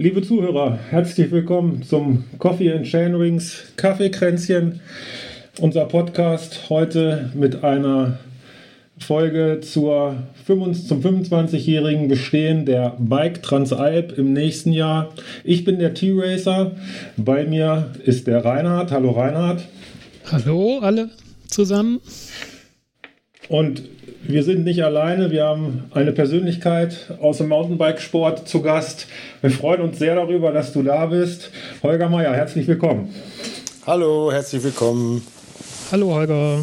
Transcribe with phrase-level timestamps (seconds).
[0.00, 4.78] Liebe Zuhörer, herzlich willkommen zum Coffee and Chainrings Kaffeekränzchen.
[5.58, 8.20] Unser Podcast heute mit einer
[9.00, 15.12] Folge zur, zum 25-jährigen Bestehen der Bike Transalp im nächsten Jahr.
[15.42, 16.76] Ich bin der T-Racer.
[17.16, 18.92] Bei mir ist der Reinhard.
[18.92, 19.66] Hallo Reinhard.
[20.30, 21.10] Hallo alle
[21.48, 22.00] zusammen.
[23.48, 23.82] Und
[24.22, 29.06] wir sind nicht alleine, wir haben eine Persönlichkeit aus dem Mountainbikesport zu Gast.
[29.40, 31.50] Wir freuen uns sehr darüber, dass du da bist.
[31.82, 33.14] Holger Meier, herzlich willkommen.
[33.86, 35.22] Hallo, herzlich willkommen.
[35.90, 36.60] Hallo Holger.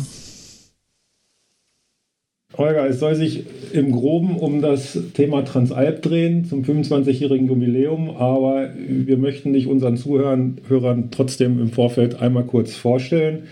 [2.57, 8.69] Holger, es soll sich im Groben um das Thema Transalp drehen zum 25-jährigen Jubiläum, aber
[8.77, 13.43] wir möchten dich unseren Zuhörern Hörern trotzdem im Vorfeld einmal kurz vorstellen.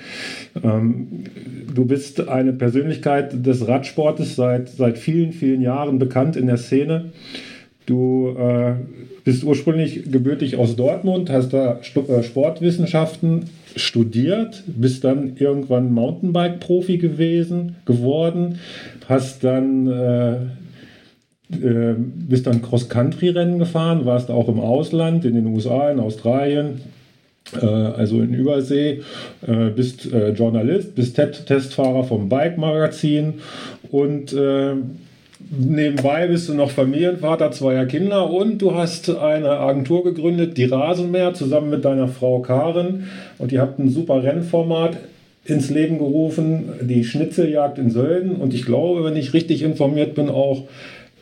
[0.63, 1.25] Ähm,
[1.73, 7.11] du bist eine Persönlichkeit des Radsportes seit, seit vielen, vielen Jahren bekannt in der Szene.
[7.85, 8.75] Du äh,
[9.25, 17.75] bist ursprünglich gebürtig aus Dortmund, hast da äh, Sportwissenschaften studiert, bist dann irgendwann Mountainbike-Profi gewesen,
[17.85, 18.59] geworden,
[19.07, 20.35] hast dann äh,
[21.51, 21.95] äh,
[22.43, 26.81] dann Cross-Country-Rennen gefahren, warst auch im Ausland, in den USA, in Australien,
[27.61, 29.01] äh, also in Übersee,
[29.45, 33.35] äh, bist äh, Journalist, bist Testfahrer vom Bike-Magazin
[33.91, 34.75] und äh,
[35.51, 41.33] nebenbei bist du noch Familienvater zweier Kinder und du hast eine Agentur gegründet, die Rasenmäher,
[41.33, 43.05] zusammen mit deiner Frau Karin.
[43.37, 44.97] Und ihr habt ein super Rennformat
[45.45, 48.35] ins Leben gerufen, die Schnitzeljagd in Sölden.
[48.35, 50.63] Und ich glaube, wenn ich richtig informiert bin, auch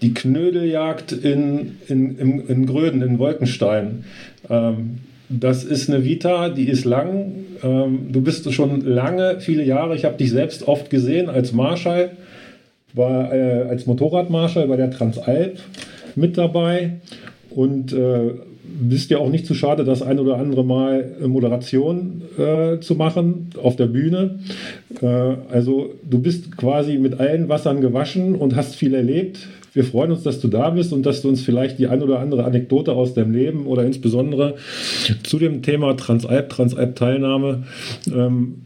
[0.02, 4.04] die Knödeljagd in, in, in, in Gröden, in Wolkenstein.
[4.50, 5.00] Ähm,
[5.30, 7.34] das ist eine Vita, die ist lang.
[7.64, 9.96] Ähm, du bist schon lange, viele Jahre.
[9.96, 12.12] Ich habe dich selbst oft gesehen als Marschall
[12.94, 15.60] war äh, als Motorradmarschall bei der Transalp
[16.16, 17.00] mit dabei
[17.50, 18.32] und äh,
[18.64, 23.50] bist ja auch nicht zu schade, das ein oder andere Mal Moderation äh, zu machen
[23.62, 24.40] auf der Bühne.
[25.02, 25.06] Äh,
[25.52, 29.48] also du bist quasi mit allen Wassern gewaschen und hast viel erlebt.
[29.74, 32.20] Wir freuen uns, dass du da bist und dass du uns vielleicht die ein oder
[32.20, 34.56] andere Anekdote aus deinem Leben oder insbesondere
[35.24, 37.64] zu dem Thema Transalp, Transalp-Teilnahme
[38.14, 38.64] ähm,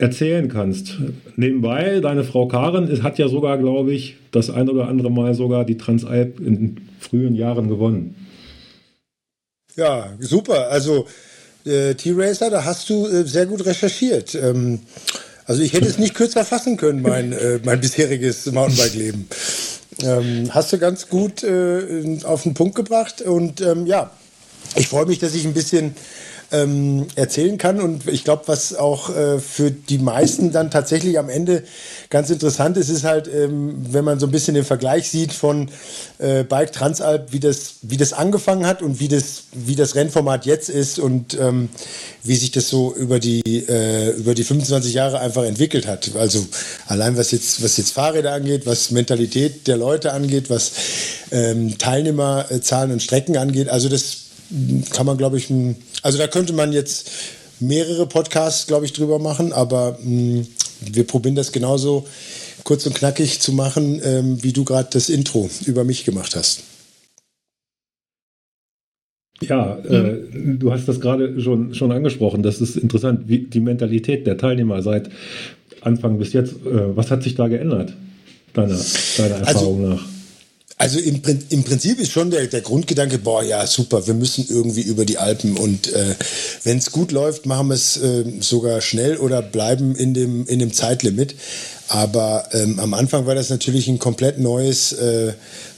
[0.00, 0.94] erzählen kannst.
[1.36, 5.64] Nebenbei, deine Frau Karen hat ja sogar, glaube ich, das ein oder andere Mal sogar
[5.64, 8.14] die Transalp in frühen Jahren gewonnen.
[9.76, 10.70] Ja, super.
[10.70, 11.06] Also
[11.66, 14.34] äh, T-Racer, da hast du äh, sehr gut recherchiert.
[14.34, 14.80] Ähm,
[15.44, 19.28] also ich hätte es nicht kürzer fassen können, mein, äh, mein bisheriges Mountainbike-Leben.
[20.02, 24.10] Ähm, hast du ganz gut äh, auf den Punkt gebracht und ähm, ja,
[24.76, 25.94] ich freue mich, dass ich ein bisschen
[26.52, 27.80] ähm, erzählen kann.
[27.80, 31.62] Und ich glaube, was auch äh, für die meisten dann tatsächlich am Ende
[32.08, 35.68] ganz interessant ist, ist halt, ähm, wenn man so ein bisschen den Vergleich sieht von
[36.18, 40.46] äh, Bike Transalp, wie das, wie das angefangen hat und wie das, wie das Rennformat
[40.46, 41.68] jetzt ist und ähm,
[42.22, 46.10] wie sich das so über die, äh, über die 25 Jahre einfach entwickelt hat.
[46.16, 46.44] Also
[46.86, 50.72] allein was jetzt, was jetzt Fahrräder angeht, was Mentalität der Leute angeht, was
[51.30, 53.68] ähm, Teilnehmerzahlen und Strecken angeht.
[53.68, 54.16] Also das
[54.90, 55.48] kann man, glaube ich,
[56.02, 57.10] also da könnte man jetzt
[57.60, 60.46] mehrere Podcasts, glaube ich, drüber machen, aber mh,
[60.80, 62.06] wir probieren das genauso
[62.64, 66.62] kurz und knackig zu machen, ähm, wie du gerade das Intro über mich gemacht hast.
[69.42, 70.18] Ja, äh,
[70.58, 72.42] du hast das gerade schon, schon angesprochen.
[72.42, 75.08] Das ist interessant, wie die Mentalität der Teilnehmer seit
[75.80, 76.54] Anfang bis jetzt.
[76.66, 77.94] Äh, was hat sich da geändert,
[78.52, 78.78] deiner,
[79.16, 80.19] deiner also Erfahrung also, nach?
[80.80, 81.20] Also im,
[81.50, 85.18] im Prinzip ist schon der, der Grundgedanke, boah, ja, super, wir müssen irgendwie über die
[85.18, 86.14] Alpen und äh,
[86.64, 90.58] wenn es gut läuft, machen wir es äh, sogar schnell oder bleiben in dem, in
[90.58, 91.34] dem Zeitlimit.
[91.88, 95.34] Aber ähm, am Anfang war das natürlich ein komplett neues, äh,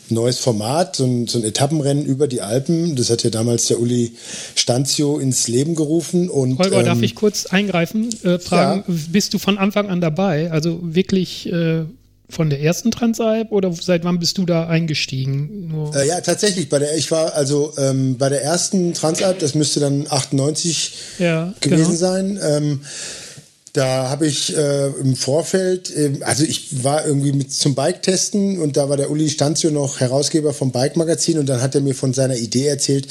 [0.09, 2.95] neues Format, so ein, so ein Etappenrennen über die Alpen.
[2.95, 4.13] Das hat ja damals der Uli
[4.55, 6.31] Stanzio ins Leben gerufen.
[6.31, 8.10] Und, Holger, ähm, darf ich kurz eingreifen?
[8.22, 8.95] Äh, fragen, ja.
[9.10, 10.53] bist du von Anfang an dabei?
[10.53, 11.87] Also wirklich äh,
[12.33, 15.93] von der ersten Transalp oder seit wann bist du da eingestiegen?
[15.95, 16.69] Äh, ja, tatsächlich.
[16.69, 21.55] Bei der, ich war also ähm, bei der ersten Transalp, das müsste dann 98 ja,
[21.61, 21.95] gewesen genau.
[21.95, 22.41] sein.
[22.43, 22.81] Ähm,
[23.73, 28.77] da habe ich äh, im Vorfeld, äh, also ich war irgendwie mit zum Bike-Testen und
[28.77, 32.13] da war der Uli Stanzio noch Herausgeber vom Bike-Magazin und dann hat er mir von
[32.13, 33.09] seiner Idee erzählt,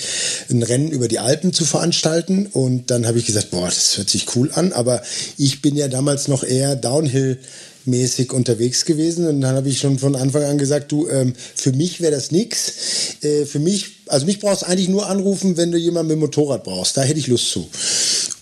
[0.52, 4.12] ein Rennen über die Alpen zu veranstalten und dann habe ich gesagt, boah, das hört
[4.12, 5.02] sich cool an, aber
[5.38, 7.40] ich bin ja damals noch eher Downhill
[7.86, 11.72] mäßig unterwegs gewesen und dann habe ich schon von Anfang an gesagt, du, ähm, für
[11.72, 12.74] mich wäre das nix.
[13.22, 16.22] Äh, für mich, also mich brauchst du eigentlich nur anrufen, wenn du jemanden mit dem
[16.22, 16.98] Motorrad brauchst.
[16.98, 17.68] Da hätte ich Lust zu.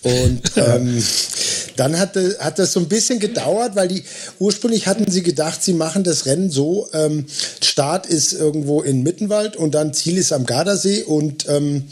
[0.02, 1.02] Und ähm,
[1.80, 4.02] dann hat, hat das so ein bisschen gedauert, weil die
[4.38, 7.24] ursprünglich hatten sie gedacht, sie machen das Rennen so, ähm,
[7.62, 11.84] Start ist irgendwo in Mittenwald und dann Ziel ist am Gardasee und ähm,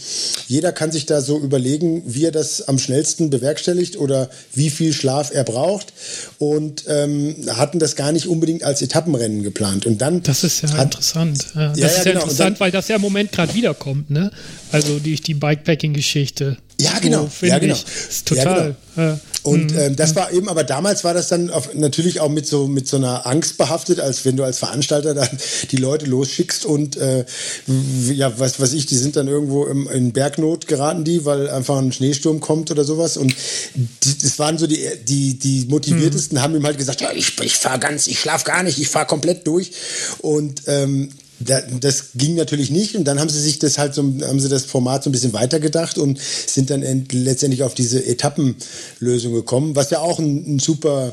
[0.46, 4.92] jeder kann sich da so überlegen, wie er das am schnellsten bewerkstelligt oder wie viel
[4.92, 5.94] Schlaf er braucht
[6.38, 9.86] und ähm, hatten das gar nicht unbedingt als Etappenrennen geplant.
[9.86, 11.46] Und dann das ist ja hat, interessant.
[11.54, 12.20] Ja, das ja, ist ja, genau.
[12.24, 14.30] interessant, dann, weil das ja im Moment gerade wiederkommt, ne?
[14.70, 16.58] Also durch die Bikepacking-Geschichte.
[16.80, 17.28] Ja, genau.
[17.40, 17.76] So, ja, genau.
[18.24, 18.76] Total.
[18.96, 19.20] Ja, genau.
[19.42, 19.78] Und mhm.
[19.78, 22.86] ähm, das war eben, aber damals war das dann auf, natürlich auch mit so mit
[22.86, 25.28] so einer Angst behaftet, als wenn du als Veranstalter dann
[25.70, 27.24] die Leute losschickst und äh,
[28.12, 31.78] ja, was weiß ich, die sind dann irgendwo im, in Bergnot geraten die, weil einfach
[31.78, 33.16] ein Schneesturm kommt oder sowas.
[33.16, 33.34] Und
[33.74, 36.42] die, das waren so die die die motiviertesten, mhm.
[36.42, 39.06] haben ihm halt gesagt, ja, ich, ich fahre ganz, ich schlaf gar nicht, ich fahre
[39.06, 39.72] komplett durch.
[40.20, 41.10] Und ähm,
[41.40, 44.64] das ging natürlich nicht und dann haben sie sich das halt so, haben sie das
[44.64, 46.82] Format so ein bisschen weitergedacht und sind dann
[47.12, 51.12] letztendlich auf diese Etappenlösung gekommen, was ja auch ein, ein super,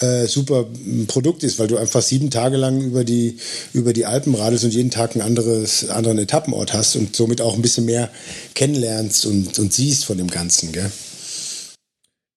[0.00, 0.66] äh, super
[1.06, 3.36] Produkt ist, weil du einfach sieben Tage lang über die,
[3.72, 7.54] über die Alpen radelst und jeden Tag einen anderes, anderen Etappenort hast und somit auch
[7.54, 8.10] ein bisschen mehr
[8.54, 10.72] kennenlernst und, und siehst von dem Ganzen.
[10.72, 10.90] Gell?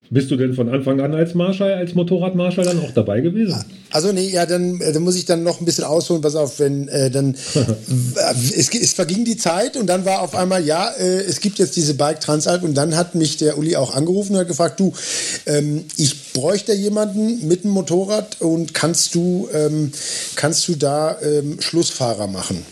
[0.09, 3.63] Bist du denn von Anfang an als Marschall, als Motorradmarschall dann auch dabei gewesen?
[3.91, 6.21] Also nee, ja, dann, äh, dann muss ich dann noch ein bisschen ausholen.
[6.21, 7.35] Pass auf, wenn äh, dann
[8.55, 11.75] es, es, verging die Zeit und dann war auf einmal ja, äh, es gibt jetzt
[11.75, 14.93] diese Bike Transalp und dann hat mich der Uli auch angerufen und hat gefragt, du,
[15.45, 19.91] ähm, ich bräuchte jemanden mit dem Motorrad und kannst du ähm,
[20.35, 22.65] kannst du da ähm, Schlussfahrer machen?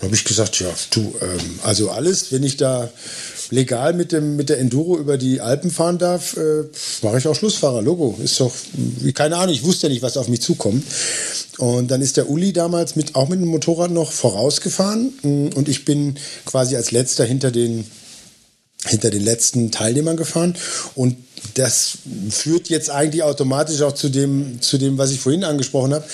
[0.00, 2.88] Da habe ich gesagt, ja, du, ähm, also alles, wenn ich da
[3.50, 6.64] legal mit, dem, mit der Enduro über die Alpen fahren darf, äh,
[7.02, 7.82] mache ich auch Schlussfahrer.
[7.82, 8.18] Logo.
[8.22, 8.52] Ist doch,
[9.14, 10.84] keine Ahnung, ich wusste ja nicht, was auf mich zukommt.
[11.58, 15.12] Und dann ist der Uli damals mit, auch mit dem Motorrad noch vorausgefahren.
[15.22, 16.16] Mm, und ich bin
[16.46, 17.84] quasi als letzter hinter den,
[18.86, 20.56] hinter den letzten Teilnehmern gefahren.
[20.94, 21.16] Und
[21.54, 21.98] das
[22.30, 26.04] führt jetzt eigentlich automatisch auch zu dem, zu dem, was ich vorhin angesprochen habe.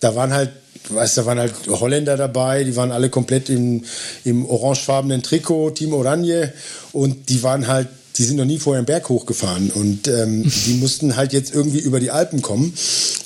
[0.00, 0.50] Da waren halt
[0.88, 3.84] weißt, da waren halt Holländer dabei, die waren alle komplett im,
[4.24, 6.52] im orangefarbenen Trikot, Team Oranje
[6.92, 7.88] und die waren halt
[8.18, 11.80] die sind noch nie vorher einen Berg hochgefahren und ähm, die mussten halt jetzt irgendwie
[11.80, 12.72] über die Alpen kommen.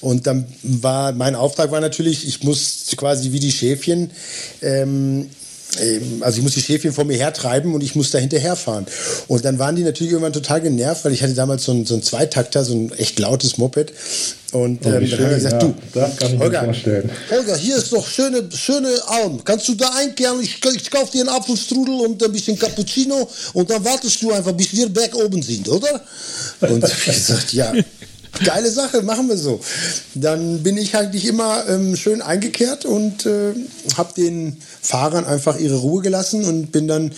[0.00, 4.10] Und dann war mein Auftrag war natürlich, ich muss quasi wie die Schäfchen
[4.62, 5.28] ähm,
[6.20, 8.86] also ich muss die Schäfchen vor mir hertreiben und ich muss da hinterherfahren.
[9.28, 11.94] Und dann waren die natürlich irgendwann total genervt, weil ich hatte damals so ein, so
[11.94, 13.92] ein Zweitakter, so ein echt lautes Moped.
[14.52, 17.10] Und oh, ähm, dann habe ich gesagt, ja, du, das kann ich Holger, mir vorstellen.
[17.30, 19.44] Holger, hier ist doch schöne, schöne Alm.
[19.44, 20.40] Kannst du da einkehren?
[20.40, 24.52] Ich, ich kaufe dir einen Apfelstrudel und ein bisschen Cappuccino und dann wartest du einfach,
[24.52, 26.00] bis wir berg oben sind, oder?
[26.62, 27.72] Und ich gesagt, ja,
[28.44, 29.60] geile Sache, machen wir so.
[30.14, 33.54] Dann bin ich eigentlich immer ähm, schön eingekehrt und äh,
[33.96, 37.12] habe den Fahrern einfach ihre Ruhe gelassen und bin dann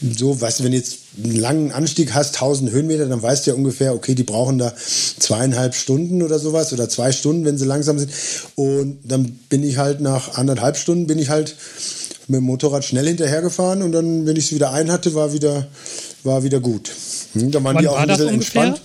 [0.00, 3.56] so, weißt du, wenn jetzt einen langen Anstieg hast, 1000 Höhenmeter, dann weißt du ja
[3.56, 7.98] ungefähr, okay, die brauchen da zweieinhalb Stunden oder sowas oder zwei Stunden, wenn sie langsam
[7.98, 8.10] sind.
[8.54, 11.56] Und dann bin ich halt nach anderthalb Stunden, bin ich halt
[12.28, 15.68] mit dem Motorrad schnell hinterhergefahren und dann, wenn ich es wieder ein hatte, war wieder,
[16.24, 16.90] war wieder gut.
[17.32, 18.80] Hm, da waren Wann die auch war ein bisschen entspannt.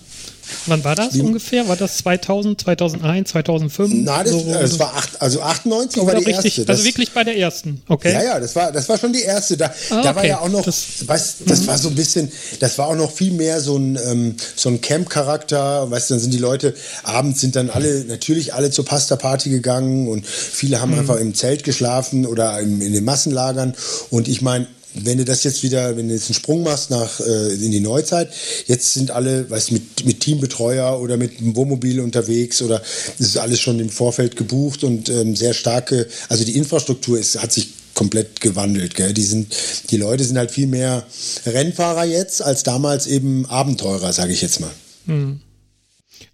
[0.67, 1.67] Wann war das Die, ungefähr?
[1.67, 3.93] War das 2000, 2001, 2005?
[3.93, 6.61] Nein, das, so, das war acht, also 98 war die richtig, erste.
[6.61, 8.13] Also das, also wirklich bei der ersten, okay?
[8.13, 9.57] Ja, ja, das war, das war schon die erste.
[9.57, 12.77] Da, ah, da war ja auch noch, das, weißt, das war so ein bisschen, das
[12.77, 15.89] war auch noch viel mehr so ein, ähm, so ein Camp-Charakter.
[15.89, 20.07] Weißt du, dann sind die Leute, abends sind dann alle, natürlich alle zur Pasta-Party gegangen
[20.07, 20.99] und viele haben mhm.
[20.99, 23.73] einfach im Zelt geschlafen oder in, in den Massenlagern.
[24.09, 27.19] Und ich meine, wenn du das jetzt wieder, wenn du jetzt einen Sprung machst nach
[27.19, 28.29] äh, in die Neuzeit,
[28.67, 32.81] jetzt sind alle, weißt mit mit Teambetreuer oder mit einem Wohnmobil unterwegs oder
[33.17, 37.41] das ist alles schon im Vorfeld gebucht und ähm, sehr starke, also die Infrastruktur ist
[37.41, 38.95] hat sich komplett gewandelt.
[38.95, 39.13] Gell?
[39.13, 39.55] Die sind,
[39.89, 41.05] die Leute sind halt viel mehr
[41.45, 44.71] Rennfahrer jetzt als damals eben Abenteurer, sage ich jetzt mal.
[45.07, 45.39] Hm.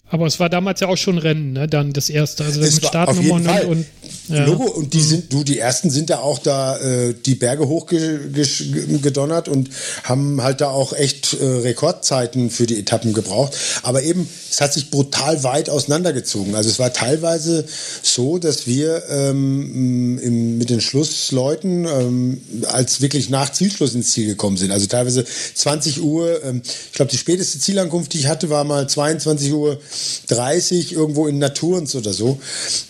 [0.09, 1.67] Aber es war damals ja auch schon Rennen, ne?
[1.67, 3.85] Dann das erste, also es mit Startnummern und, und
[4.29, 4.45] ja.
[4.45, 5.03] Logo und die mhm.
[5.03, 9.69] sind, du, die ersten sind da auch da äh, die Berge hochgedonnert und
[10.03, 13.55] haben halt da auch echt äh, Rekordzeiten für die Etappen gebraucht.
[13.83, 16.55] Aber eben, es hat sich brutal weit auseinandergezogen.
[16.55, 17.65] Also es war teilweise
[18.01, 24.27] so, dass wir ähm, im, mit den Schlussleuten ähm, als wirklich nach Zielschluss ins Ziel
[24.27, 24.71] gekommen sind.
[24.71, 26.43] Also teilweise 20 Uhr.
[26.43, 29.79] Ähm, ich glaube, die späteste Zielankunft, die ich hatte, war mal 22 Uhr
[30.27, 32.39] 30 irgendwo in Naturens oder so.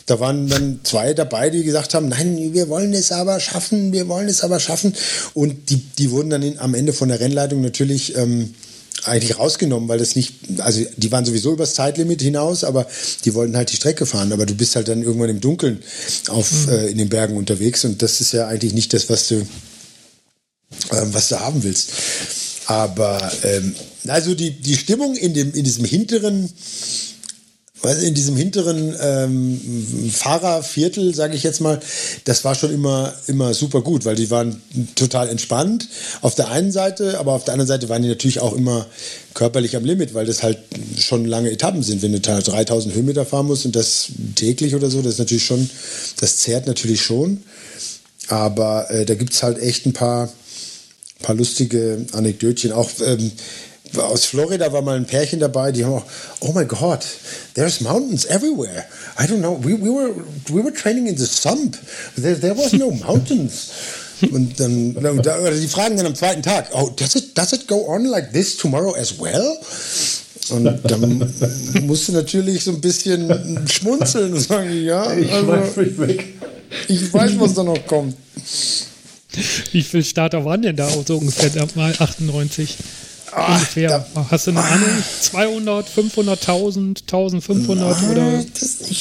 [0.06, 4.08] Da waren dann zwei dabei, die gesagt haben, nein, wir wollen es aber schaffen, wir
[4.08, 4.94] wollen es aber schaffen.
[5.34, 8.54] Und die, die wurden dann in, am Ende von der Rennleitung natürlich ähm,
[9.04, 12.88] eigentlich rausgenommen, weil das nicht, also die waren sowieso übers Zeitlimit hinaus, aber
[13.26, 14.32] die wollten halt die Strecke fahren.
[14.34, 15.82] Aber du bist halt dann irgendwann im Dunkeln
[16.30, 16.74] auf, mhm.
[16.74, 19.46] äh, in den Bergen unterwegs und das ist ja eigentlich nicht das, was du, äh,
[20.90, 21.92] was du haben willst.
[22.68, 23.74] Aber ähm,
[24.08, 26.50] also die, die Stimmung in, dem, in diesem hinteren
[27.82, 31.80] Weißt in diesem hinteren ähm, Fahrerviertel, sage ich jetzt mal,
[32.24, 34.62] das war schon immer, immer super gut, weil die waren
[34.96, 35.88] total entspannt
[36.22, 38.88] auf der einen Seite, aber auf der anderen Seite waren die natürlich auch immer
[39.36, 40.58] körperlich am Limit, weil das halt
[40.98, 42.02] schon lange Etappen sind.
[42.02, 45.46] Wenn du da 3000 Höhenmeter fahren musst und das täglich oder so, das ist natürlich
[45.46, 45.70] schon,
[46.20, 47.44] das zehrt natürlich schon.
[48.28, 50.34] Aber äh, da gibt es halt echt ein paar,
[51.22, 52.72] paar lustige Anekdötchen.
[52.72, 53.32] Auch ähm,
[53.96, 56.06] aus Florida war mal ein Pärchen dabei, die haben auch,
[56.42, 57.00] oh my God,
[57.54, 58.86] there's mountains everywhere.
[59.20, 60.14] I don't know, we, we, were,
[60.50, 61.78] we were training in the sump.
[62.16, 63.70] There, there was no mountains.
[64.32, 67.88] Und dann, oder die fragen dann am zweiten Tag, oh, does it, does it go
[67.88, 69.58] on like this tomorrow as well?
[70.50, 71.34] Und dann
[71.86, 75.52] musst du natürlich so ein bisschen schmunzeln und sagen, ja, ich, also,
[75.98, 76.26] weg.
[76.88, 78.16] ich weiß, was da noch kommt.
[79.72, 82.78] Wie viele Starter waren denn da so ungefähr mal 98?
[83.32, 84.06] Ach, ungefähr.
[84.14, 84.90] Da, Hast du eine Ahnung?
[85.22, 88.44] 200, 500.000, 1500 oder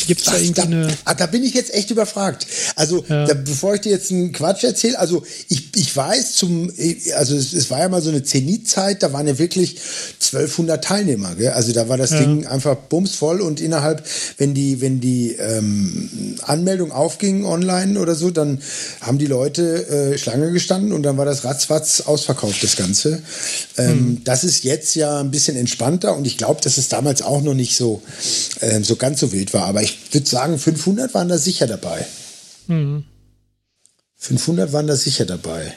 [0.07, 0.89] gibt es da irgendwie eine.
[1.05, 2.47] Ah, da bin ich jetzt echt überfragt.
[2.75, 3.27] Also, ja.
[3.27, 6.73] da, bevor ich dir jetzt einen Quatsch erzähle, also ich, ich weiß, zum,
[7.17, 9.79] also es, es war ja mal so eine Zenit-Zeit, da waren ja wirklich
[10.21, 11.35] 1200 Teilnehmer.
[11.37, 11.51] Gell?
[11.51, 12.21] Also da war das ja.
[12.21, 14.05] Ding einfach bumsvoll und innerhalb,
[14.39, 18.61] wenn die, wenn die ähm, Anmeldung aufging online oder so, dann
[19.01, 23.23] haben die Leute äh, Schlange gestanden und dann war das ratzfatz ausverkauft, das Ganze.
[23.79, 27.23] Ähm, hm das ist jetzt ja ein bisschen entspannter und ich glaube, dass es damals
[27.23, 28.03] auch noch nicht so,
[28.61, 29.65] äh, so ganz so wild war.
[29.65, 32.07] Aber ich würde sagen, 500 waren da sicher dabei.
[32.67, 33.05] Mhm.
[34.17, 35.73] 500 waren da sicher dabei.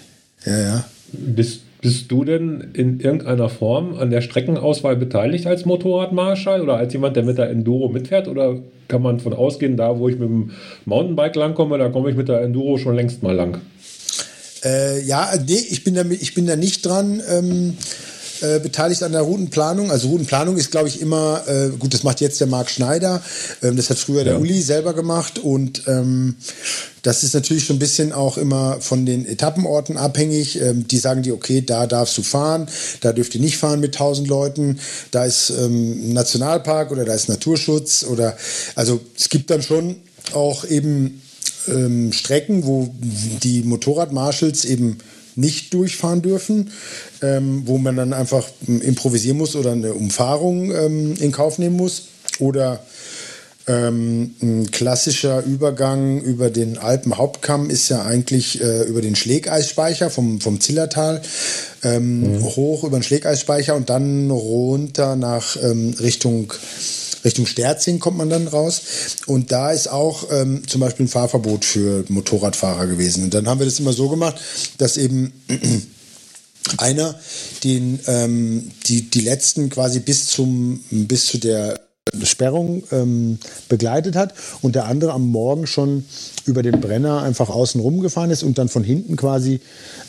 [0.45, 0.85] Ja, ja.
[1.11, 6.93] Bist, bist du denn in irgendeiner Form an der Streckenauswahl beteiligt als Motorradmarschall oder als
[6.93, 8.27] jemand, der mit der Enduro mitfährt?
[8.27, 10.51] Oder kann man von ausgehen, da wo ich mit dem
[10.85, 13.61] Mountainbike langkomme, da komme ich mit der Enduro schon längst mal lang?
[14.63, 17.21] Äh, ja, nee, ich bin da, ich bin da nicht dran.
[17.29, 17.77] Ähm,
[18.41, 19.91] äh, beteiligt an der Routenplanung.
[19.91, 23.21] Also Routenplanung ist, glaube ich, immer, äh, gut, das macht jetzt der Marc Schneider,
[23.61, 26.35] ähm, das hat früher der Uli selber gemacht und ähm,
[27.01, 30.61] das ist natürlich schon ein bisschen auch immer von den Etappenorten abhängig.
[30.61, 32.67] Ähm, die sagen dir, okay, da darfst du fahren,
[33.01, 34.79] da dürft ihr nicht fahren mit 1000 Leuten,
[35.11, 38.37] da ist ähm, Nationalpark oder da ist Naturschutz oder,
[38.75, 39.95] also es gibt dann schon
[40.33, 41.21] auch eben
[41.67, 42.93] ähm, Strecken, wo
[43.43, 44.97] die Motorradmarschals eben
[45.39, 46.71] nicht durchfahren dürfen,
[47.21, 51.77] ähm, wo man dann einfach ähm, improvisieren muss oder eine Umfahrung ähm, in Kauf nehmen
[51.77, 52.03] muss.
[52.39, 52.81] Oder
[53.67, 60.41] ähm, ein klassischer Übergang über den Alpenhauptkamm ist ja eigentlich äh, über den Schlägeisspeicher vom,
[60.41, 61.21] vom Zillertal
[61.83, 62.43] ähm, mhm.
[62.43, 66.51] hoch über den Schlägeisspeicher und dann runter nach ähm, Richtung
[67.23, 68.81] Richtung Sterzing kommt man dann raus.
[69.25, 73.23] Und da ist auch ähm, zum Beispiel ein Fahrverbot für Motorradfahrer gewesen.
[73.23, 74.35] Und dann haben wir das immer so gemacht,
[74.77, 75.33] dass eben
[76.77, 77.15] einer
[77.63, 81.79] den, ähm, die, die letzten quasi bis, zum, bis zu der
[82.23, 86.05] Sperrung ähm, begleitet hat und der andere am Morgen schon
[86.45, 89.59] über den Brenner einfach außen rumgefahren ist und dann von hinten quasi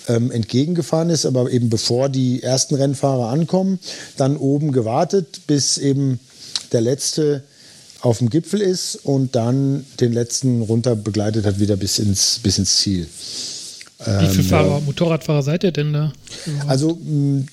[0.09, 3.79] ähm, entgegengefahren ist, aber eben bevor die ersten Rennfahrer ankommen,
[4.17, 6.21] dann oben gewartet, bis eben
[6.72, 7.42] der letzte
[8.00, 12.58] auf dem Gipfel ist und dann den letzten runter begleitet hat, wieder bis ins, bis
[12.58, 13.06] ins Ziel.
[14.00, 14.80] Wie viele ähm, Fahrer, ja.
[14.80, 16.12] Motorradfahrer seid ihr denn da?
[16.66, 16.98] Also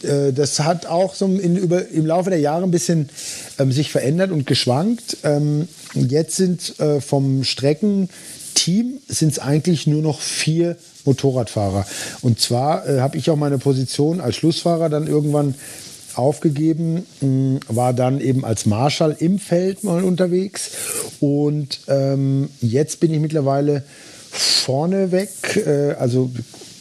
[0.04, 3.10] äh, das hat auch so in, über, im Laufe der Jahre ein bisschen
[3.60, 5.18] ähm, sich verändert und geschwankt.
[5.24, 11.86] Ähm, jetzt sind äh, vom Streckenteam sind es eigentlich nur noch vier Motorradfahrer.
[12.22, 15.54] Und zwar äh, habe ich auch meine Position als Schlussfahrer dann irgendwann
[16.18, 20.72] aufgegeben, mm, war dann eben als Marschall im Feld mal unterwegs
[21.20, 23.84] und ähm, jetzt bin ich mittlerweile
[24.32, 25.30] vorneweg,
[25.66, 26.32] äh, also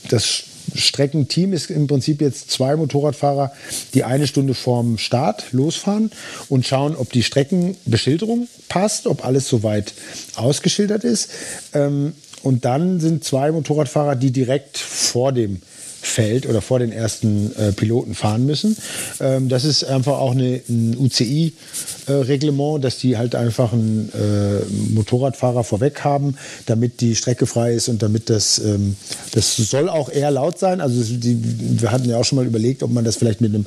[0.09, 3.53] das Streckenteam ist im Prinzip jetzt zwei Motorradfahrer,
[3.95, 6.11] die eine Stunde vorm Start losfahren
[6.49, 9.95] und schauen, ob die Streckenbeschilderung passt, ob alles soweit
[10.35, 11.31] ausgeschildert ist.
[11.73, 15.63] Ähm, und dann sind zwei Motorradfahrer, die direkt vor dem
[16.01, 18.77] Feld oder vor den ersten äh, Piloten fahren müssen.
[19.21, 24.93] Ähm, das ist einfach auch eine, ein UCI-Reglement, äh, dass die halt einfach einen äh,
[24.95, 26.37] Motorradfahrer vorweg haben,
[26.67, 28.97] damit die Strecke frei ist und damit das, ähm,
[29.33, 30.81] das soll auch eher laut sein.
[30.81, 31.39] Also die,
[31.81, 33.67] wir hatten ja auch schon mal überlegt, ob man das vielleicht mit einem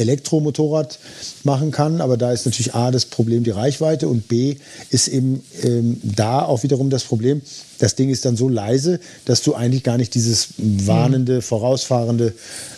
[0.00, 0.98] Elektromotorrad
[1.42, 2.00] machen kann.
[2.00, 4.56] Aber da ist natürlich A das Problem die Reichweite und B
[4.90, 7.42] ist eben ähm, da auch wiederum das Problem,
[7.78, 12.34] das Ding ist dann so leise, dass du eigentlich gar nicht dieses warnende, vorausfahrende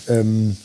[0.09, 0.57] ähm,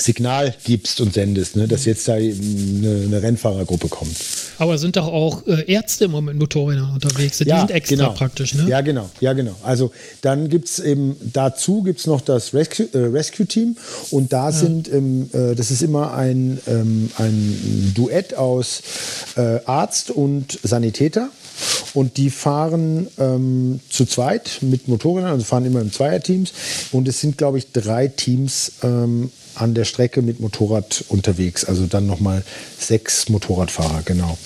[0.00, 4.16] Signal gibst und sendest, ne, dass jetzt da eine, eine Rennfahrergruppe kommt.
[4.58, 7.38] Aber sind doch auch äh, Ärzte immer mit Motorrädern unterwegs.
[7.38, 8.12] Die ja, sind extra genau.
[8.12, 8.68] praktisch, ne?
[8.68, 9.54] Ja, genau, ja, genau.
[9.62, 13.76] Also dann gibt es eben dazu gibt's noch das Rescue, äh, Rescue Team
[14.10, 14.52] und da ja.
[14.52, 18.82] sind, ähm, äh, das ist immer ein, ähm, ein Duett aus
[19.36, 21.28] äh, Arzt und Sanitäter.
[21.92, 26.52] Und die fahren ähm, zu zweit mit Motorrädern, also fahren immer in Zweierteams.
[26.90, 31.64] Und es sind, glaube ich, drei Teams ähm, an der Strecke mit Motorrad unterwegs.
[31.64, 32.42] Also dann nochmal
[32.78, 34.38] sechs Motorradfahrer, genau.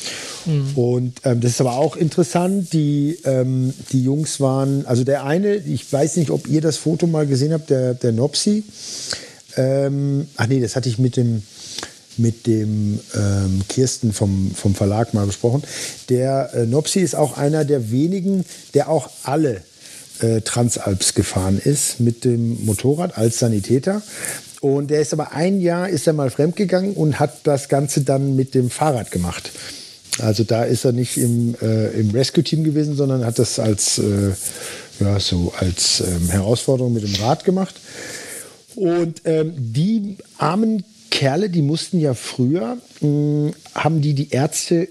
[0.46, 0.72] Mhm.
[0.74, 2.72] Und ähm, das ist aber auch interessant.
[2.72, 7.06] Die, ähm, die Jungs waren, also der eine, ich weiß nicht, ob ihr das Foto
[7.06, 8.64] mal gesehen habt, der, der Nopsi.
[9.56, 11.42] Ähm, ach nee, das hatte ich mit dem,
[12.16, 15.62] mit dem ähm, Kirsten vom, vom Verlag mal besprochen.
[16.08, 19.62] Der äh, Nopsi ist auch einer der wenigen, der auch alle
[20.20, 24.02] äh, Transalps gefahren ist mit dem Motorrad als Sanitäter.
[24.60, 28.34] Und der ist aber ein Jahr ist er mal fremdgegangen und hat das Ganze dann
[28.34, 29.50] mit dem Fahrrad gemacht.
[30.20, 34.32] Also da ist er nicht im, äh, im Rescue-Team gewesen, sondern hat das als, äh,
[35.00, 37.76] ja, so als ähm, Herausforderung mit dem Rad gemacht.
[38.74, 44.88] Und ähm, die armen Kerle, die mussten ja früher, mh, haben die die Ärzte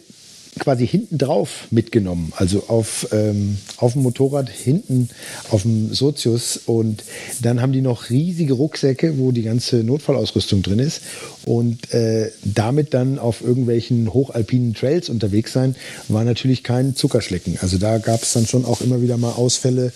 [0.59, 5.09] quasi hinten drauf mitgenommen, also auf, ähm, auf dem Motorrad hinten
[5.49, 7.03] auf dem Sozius und
[7.41, 11.01] dann haben die noch riesige Rucksäcke, wo die ganze Notfallausrüstung drin ist
[11.45, 15.75] und äh, damit dann auf irgendwelchen hochalpinen Trails unterwegs sein,
[16.07, 17.57] war natürlich kein Zuckerschlecken.
[17.61, 19.91] Also da gab es dann schon auch immer wieder mal Ausfälle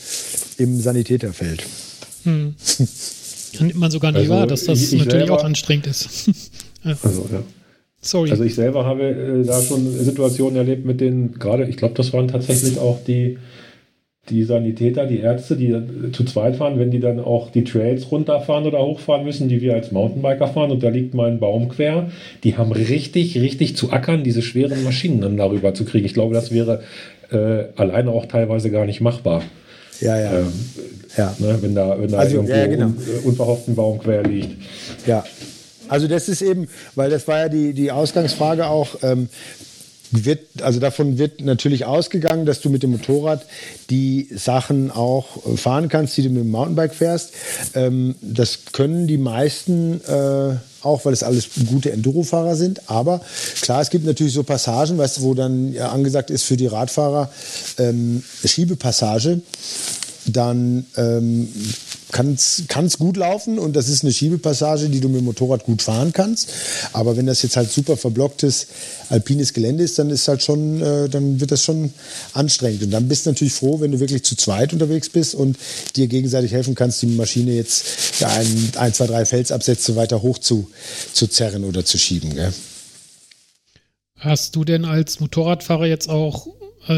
[0.58, 1.64] im Sanitäterfeld.
[2.24, 2.56] Hm.
[3.60, 6.30] Nimmt man sogar nicht also wahr, dass das ich, ich natürlich selber, auch anstrengend ist.
[6.84, 6.98] ja.
[7.04, 7.44] Also ja.
[8.02, 8.32] Sorry.
[8.32, 12.12] Also ich selber habe äh, da schon Situationen erlebt mit den, gerade, ich glaube, das
[12.14, 13.38] waren tatsächlich auch die,
[14.30, 15.76] die Sanitäter, die Ärzte, die
[16.12, 19.74] zu zweit fahren, wenn die dann auch die Trails runterfahren oder hochfahren müssen, die wir
[19.74, 22.12] als Mountainbiker fahren und da liegt mal ein Baum quer,
[22.44, 26.06] die haben richtig, richtig zu ackern, diese schweren Maschinen dann darüber zu kriegen.
[26.06, 26.82] Ich glaube, das wäre
[27.32, 29.44] äh, alleine auch teilweise gar nicht machbar.
[30.00, 30.40] Ja, ja.
[30.40, 30.48] Ähm,
[31.18, 31.36] ja.
[31.40, 32.86] Ne, wenn da, wenn da also, irgendwo ja, genau.
[32.88, 34.56] un, äh, unverhofft ein Baum quer liegt.
[35.06, 35.24] Ja,
[35.92, 39.28] also das ist eben, weil das war ja die, die Ausgangsfrage auch, ähm,
[40.12, 43.46] wird, also davon wird natürlich ausgegangen, dass du mit dem Motorrad
[43.90, 45.26] die Sachen auch
[45.58, 47.34] fahren kannst, die du mit dem Mountainbike fährst.
[47.74, 52.90] Ähm, das können die meisten äh, auch, weil es alles gute Enduro-Fahrer sind.
[52.90, 53.20] Aber
[53.62, 57.30] klar, es gibt natürlich so Passagen, weißt wo dann ja, angesagt ist für die Radfahrer
[57.78, 59.42] ähm, Schiebepassage.
[60.26, 61.48] Dann ähm,
[62.12, 65.82] kann es gut laufen und das ist eine Schiebepassage, die du mit dem Motorrad gut
[65.82, 66.52] fahren kannst.
[66.94, 68.68] Aber wenn das jetzt halt super verblocktes
[69.10, 71.94] alpines Gelände ist, dann ist halt schon, äh, dann wird das schon
[72.34, 72.84] anstrengend.
[72.84, 75.58] Und dann bist du natürlich froh, wenn du wirklich zu zweit unterwegs bist und
[75.96, 77.86] dir gegenseitig helfen kannst, die Maschine jetzt
[78.24, 80.70] ein, ein, zwei, drei Felsabsätze weiter hoch zu,
[81.14, 82.36] zu zerren oder zu schieben.
[82.36, 82.54] Gell?
[84.18, 86.48] Hast du denn als Motorradfahrer jetzt auch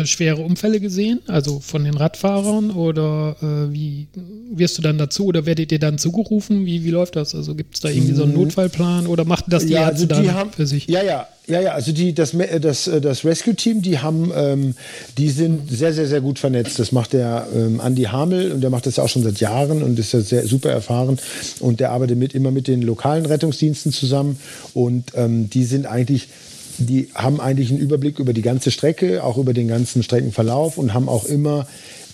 [0.02, 4.08] äh, schwere Unfälle gesehen, also von den Radfahrern oder äh, wie
[4.52, 6.66] wirst du dann dazu oder werdet ihr dann zugerufen?
[6.66, 7.36] Wie, wie läuft das?
[7.36, 8.42] Also gibt es da irgendwie so einen mhm.
[8.42, 10.88] Notfallplan oder macht das die ja, Ärzte also die dann haben, für sich?
[10.88, 14.76] Ja, ja, ja, ja, also die, das, das, das Rescue-Team, die haben, ähm,
[15.18, 16.80] die sind sehr, sehr, sehr gut vernetzt.
[16.80, 20.00] Das macht der ähm, Andi Hamel und der macht das auch schon seit Jahren und
[20.00, 21.20] ist ja sehr super erfahren
[21.60, 24.40] und der arbeitet mit, immer mit den lokalen Rettungsdiensten zusammen
[24.74, 26.30] und ähm, die sind eigentlich
[26.78, 30.94] die haben eigentlich einen Überblick über die ganze Strecke, auch über den ganzen Streckenverlauf und
[30.94, 31.68] haben auch immer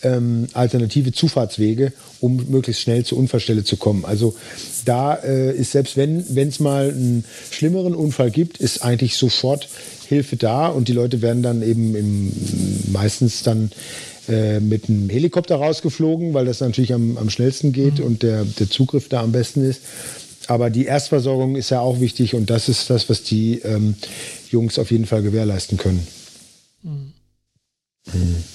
[0.03, 4.05] ähm, alternative Zufahrtswege, um möglichst schnell zur Unfallstelle zu kommen.
[4.05, 4.35] Also
[4.85, 9.67] da äh, ist selbst wenn es mal einen schlimmeren Unfall gibt, ist eigentlich sofort
[10.07, 12.31] Hilfe da und die Leute werden dann eben im,
[12.91, 13.71] meistens dann
[14.27, 18.05] äh, mit einem Helikopter rausgeflogen, weil das natürlich am, am schnellsten geht mhm.
[18.05, 19.81] und der, der Zugriff da am besten ist.
[20.49, 23.93] Aber die Erstversorgung ist ja auch wichtig und das ist das, was die ähm,
[24.49, 26.07] Jungs auf jeden Fall gewährleisten können.
[26.81, 27.13] Mhm.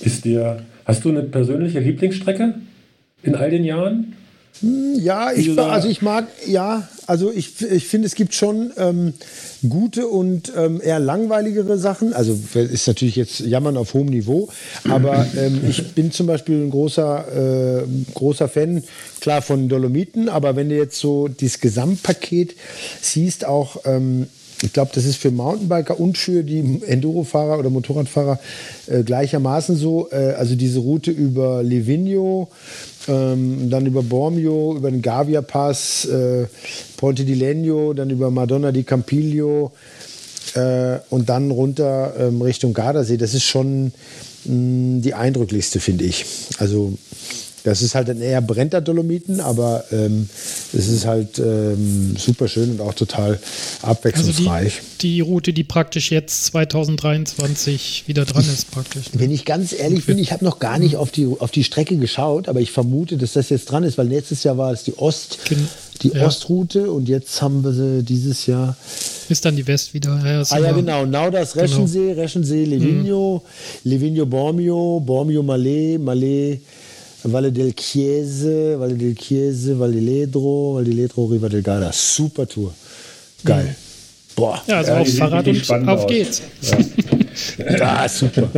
[0.00, 2.56] Ist dir, hast du eine persönliche Lieblingsstrecke
[3.22, 4.16] in all den Jahren?
[4.60, 9.14] Hm, ja, ich, also ich mag, ja, also ich, ich finde, es gibt schon ähm,
[9.68, 12.14] gute und ähm, eher langweiligere Sachen.
[12.14, 14.48] Also ist natürlich jetzt Jammern auf hohem Niveau,
[14.88, 18.84] aber ähm, ich bin zum Beispiel ein großer, äh, großer Fan,
[19.20, 22.54] klar von Dolomiten, aber wenn du jetzt so dieses Gesamtpaket
[23.02, 24.28] siehst, auch ähm,
[24.64, 28.40] ich glaube, das ist für Mountainbiker und für die Enduro-Fahrer oder Motorradfahrer
[28.86, 30.08] äh, gleichermaßen so.
[30.10, 32.48] Äh, also diese Route über Livigno,
[33.06, 36.46] ähm, dann über Bormio, über den Gavia Pass, äh,
[36.96, 39.72] Ponte di Legno, dann über Madonna di Campiglio
[40.54, 43.18] äh, und dann runter ähm, Richtung Gardasee.
[43.18, 43.92] Das ist schon
[44.44, 46.24] mh, mm, die eindrücklichste, finde ich.
[46.58, 46.94] Also
[47.64, 50.28] das ist halt ein eher brennter Dolomiten, aber ähm,
[50.74, 53.40] es ist halt ähm, super schön und auch total
[53.80, 54.64] abwechslungsreich.
[54.64, 59.14] Also die, die, Route, die praktisch jetzt 2023 wieder dran ist, praktisch.
[59.14, 59.20] Ne?
[59.20, 61.96] Wenn ich ganz ehrlich bin, ich habe noch gar nicht auf die, auf die Strecke
[61.96, 64.98] geschaut, aber ich vermute, dass das jetzt dran ist, weil letztes Jahr war es die
[64.98, 65.38] Ost,
[66.02, 66.26] die ja.
[66.26, 68.76] Ostroute und jetzt haben wir sie dieses Jahr.
[69.30, 70.20] Ist dann die West wieder.
[70.22, 71.06] Ja, ah ja, genau.
[71.06, 71.64] Naudas genau.
[71.64, 72.20] Reschensee, genau.
[72.20, 73.90] Reschensee, Livigno, mhm.
[73.90, 76.58] Livigno Bormio, Bormio Malé, Malé
[77.24, 81.90] Valle del Chiese, Valle del Chiese, Valle Ledro, Valle Ledro, Riva del Garda.
[81.92, 82.72] Super Tour.
[83.44, 83.64] Geil.
[83.64, 83.74] Mhm.
[84.36, 84.62] Boah.
[84.66, 86.06] Ja, also ja, auf Fahrrad und auf aus.
[86.06, 86.42] geht's.
[87.58, 87.76] Ja.
[88.02, 88.48] ja, super.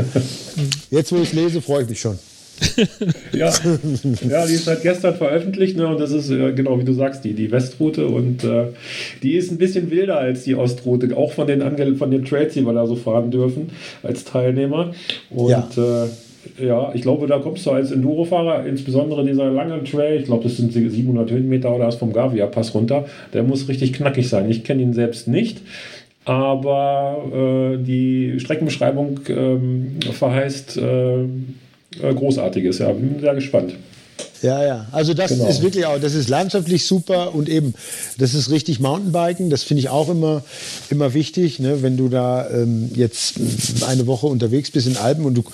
[0.90, 2.18] Jetzt, wo ich lese, freue ich mich schon.
[3.32, 3.52] ja.
[4.28, 7.22] ja, die ist seit gestern veröffentlicht ne, und das ist äh, genau wie du sagst,
[7.22, 8.68] die, die Westroute und äh,
[9.22, 11.60] die ist ein bisschen wilder als die Ostroute, auch von den,
[11.98, 14.94] von den Trails, die wir da so fahren dürfen als Teilnehmer.
[15.28, 15.68] Und ja.
[16.04, 16.08] äh,
[16.58, 20.56] ja, ich glaube, da kommst du als Enduro-Fahrer, insbesondere dieser lange Trail, ich glaube, das
[20.56, 24.50] sind 700 Höhenmeter oder was vom Gavia-Pass runter, der muss richtig knackig sein.
[24.50, 25.62] Ich kenne ihn selbst nicht,
[26.24, 31.26] aber äh, die Streckenbeschreibung ähm, verheißt äh, äh
[32.14, 32.78] Großartiges.
[32.78, 33.74] Ja, bin sehr gespannt.
[34.42, 34.86] Ja, ja.
[34.92, 35.48] Also das genau.
[35.48, 37.74] ist wirklich auch, das ist landschaftlich super und eben,
[38.18, 39.50] das ist richtig Mountainbiken.
[39.50, 40.42] Das finde ich auch immer,
[40.90, 41.82] immer wichtig, ne?
[41.82, 43.34] wenn du da ähm, jetzt
[43.86, 45.44] eine Woche unterwegs bist in Alpen und du,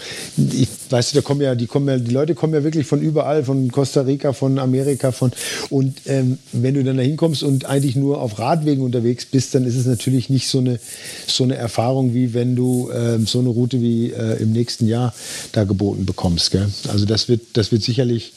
[0.53, 3.01] ich weißt du, da kommen ja, die kommen ja, die Leute kommen ja wirklich von
[3.01, 5.33] überall, von Costa Rica, von Amerika, von
[5.71, 9.65] und ähm, wenn du dann da hinkommst und eigentlich nur auf Radwegen unterwegs bist, dann
[9.65, 10.79] ist es natürlich nicht so eine
[11.27, 15.15] so eine Erfahrung wie wenn du ähm, so eine Route wie äh, im nächsten Jahr
[15.53, 16.51] da geboten bekommst.
[16.51, 16.69] Gell?
[16.89, 18.33] Also das wird, das wird sicherlich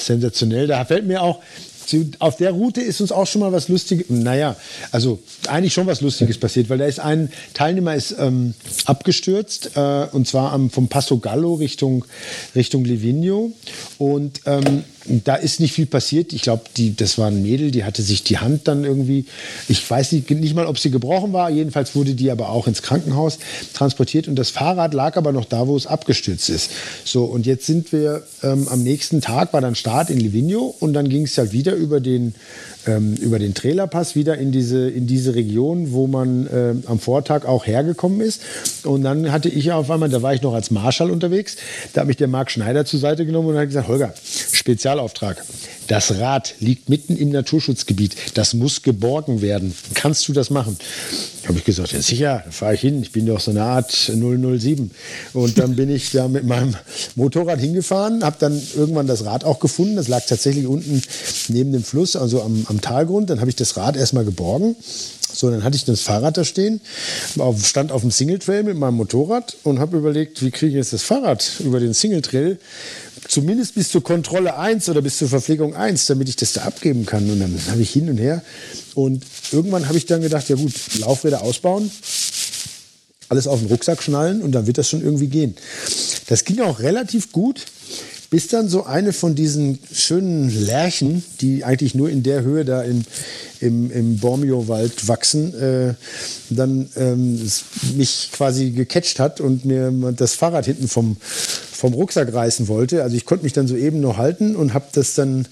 [0.00, 0.66] sensationell.
[0.66, 1.40] Da fällt mir auch,
[2.18, 4.56] auf der Route ist uns auch schon mal was Lustiges, naja,
[4.92, 10.06] also eigentlich schon was Lustiges passiert, weil da ist ein Teilnehmer ist ähm, abgestürzt äh,
[10.12, 12.04] und zwar am, vom Passo Gallo Richtung,
[12.54, 13.52] Richtung Livigno
[13.98, 16.32] und ähm, da ist nicht viel passiert.
[16.32, 16.62] Ich glaube,
[16.96, 19.26] das war ein Mädel, die hatte sich die Hand dann irgendwie,
[19.68, 21.50] ich weiß nicht, nicht mal, ob sie gebrochen war.
[21.50, 23.38] Jedenfalls wurde die aber auch ins Krankenhaus
[23.74, 26.70] transportiert und das Fahrrad lag aber noch da, wo es abgestürzt ist.
[27.04, 30.92] So, und jetzt sind wir ähm, am nächsten Tag, war dann Start in Livigno und
[30.92, 32.34] dann ging es halt wieder über den
[32.86, 37.44] ähm, über den Trailerpass wieder in diese, in diese Region, wo man äh, am Vortag
[37.44, 38.42] auch hergekommen ist.
[38.84, 41.56] Und dann hatte ich auf einmal, da war ich noch als Marschall unterwegs,
[41.92, 44.14] da hat mich der Marc Schneider zur Seite genommen und hat gesagt, Holger,
[45.00, 45.42] Spezialauftrag.
[45.88, 48.14] Das Rad liegt mitten im Naturschutzgebiet.
[48.34, 49.74] Das muss geborgen werden.
[49.94, 50.76] Kannst du das machen?
[51.48, 53.02] Habe ich gesagt, ja sicher, da fahre ich hin.
[53.02, 54.90] Ich bin doch so eine Art 007.
[55.32, 56.76] Und dann bin ich da mit meinem
[57.16, 59.96] Motorrad hingefahren, habe dann irgendwann das Rad auch gefunden.
[59.96, 61.02] Das lag tatsächlich unten
[61.48, 63.30] neben dem Fluss, also am, am Talgrund.
[63.30, 64.76] Dann habe ich das Rad erstmal geborgen.
[65.32, 66.80] So, dann hatte ich das Fahrrad da stehen,
[67.62, 71.02] stand auf dem Singletrail mit meinem Motorrad und habe überlegt, wie kriege ich jetzt das
[71.02, 72.58] Fahrrad über den Singletrail
[73.30, 77.06] zumindest bis zur Kontrolle 1 oder bis zur Verpflegung 1, damit ich das da abgeben
[77.06, 77.30] kann.
[77.30, 78.42] Und dann habe ich hin und her.
[78.94, 81.90] Und irgendwann habe ich dann gedacht, ja gut, Laufräder ausbauen,
[83.28, 85.54] alles auf den Rucksack schnallen und dann wird das schon irgendwie gehen.
[86.26, 87.66] Das ging auch relativ gut,
[88.30, 92.82] bis dann so eine von diesen schönen Lärchen, die eigentlich nur in der Höhe da
[92.82, 93.02] im,
[93.60, 95.94] im, im Bormio-Wald wachsen, äh,
[96.48, 97.40] dann ähm,
[97.96, 103.02] mich quasi gecatcht hat und mir das Fahrrad hinten vom, vom Rucksack reißen wollte.
[103.02, 105.48] Also ich konnte mich dann so eben noch halten und habe das dann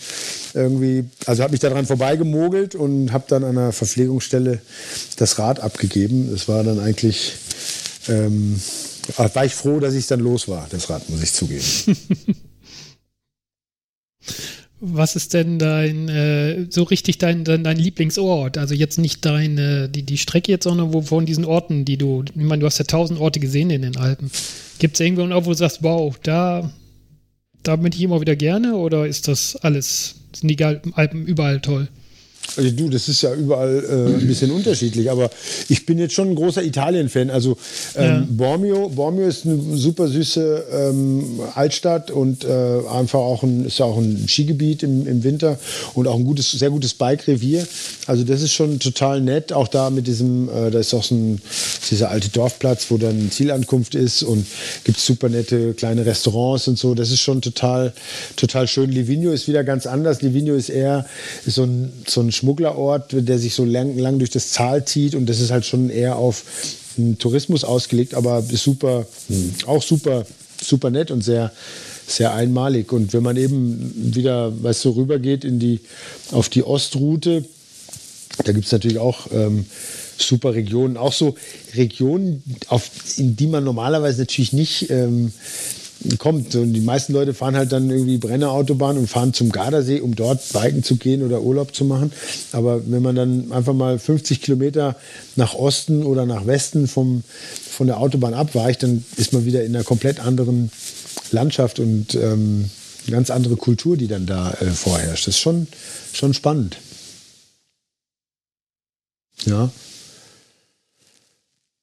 [0.54, 4.60] irgendwie, also habe mich daran vorbeigemogelt und habe dann an einer Verpflegungsstelle
[5.16, 6.32] das Rad abgegeben.
[6.32, 7.34] Es war dann eigentlich,
[8.06, 8.60] ähm,
[9.16, 11.64] war ich froh, dass ich dann los war, das Rad, muss ich zugeben.
[14.80, 18.58] Was ist denn dein, äh, so richtig dein, dein, dein, Lieblingsort?
[18.58, 22.22] Also jetzt nicht deine, die, die Strecke jetzt, sondern wo von diesen Orten, die du,
[22.24, 24.30] ich meine, du hast ja tausend Orte gesehen in den Alpen.
[24.78, 26.70] Gibt es irgendwo einen Ort, wo du sagst, wow, da,
[27.64, 31.88] da bin ich immer wieder gerne oder ist das alles, sind die Alpen überall toll?
[32.56, 35.30] Also du, das ist ja überall äh, ein bisschen unterschiedlich, aber
[35.68, 37.30] ich bin jetzt schon ein großer Italien-Fan.
[37.30, 37.56] Also
[37.94, 38.26] ähm, ja.
[38.28, 42.48] Bormio, Bormio ist eine super süße ähm, Altstadt und äh,
[42.90, 45.58] einfach auch ein, ist auch ein Skigebiet im, im Winter
[45.94, 47.66] und auch ein gutes, sehr gutes Bike-Revier.
[48.06, 49.52] Also das ist schon total nett.
[49.52, 51.40] Auch da mit diesem, äh, da ist auch so ein,
[51.90, 54.46] dieser alte Dorfplatz, wo dann Zielankunft ist und
[54.84, 56.94] gibt super nette kleine Restaurants und so.
[56.94, 57.92] Das ist schon total,
[58.36, 58.90] total schön.
[58.90, 60.22] Livigno ist wieder ganz anders.
[60.22, 61.06] Livigno ist eher
[61.46, 65.26] so ein, so ein Schmugglerort, der sich so lang, lang durch das Tal zieht und
[65.26, 66.44] das ist halt schon eher auf
[67.18, 69.54] Tourismus ausgelegt, aber ist super, mhm.
[69.66, 70.26] auch super,
[70.60, 71.52] super nett und sehr,
[72.06, 72.92] sehr einmalig.
[72.92, 75.80] Und wenn man eben wieder, weißt du, rübergeht in die,
[76.32, 77.44] auf die Ostroute,
[78.44, 79.66] da gibt es natürlich auch ähm,
[80.16, 81.34] super Regionen, auch so
[81.74, 85.32] Regionen, auf, in die man normalerweise natürlich nicht ähm,
[86.18, 86.54] kommt.
[86.54, 90.52] Und die meisten Leute fahren halt dann irgendwie Brennerautobahn und fahren zum Gardasee, um dort
[90.52, 92.12] biken zu gehen oder Urlaub zu machen.
[92.52, 94.96] Aber wenn man dann einfach mal 50 Kilometer
[95.36, 97.22] nach Osten oder nach Westen vom,
[97.70, 100.70] von der Autobahn abweicht, dann ist man wieder in einer komplett anderen
[101.30, 102.70] Landschaft und ähm,
[103.06, 105.26] eine ganz andere Kultur, die dann da äh, vorherrscht.
[105.26, 105.66] Das ist schon,
[106.12, 106.78] schon spannend.
[109.46, 109.70] Ja.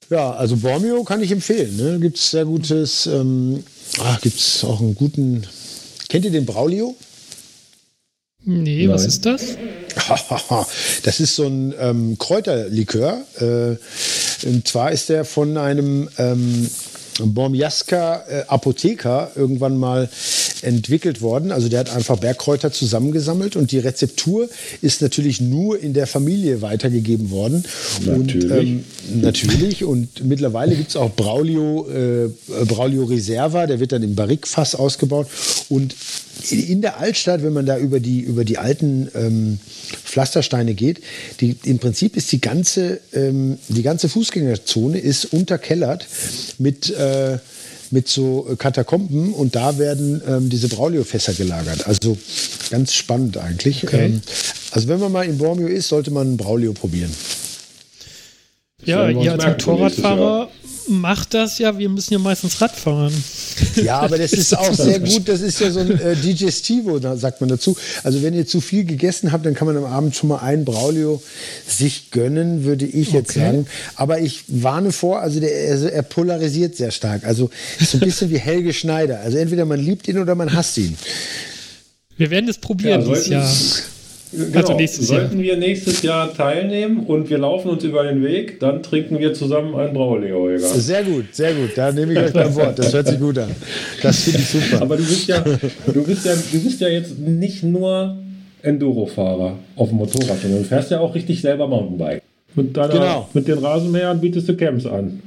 [0.10, 1.78] Ja, also Bormio kann ich empfehlen.
[1.78, 2.00] Ne?
[2.00, 3.64] Gibt es sehr gutes, ähm,
[4.00, 5.46] ah, gibt es auch einen guten.
[6.10, 6.96] Kennt ihr den Braulio?
[8.44, 8.94] Nee, Nein.
[8.94, 9.58] was ist das?
[11.04, 13.26] das ist so ein ähm, Kräuterlikör.
[13.40, 16.70] Äh, und zwar ist der von einem ähm,
[17.24, 20.10] Bormiaska äh, Apotheker irgendwann mal
[20.62, 21.52] entwickelt worden.
[21.52, 24.50] Also der hat einfach Bergkräuter zusammengesammelt und die Rezeptur
[24.82, 27.64] ist natürlich nur in der Familie weitergegeben worden.
[28.06, 28.52] Natürlich.
[28.52, 28.84] Und, ähm,
[29.22, 29.84] natürlich.
[29.84, 32.30] Und mittlerweile gibt es auch Braulio, äh,
[32.66, 35.28] Braulio Reserva, der wird dann im Barrikfass ausgebaut.
[35.70, 35.96] Und
[36.52, 39.60] in der Altstadt, wenn man da über die, über die alten ähm,
[40.04, 41.02] Pflastersteine geht,
[41.40, 46.08] die, im Prinzip ist die ganze, ähm, die ganze Fußgängerzone ist unterkellert
[46.58, 47.40] mit, äh,
[47.92, 51.88] mit so Katakomben und da werden ähm, diese Braulio-Fässer gelagert.
[51.88, 52.18] Also
[52.70, 53.84] ganz spannend eigentlich.
[53.84, 54.06] Okay.
[54.06, 54.22] Ähm,
[54.72, 57.12] also wenn man mal in Bormio ist, sollte man Braulio probieren.
[58.84, 60.50] Ja, ihr als Motorradfahrer
[60.88, 63.14] macht das ja, wir müssen ja meistens Rad fahren.
[63.76, 65.28] Ja, aber das ist auch sehr gut.
[65.28, 67.76] Das ist ja so ein äh, Digestivo, sagt man dazu.
[68.04, 70.66] Also wenn ihr zu viel gegessen habt, dann kann man am Abend schon mal ein
[70.66, 71.22] Braulio
[71.68, 73.40] sich gönnen, würde ich jetzt okay.
[73.40, 73.68] sagen.
[73.96, 77.26] Aber ich warne vor, also der, also er polarisiert sehr stark.
[77.26, 79.20] Also so ein bisschen wie Helge Schneider.
[79.20, 80.98] Also entweder man liebt ihn oder man hasst ihn.
[82.18, 83.52] Wir werden es probieren ja, dieses Jahr.
[84.32, 84.58] Genau.
[84.58, 85.44] Also nächstes Sollten Jahr.
[85.44, 89.76] wir nächstes Jahr teilnehmen und wir laufen uns über den Weg, dann trinken wir zusammen
[89.76, 90.68] ein Brauleo, Holger.
[90.68, 91.72] Sehr gut, sehr gut.
[91.76, 92.78] Da nehme ich euch beim Wort.
[92.80, 93.52] Das hört sich gut an.
[94.02, 94.82] Das finde ich super.
[94.82, 98.18] Aber du bist ja, du bist ja, du bist ja jetzt nicht nur
[98.62, 102.22] Enduro-Fahrer auf dem Motorrad, sondern du fährst ja auch richtig selber Mountainbike.
[102.56, 103.30] Mit, deiner, genau.
[103.34, 105.22] mit den Rasenmähern bietest du Camps an.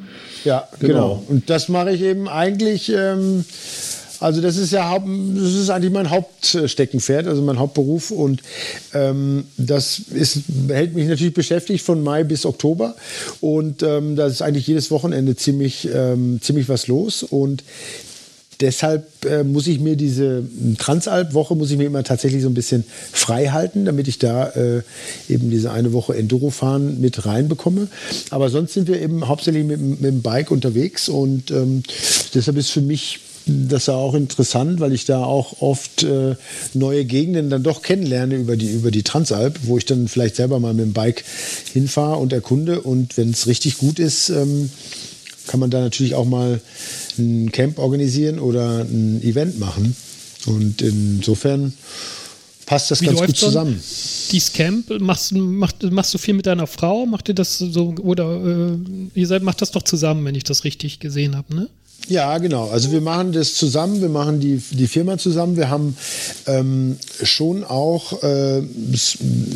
[0.45, 0.93] Ja, genau.
[0.93, 1.23] genau.
[1.29, 2.93] Und das mache ich eben eigentlich.
[2.95, 3.45] Ähm,
[4.21, 8.43] also das ist ja das ist eigentlich mein Hauptsteckenpferd, also mein Hauptberuf und
[8.95, 12.97] ähm, das ist, hält mich natürlich beschäftigt von Mai bis Oktober
[13.41, 17.63] und ähm, da ist eigentlich jedes Wochenende ziemlich, ähm, ziemlich was los und
[18.61, 20.43] deshalb äh, muss ich mir diese
[20.79, 24.83] Transalp-Woche muss ich mir immer tatsächlich so ein bisschen frei halten, damit ich da äh,
[25.29, 27.89] eben diese eine Woche Enduro-Fahren mit reinbekomme.
[28.31, 31.83] Aber sonst sind wir eben hauptsächlich mit, mit dem Bike unterwegs und ähm,
[32.35, 36.37] deshalb ist für mich das war auch interessant, weil ich da auch oft äh,
[36.75, 40.61] neue Gegenden dann doch kennenlerne über die, über die Transalp, wo ich dann vielleicht selber
[40.61, 41.25] mal mit dem Bike
[41.73, 42.83] hinfahre und erkunde.
[42.83, 44.71] Und wenn es richtig gut ist, ähm,
[45.47, 46.61] kann man da natürlich auch mal
[47.19, 49.97] ein Camp organisieren oder ein Event machen.
[50.47, 51.73] Und insofern
[52.67, 53.81] passt das Wie ganz gut zusammen.
[54.31, 57.07] Dieses Camp, machst, machst, machst du viel mit deiner Frau?
[57.07, 58.79] Macht ihr das so, oder äh,
[59.15, 61.69] ihr seid, macht das doch zusammen, wenn ich das richtig gesehen habe, ne?
[62.09, 62.69] Ja, genau.
[62.71, 65.59] Also wir machen das zusammen, wir machen die, die Firma zusammen.
[65.59, 65.95] Wir haben
[66.47, 68.63] ähm, schon auch äh,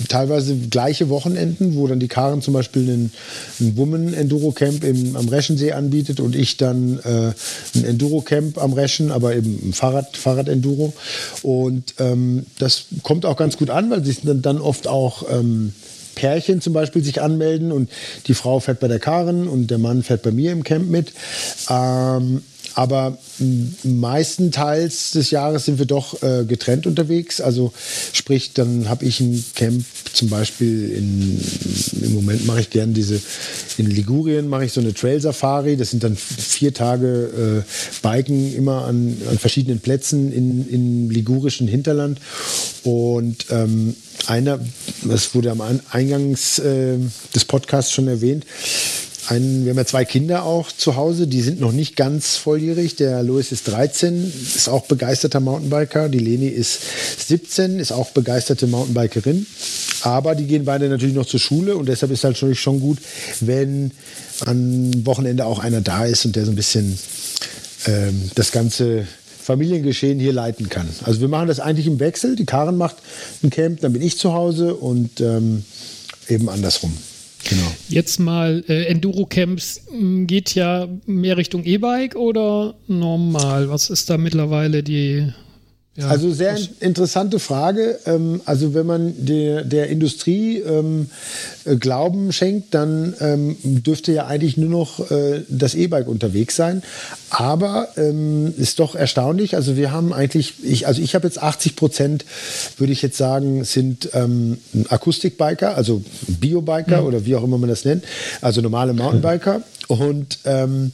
[0.09, 3.13] teilweise gleiche Wochenenden, wo dann die Karen zum Beispiel einen,
[3.59, 7.33] einen Woman Enduro Camp im, am Reschensee anbietet und ich dann äh,
[7.75, 10.93] ein Enduro Camp am Reschen, aber eben ein Fahrrad, Fahrrad Enduro.
[11.41, 15.73] Und ähm, das kommt auch ganz gut an, weil sich dann, dann oft auch ähm,
[16.15, 17.91] Pärchen zum Beispiel sich anmelden und
[18.27, 21.13] die Frau fährt bei der Karen und der Mann fährt bei mir im Camp mit.
[21.69, 22.43] Ähm,
[22.75, 23.19] aber
[23.85, 27.41] meistenteils des Jahres sind wir doch äh, getrennt unterwegs.
[27.41, 27.73] Also
[28.13, 31.41] sprich, dann habe ich ein Camp zum Beispiel in,
[32.03, 33.21] im Moment mache ich gern diese,
[33.79, 35.77] in Ligurien mache ich so eine Trail Safari.
[35.77, 41.69] Das sind dann vier Tage äh, Biken immer an, an verschiedenen Plätzen in, im ligurischen
[41.69, 42.21] Hinterland.
[42.85, 43.95] Und ähm,
[44.27, 44.61] einer,
[45.03, 46.99] das wurde am Eingangs äh,
[47.35, 48.45] des Podcasts schon erwähnt,
[49.29, 52.97] ein, wir haben ja zwei Kinder auch zu Hause, die sind noch nicht ganz volljährig.
[52.97, 56.09] Der Louis ist 13, ist auch begeisterter Mountainbiker.
[56.09, 56.81] Die Leni ist
[57.29, 59.47] 17, ist auch begeisterte Mountainbikerin.
[60.03, 62.99] Aber die gehen beide natürlich noch zur Schule und deshalb ist halt schon, schon gut,
[63.41, 63.93] wenn
[64.45, 66.99] am Wochenende auch einer da ist und der so ein bisschen
[67.87, 69.07] ähm, das ganze
[69.43, 70.89] Familiengeschehen hier leiten kann.
[71.05, 72.35] Also wir machen das eigentlich im Wechsel.
[72.37, 72.97] Die Karen macht
[73.43, 75.65] ein Camp, dann bin ich zu Hause und ähm,
[76.29, 76.93] eben andersrum.
[77.49, 77.73] Genau.
[77.89, 79.87] Jetzt mal äh, Enduro-Camps
[80.27, 83.69] geht ja mehr Richtung E-Bike oder normal?
[83.69, 85.33] Was ist da mittlerweile die
[85.95, 87.99] Ja, also sehr interessante Frage.
[88.07, 91.11] Ähm, also wenn man der, der Industrie ähm,
[91.67, 96.83] äh, Glauben schenkt, dann ähm, dürfte ja eigentlich nur noch äh, das E-Bike unterwegs sein.
[97.29, 99.55] Aber ähm, ist doch erstaunlich.
[99.55, 102.25] Also wir haben eigentlich, ich, also ich habe jetzt 80 Prozent,
[102.79, 104.57] würde ich jetzt sagen, sind ähm,
[104.89, 107.07] Akustikbiker, also Biobiker mhm.
[107.07, 108.05] oder wie auch immer man das nennt,
[108.41, 109.63] also normale Mountainbiker.
[110.01, 110.93] Und ähm,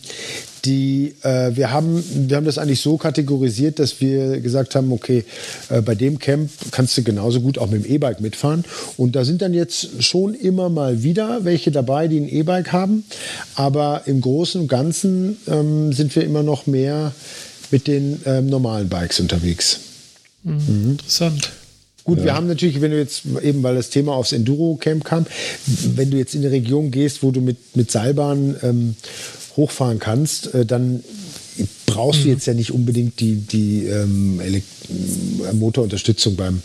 [0.64, 5.24] die, äh, wir, haben, wir haben das eigentlich so kategorisiert, dass wir gesagt haben, okay,
[5.68, 8.64] äh, bei dem Camp kannst du genauso gut auch mit dem E-Bike mitfahren.
[8.96, 13.04] Und da sind dann jetzt schon immer mal wieder welche dabei, die ein E-Bike haben.
[13.54, 17.12] Aber im Großen und Ganzen ähm, sind wir immer noch mehr
[17.70, 19.80] mit den ähm, normalen Bikes unterwegs.
[20.42, 20.52] Mhm.
[20.54, 20.90] Mhm.
[20.92, 21.50] Interessant.
[22.08, 22.24] Gut, ja.
[22.24, 25.26] wir haben natürlich, wenn du jetzt eben, weil das Thema aufs Enduro-Camp kam,
[25.94, 28.96] wenn du jetzt in eine Region gehst, wo du mit, mit Seilbahn ähm,
[29.58, 31.04] hochfahren kannst, äh, dann
[31.84, 32.24] brauchst mhm.
[32.24, 36.62] du jetzt ja nicht unbedingt die, die ähm, äh, Motorunterstützung beim,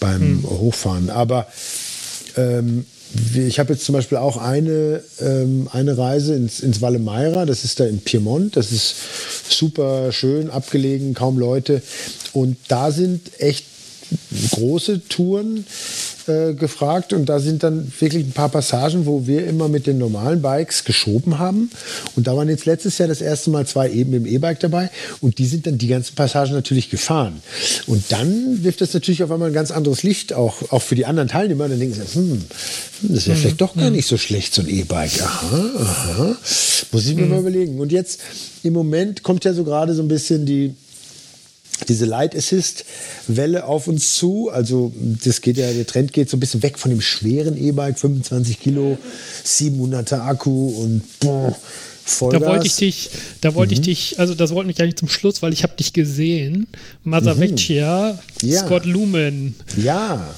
[0.00, 0.50] beim mhm.
[0.50, 1.08] Hochfahren.
[1.08, 1.46] Aber
[2.36, 2.84] ähm,
[3.36, 7.62] ich habe jetzt zum Beispiel auch eine, ähm, eine Reise ins, ins Valle Meira, das
[7.62, 8.96] ist da in Piemont, das ist
[9.48, 11.80] super schön, abgelegen, kaum Leute.
[12.32, 13.66] Und da sind echt
[14.50, 15.64] große Touren
[16.26, 19.98] äh, gefragt und da sind dann wirklich ein paar Passagen, wo wir immer mit den
[19.98, 21.70] normalen Bikes geschoben haben.
[22.16, 25.38] Und da waren jetzt letztes Jahr das erste Mal zwei eben im E-Bike dabei und
[25.38, 27.42] die sind dann die ganzen Passagen natürlich gefahren.
[27.86, 31.06] Und dann wirft das natürlich auf einmal ein ganz anderes Licht auch, auch für die
[31.06, 31.68] anderen Teilnehmer.
[31.68, 32.44] Dann denken sie, hm,
[33.02, 33.40] das wäre mhm.
[33.40, 33.94] vielleicht doch gar hm.
[33.94, 35.22] nicht so schlecht, so ein E-Bike.
[35.22, 36.36] Aha, aha.
[36.92, 37.30] Muss ich mir mhm.
[37.30, 37.80] mal überlegen.
[37.80, 38.20] Und jetzt
[38.62, 40.74] im Moment kommt ja so gerade so ein bisschen die
[41.88, 42.84] diese Light Assist
[43.26, 44.50] Welle auf uns zu.
[44.50, 44.92] Also
[45.24, 48.60] das geht ja, der Trend geht so ein bisschen weg von dem schweren E-Bike, 25
[48.60, 48.98] Kilo,
[49.44, 51.56] 700er Akku und boah,
[52.04, 52.40] Vollgas.
[52.40, 53.80] Da wollte ich dich, da wollte mhm.
[53.80, 56.66] ich dich, also das wollte mich eigentlich zum Schluss, weil ich habe dich gesehen.
[57.04, 58.48] Mazavecchia, mhm.
[58.48, 58.64] ja.
[58.64, 59.54] Scott Lumen.
[59.76, 60.34] Ja.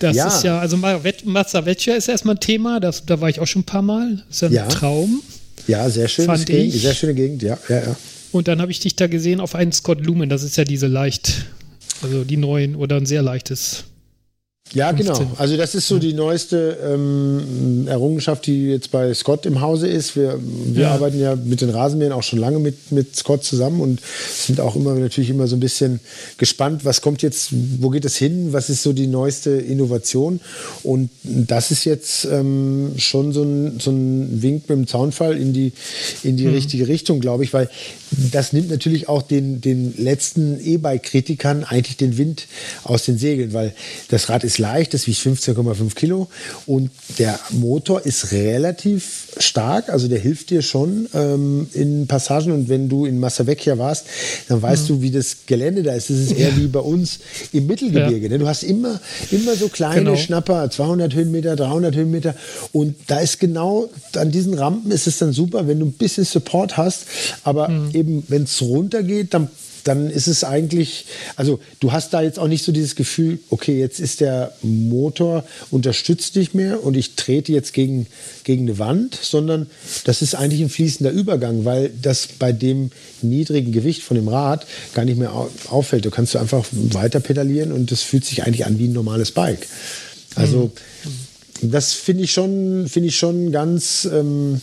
[0.00, 0.28] Das ja.
[0.28, 3.66] ist ja, also Mazavecchia ist erstmal ein Thema, das, da war ich auch schon ein
[3.66, 4.22] paar Mal.
[4.28, 4.66] Das ist ja ein ja.
[4.66, 5.22] Traum.
[5.66, 6.24] Ja, sehr schön.
[6.36, 7.96] Sehr schöne Gegend, ja, ja, ja.
[8.32, 10.28] Und dann habe ich dich da gesehen auf einen Scott Lumen.
[10.28, 11.46] Das ist ja diese leicht,
[12.02, 13.84] also die neuen oder ein sehr leichtes
[14.74, 15.16] ja, 15.
[15.16, 15.30] genau.
[15.38, 20.14] Also das ist so die neueste ähm, Errungenschaft, die jetzt bei Scott im Hause ist.
[20.14, 20.92] Wir, wir ja.
[20.92, 24.00] arbeiten ja mit den Rasenmähern auch schon lange mit, mit Scott zusammen und
[24.30, 26.00] sind auch immer natürlich immer so ein bisschen
[26.36, 27.48] gespannt, was kommt jetzt,
[27.80, 30.40] wo geht es hin, was ist so die neueste Innovation.
[30.82, 35.52] Und das ist jetzt ähm, schon so ein, so ein Wink mit dem Zaunfall in
[35.52, 35.72] die,
[36.22, 36.54] in die mhm.
[36.54, 37.70] richtige Richtung, glaube ich, weil
[38.10, 42.46] das nimmt natürlich auch den, den letzten E-Bike-Kritikern eigentlich den Wind
[42.84, 43.74] aus den Segeln, weil
[44.08, 46.28] das Rad ist leicht, das wiegt 15,5 Kilo
[46.66, 52.68] und der Motor ist relativ stark, also der hilft dir schon ähm, in Passagen und
[52.68, 54.06] wenn du in Massavecchia warst,
[54.48, 54.94] dann weißt mhm.
[54.94, 56.10] du, wie das Gelände da ist.
[56.10, 56.56] Das ist eher ja.
[56.56, 57.20] wie bei uns
[57.52, 58.26] im Mittelgebirge.
[58.26, 58.28] Ja.
[58.30, 58.38] Ne?
[58.38, 60.16] Du hast immer, immer so kleine genau.
[60.16, 62.34] Schnapper, 200 Höhenmeter, 300 Höhenmeter
[62.72, 66.24] und da ist genau an diesen Rampen ist es dann super, wenn du ein bisschen
[66.24, 67.06] Support hast,
[67.44, 67.90] aber mhm.
[67.92, 69.48] eben wenn es runtergeht, dann
[69.84, 73.78] dann ist es eigentlich, also du hast da jetzt auch nicht so dieses Gefühl, okay,
[73.78, 78.06] jetzt ist der Motor unterstützt nicht mehr und ich trete jetzt gegen,
[78.44, 79.68] gegen eine Wand, sondern
[80.04, 82.90] das ist eigentlich ein fließender Übergang, weil das bei dem
[83.22, 85.32] niedrigen Gewicht von dem Rad gar nicht mehr
[85.68, 86.04] auffällt.
[86.04, 89.32] Du kannst du einfach weiter pedalieren und das fühlt sich eigentlich an wie ein normales
[89.32, 89.66] Bike.
[90.34, 90.70] Also
[91.62, 91.70] mhm.
[91.70, 94.60] das finde ich schon, finde ich schon ganz ähm,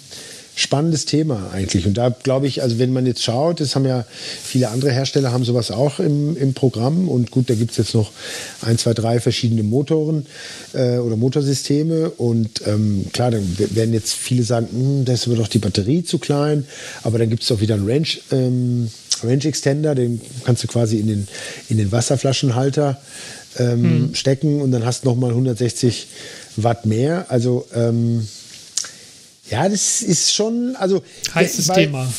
[0.55, 1.85] spannendes Thema eigentlich.
[1.85, 4.05] Und da glaube ich, also wenn man jetzt schaut, das haben ja
[4.43, 7.09] viele andere Hersteller haben sowas auch im, im Programm.
[7.09, 8.11] Und gut, da gibt es jetzt noch
[8.61, 10.25] ein, zwei, drei verschiedene Motoren
[10.73, 12.09] äh, oder Motorsysteme.
[12.11, 16.03] Und ähm, klar, dann werden jetzt viele sagen, hm, da ist aber doch die Batterie
[16.03, 16.65] zu klein.
[17.03, 18.89] Aber dann gibt es doch wieder einen Range, ähm,
[19.23, 21.27] Range Extender, den kannst du quasi in den,
[21.69, 22.97] in den Wasserflaschenhalter
[23.57, 24.15] ähm, hm.
[24.15, 26.07] stecken und dann hast du nochmal 160
[26.57, 27.25] Watt mehr.
[27.29, 28.27] Also ähm,
[29.49, 31.03] ja, das ist schon, also
[31.33, 32.13] heißes weil, Thema.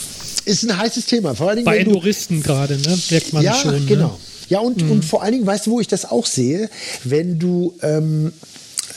[0.45, 1.35] Ist ein heißes Thema.
[1.35, 2.99] Vor allen Dingen, Bei Enduristen gerade, ne?
[3.11, 3.75] Merkt man ja, schon.
[3.75, 3.87] Ja, ne?
[3.87, 4.07] genau.
[4.07, 4.19] Ne?
[4.49, 4.93] Ja, und, mhm.
[4.93, 6.71] und vor allen Dingen, weißt du, wo ich das auch sehe,
[7.03, 8.33] wenn du ähm,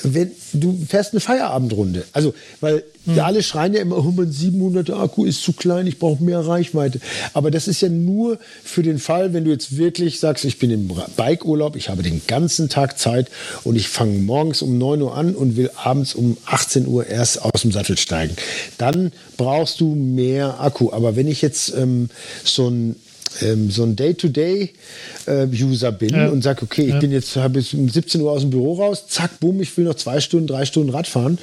[0.04, 2.06] wenn du fährst eine Feierabendrunde.
[2.14, 3.20] Also, weil hm.
[3.20, 7.00] alle schreien ja immer, oh, mein 700er Akku ist zu klein, ich brauche mehr Reichweite.
[7.34, 10.72] Aber das ist ja nur für den Fall, wenn du jetzt wirklich sagst, ich bin
[10.72, 13.30] im Bikeurlaub, ich habe den ganzen Tag Zeit
[13.64, 17.42] und ich fange morgens um 9 Uhr an und will abends um 18 Uhr erst
[17.42, 18.36] aus dem Sattel steigen.
[18.78, 20.92] Dann brauchst du mehr Akku.
[20.92, 22.10] Aber wenn ich jetzt ähm,
[22.44, 22.96] so ein
[23.42, 26.30] ähm, so ein Day-to-Day-User äh, bin ja.
[26.30, 27.00] und sage, okay, ich ja.
[27.00, 29.96] bin jetzt habe um 17 Uhr aus dem Büro raus, zack, bumm, ich will noch
[29.96, 31.38] zwei Stunden, drei Stunden Rad fahren,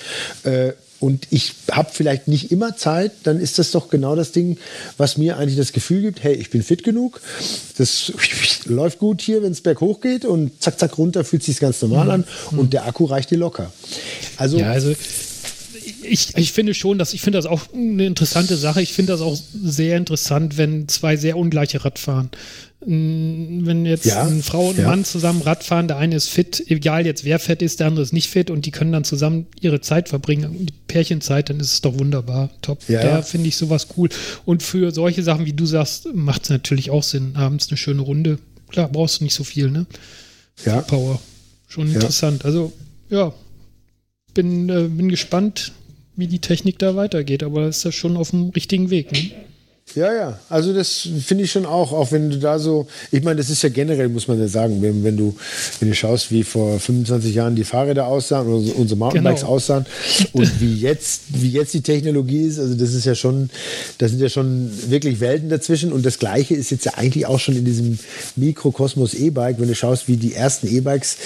[0.45, 4.57] äh, und ich habe vielleicht nicht immer Zeit, dann ist das doch genau das Ding,
[4.97, 7.21] was mir eigentlich das Gefühl gibt, hey, ich bin fit genug,
[7.77, 8.13] das
[8.65, 12.11] läuft gut hier, wenn es berghoch geht und zack, zack, runter fühlt sich ganz normal
[12.11, 12.59] an mhm.
[12.59, 13.73] und der Akku reicht dir locker.
[14.39, 14.95] Also, ja, also
[16.09, 18.83] ich, ich finde schon, dass ich finde das auch eine interessante Sache.
[18.83, 22.31] Ich finde das auch sehr interessant, wenn zwei sehr ungleiche Rad fahren.
[22.81, 24.89] Wenn jetzt ja, eine Frau und ein ja.
[24.89, 28.03] Mann zusammen Rad fahren, der eine ist fit, egal jetzt wer fett ist, der andere
[28.03, 31.73] ist nicht fit und die können dann zusammen ihre Zeit verbringen, die Pärchenzeit, dann ist
[31.73, 32.79] es doch wunderbar, top.
[32.89, 34.09] Ja, da finde ich sowas cool.
[34.45, 38.03] Und für solche Sachen, wie du sagst, macht es natürlich auch Sinn, abends eine schöne
[38.03, 38.39] Runde.
[38.69, 39.87] Klar, brauchst du nicht so viel, ne?
[40.65, 40.81] Ja.
[40.83, 41.21] Power.
[41.69, 42.45] Schon interessant.
[42.45, 42.73] Also,
[43.11, 43.33] ja,
[44.37, 45.73] bin, äh, bin gespannt,
[46.17, 49.13] wie die Technik da weitergeht, aber ist ja schon auf dem richtigen Weg.
[49.13, 49.31] Ne?
[49.95, 53.37] Ja, ja, also das finde ich schon auch, auch wenn du da so, ich meine,
[53.37, 55.35] das ist ja generell, muss man ja sagen, wenn, wenn, du,
[55.79, 59.53] wenn du schaust, wie vor 25 Jahren die Fahrräder aussahen oder unsere Mountainbikes genau.
[59.53, 59.87] aussahen
[60.33, 63.49] und wie jetzt, wie jetzt die Technologie ist, also das ist ja schon,
[63.99, 67.39] da sind ja schon wirklich Welten dazwischen und das Gleiche ist jetzt ja eigentlich auch
[67.39, 67.99] schon in diesem
[68.35, 71.17] Mikrokosmos E-Bike, wenn du schaust, wie die ersten E-Bikes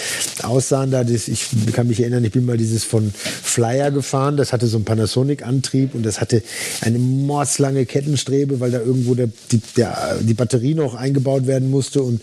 [0.43, 4.53] aussahen, da das, ich kann mich erinnern, ich bin mal dieses von Flyer gefahren, das
[4.53, 6.43] hatte so einen Panasonic-Antrieb und das hatte
[6.83, 12.03] eine mordslange Kettenstrebe weil da irgendwo der, die, der, die Batterie noch eingebaut werden musste.
[12.03, 12.21] Und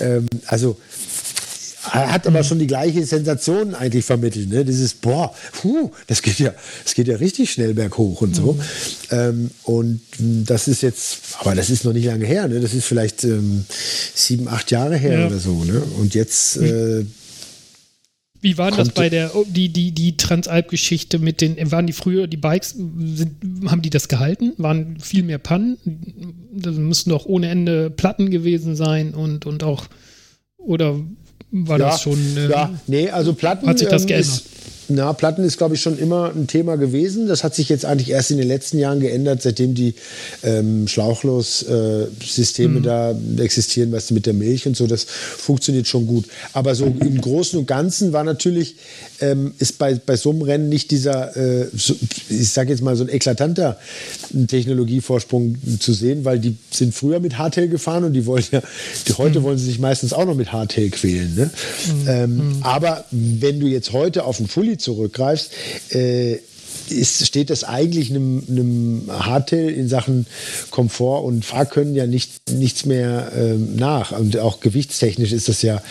[0.00, 0.76] ähm, also
[1.90, 4.48] hat aber schon die gleiche Sensation eigentlich vermittelt.
[4.48, 4.64] Ne?
[4.64, 6.52] Dieses, boah, puh, das geht ja,
[6.84, 8.54] das geht ja richtig schnell berghoch und so.
[8.54, 8.60] Mhm.
[9.10, 12.48] Ähm, und das ist jetzt, aber das ist noch nicht lange her.
[12.48, 12.60] Ne?
[12.60, 13.64] Das ist vielleicht ähm,
[14.14, 15.26] sieben, acht Jahre her ja.
[15.26, 15.64] oder so.
[15.64, 15.82] Ne?
[15.98, 17.04] Und jetzt äh,
[18.40, 22.26] wie war das bei der, oh, die, die, die Transalp-Geschichte mit den, waren die früher,
[22.26, 23.36] die Bikes, sind,
[23.66, 24.52] haben die das gehalten?
[24.58, 25.76] Waren viel mehr Pannen?
[26.52, 29.86] Das müssten doch ohne Ende Platten gewesen sein und, und auch,
[30.56, 31.00] oder
[31.50, 32.18] war ja, das schon.
[32.36, 33.66] Äh, ja, nee, also Platten.
[33.66, 34.28] Hat sich das ähm, geändert?
[34.28, 34.46] Ist,
[34.88, 37.26] na, Platten ist, glaube ich, schon immer ein Thema gewesen.
[37.28, 39.94] Das hat sich jetzt eigentlich erst in den letzten Jahren geändert, seitdem die
[40.42, 42.82] ähm, Schlauchlos-Systeme äh, mhm.
[42.82, 44.86] da existieren, was mit der Milch und so.
[44.86, 46.24] Das funktioniert schon gut.
[46.54, 48.76] Aber so im Großen und Ganzen war natürlich,
[49.20, 51.94] ähm, ist bei, bei so einem Rennen nicht dieser, äh, so,
[52.30, 53.78] ich sage jetzt mal, so ein eklatanter
[54.46, 58.62] Technologievorsprung zu sehen, weil die sind früher mit Hardtail gefahren und die wollen ja,
[59.06, 59.44] die, heute mhm.
[59.44, 61.34] wollen sie sich meistens auch noch mit Hardtail quälen.
[61.34, 61.50] Ne?
[61.86, 62.08] Mhm.
[62.08, 62.62] Ähm, mhm.
[62.62, 65.52] aber wenn du jetzt heute auf einen Fully zurückgreifst,
[65.90, 66.38] äh,
[66.90, 70.26] ist, steht das eigentlich einem, einem Hardtail in Sachen
[70.70, 74.12] Komfort und Fahrkönnen ja nicht, nichts mehr ähm, nach.
[74.12, 75.82] Und auch gewichtstechnisch ist das ja,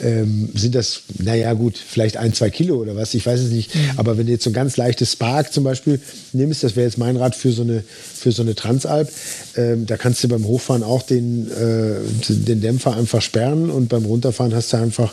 [0.00, 3.74] ähm, sind das, naja gut, vielleicht ein, zwei Kilo oder was, ich weiß es nicht.
[3.74, 3.90] Mhm.
[3.96, 6.00] Aber wenn du jetzt so ein ganz leichtes Spark zum Beispiel
[6.32, 7.82] nimmst, das wäre jetzt mein Rad für so eine,
[8.14, 9.10] für so eine Transalp,
[9.56, 11.96] ähm, da kannst du beim Hochfahren auch den, äh,
[12.28, 15.12] den Dämpfer einfach sperren und beim Runterfahren hast du einfach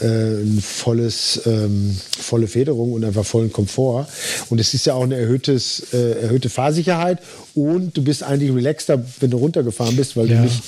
[0.00, 4.06] äh, ein volles, ähm, volle Federung und einfach vollen Komfort.
[4.50, 7.18] Und es ist ja auch eine erhöhtes, äh, erhöhte Fahrsicherheit
[7.54, 10.36] und du bist eigentlich relaxter, wenn du runtergefahren bist, weil ja.
[10.36, 10.62] du nicht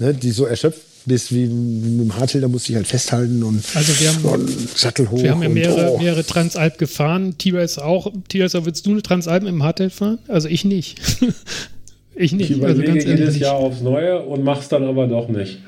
[0.00, 3.42] ne, die so erschöpft bist wie mit dem Hardtail, da musst du dich halt festhalten
[3.42, 5.22] und, also wir haben, und Sattel hoch.
[5.22, 6.02] Wir haben ja mehrere, und, oh.
[6.02, 7.36] mehrere Transalp gefahren.
[7.36, 8.10] T-Race auch.
[8.28, 10.18] T-Racer, willst du eine Transalp mit dem Hardtail fahren?
[10.28, 11.00] Also ich nicht.
[12.14, 12.50] ich nicht.
[12.50, 15.60] Ich überlege also jedes Jahr aufs Neue und mach's dann aber doch nicht.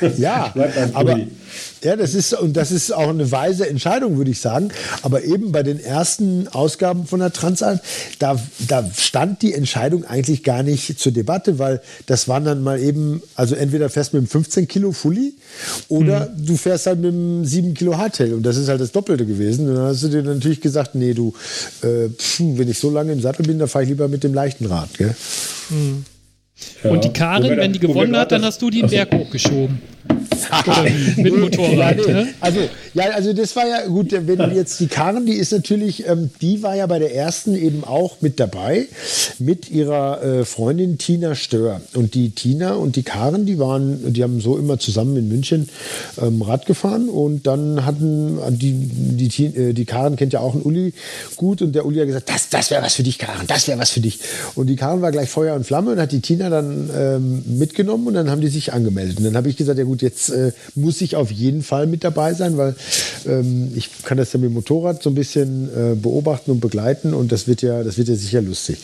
[0.18, 0.54] Ja,
[0.92, 1.20] aber
[1.82, 4.70] ja, das ist und das ist auch eine weise Entscheidung, würde ich sagen.
[5.02, 7.80] Aber eben bei den ersten Ausgaben von der Transalp,
[8.18, 12.80] da, da stand die Entscheidung eigentlich gar nicht zur Debatte, weil das waren dann mal
[12.80, 15.34] eben, also entweder fährst mit einem 15 Kilo Fully
[15.88, 16.46] oder mhm.
[16.46, 19.68] du fährst halt mit einem 7 Kilo Hardtail und das ist halt das Doppelte gewesen.
[19.68, 21.34] Und dann hast du dir natürlich gesagt, nee, du,
[21.82, 24.32] äh, pf, wenn ich so lange im Sattel bin, dann fahre ich lieber mit dem
[24.32, 24.88] leichten Rad.
[24.96, 25.14] Gell?
[25.70, 26.04] Mhm.
[26.82, 26.90] Ja.
[26.90, 29.80] Und die Karin, wenn die gewonnen hat, dann hast du die den Berg hochgeschoben.
[31.16, 32.06] Mit Motorrad.
[32.06, 32.28] Ja, ne?
[32.40, 32.60] Also,
[32.94, 36.62] ja, also das war ja gut, wenn jetzt die Karin, die ist natürlich, ähm, die
[36.62, 38.86] war ja bei der ersten eben auch mit dabei,
[39.38, 41.80] mit ihrer äh, Freundin Tina Stör.
[41.94, 45.68] Und die Tina und die Karin, die waren, die haben so immer zusammen in München
[46.20, 50.62] ähm, Rad gefahren und dann hatten die, die, äh, die Karin kennt ja auch einen
[50.62, 50.94] Uli
[51.36, 53.78] gut und der Uli hat gesagt, das, das wäre was für dich, Karin, das wäre
[53.78, 54.20] was für dich.
[54.54, 58.06] Und die Karin war gleich Feuer und Flamme und hat die Tina dann ähm, mitgenommen
[58.06, 59.18] und dann haben die sich angemeldet.
[59.18, 62.04] Und dann habe ich gesagt, ja gut, jetzt äh, muss ich auf jeden Fall mit
[62.04, 62.76] dabei sein, weil
[63.26, 67.14] ähm, ich kann das ja mit dem Motorrad so ein bisschen äh, beobachten und begleiten
[67.14, 68.78] und das wird ja, das wird ja sicher lustig.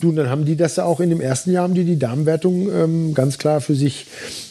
[0.00, 2.70] Du, und dann haben die das auch in dem ersten Jahr, haben die die Damenwertung
[2.70, 4.06] ähm, ganz klar für sich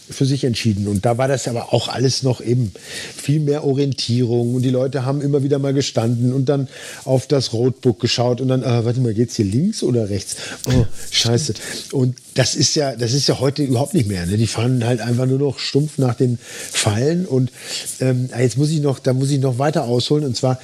[0.09, 0.87] für sich entschieden.
[0.87, 2.71] Und da war das aber auch alles noch eben
[3.15, 4.55] viel mehr Orientierung.
[4.55, 6.67] Und die Leute haben immer wieder mal gestanden und dann
[7.03, 10.35] auf das Roadbook geschaut und dann, äh, warte mal, geht's hier links oder rechts?
[10.67, 11.53] Oh, scheiße.
[11.91, 14.25] Und das ist ja, das ist ja heute überhaupt nicht mehr.
[14.25, 14.37] Ne?
[14.37, 17.25] Die fahren halt einfach nur noch stumpf nach den Pfeilen.
[17.25, 17.51] Und
[17.99, 20.25] ähm, jetzt muss ich noch, da muss ich noch weiter ausholen.
[20.25, 20.59] Und zwar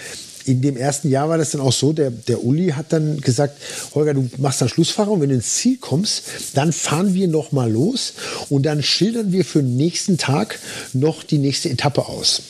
[0.45, 3.57] in dem ersten Jahr war das dann auch so, der, der Uli hat dann gesagt,
[3.93, 6.23] Holger, du machst dann Schlussfahrer und wenn du ins Ziel kommst,
[6.53, 8.13] dann fahren wir noch mal los
[8.49, 10.59] und dann schildern wir für den nächsten Tag
[10.93, 12.41] noch die nächste Etappe aus.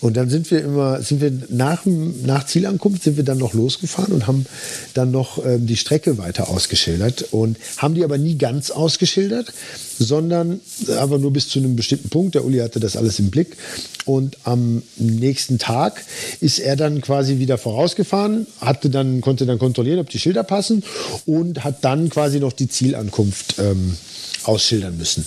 [0.00, 4.12] Und dann sind wir immer, sind wir nach, nach Zielankunft sind wir dann noch losgefahren
[4.12, 4.46] und haben
[4.94, 9.52] dann noch ähm, die Strecke weiter ausgeschildert und haben die aber nie ganz ausgeschildert,
[9.98, 10.60] sondern
[10.98, 12.34] aber nur bis zu einem bestimmten Punkt.
[12.34, 13.56] Der Uli hatte das alles im Blick.
[14.04, 16.02] Und am nächsten Tag
[16.40, 20.82] ist er dann quasi wieder vorausgefahren, hatte dann, konnte dann kontrollieren, ob die Schilder passen
[21.26, 23.96] und hat dann quasi noch die Zielankunft ähm,
[24.44, 25.26] ausschildern müssen.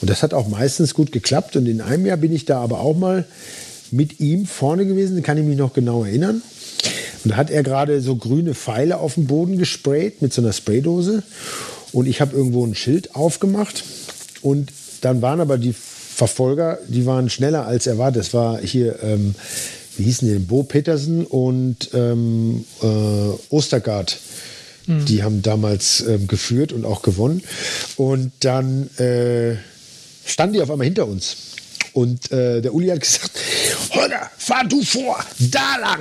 [0.00, 1.56] Und das hat auch meistens gut geklappt.
[1.56, 3.24] Und in einem Jahr bin ich da aber auch mal
[3.92, 6.42] mit ihm vorne gewesen, kann ich mich noch genau erinnern.
[7.24, 10.52] Und da hat er gerade so grüne Pfeile auf den Boden gesprayt mit so einer
[10.52, 11.22] Spraydose.
[11.92, 13.84] Und ich habe irgendwo ein Schild aufgemacht.
[14.40, 14.72] Und
[15.02, 18.12] dann waren aber die Verfolger, die waren schneller als er war.
[18.12, 19.34] Das war hier, ähm,
[19.96, 24.18] wie hießen die, Bo Petersen und ähm, äh, Ostergaard.
[24.86, 25.04] Mhm.
[25.04, 27.42] Die haben damals ähm, geführt und auch gewonnen.
[27.96, 29.56] Und dann äh,
[30.24, 31.51] standen die auf einmal hinter uns.
[31.92, 33.32] Und äh, der Uli hat gesagt,
[33.94, 36.00] Holger, fahr du vor, da lang.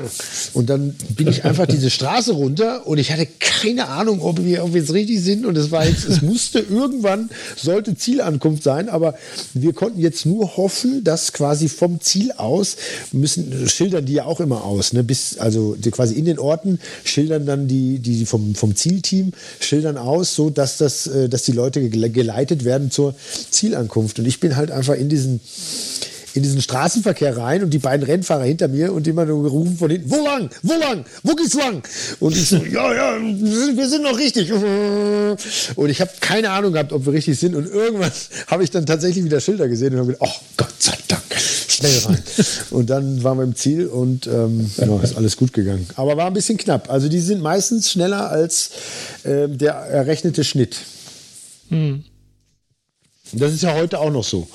[0.53, 4.63] Und dann bin ich einfach diese Straße runter und ich hatte keine Ahnung, ob wir,
[4.63, 5.45] ob wir jetzt richtig sind.
[5.45, 9.15] Und es war jetzt, es musste irgendwann, sollte Zielankunft sein, aber
[9.53, 12.77] wir konnten jetzt nur hoffen, dass quasi vom Ziel aus
[13.11, 15.03] müssen, schildern die ja auch immer aus, ne?
[15.03, 20.33] Bis, also quasi in den Orten schildern dann die, die vom, vom Zielteam, schildern aus,
[20.35, 23.15] so dass das, äh, dass die Leute geleitet werden zur
[23.49, 24.19] Zielankunft.
[24.19, 25.41] Und ich bin halt einfach in diesen
[26.33, 29.89] in diesen Straßenverkehr rein und die beiden Rennfahrer hinter mir und immer nur gerufen von
[29.89, 31.81] hinten, wo lang, wo lang, wo geht's lang?
[32.19, 34.51] Und ich so, ja, ja, wir sind noch richtig.
[34.51, 37.55] Und ich habe keine Ahnung gehabt, ob wir richtig sind.
[37.55, 38.11] Und irgendwann
[38.47, 41.23] habe ich dann tatsächlich wieder Schilder gesehen und habe gedacht, oh Gott sei Dank,
[41.67, 42.23] schnell rein.
[42.71, 45.87] und dann waren wir im Ziel und ähm, ja, ist alles gut gegangen.
[45.95, 46.89] Aber war ein bisschen knapp.
[46.89, 48.71] Also die sind meistens schneller als
[49.23, 50.77] äh, der errechnete Schnitt.
[51.69, 52.03] Hm.
[53.33, 54.47] Das ist ja heute auch noch so.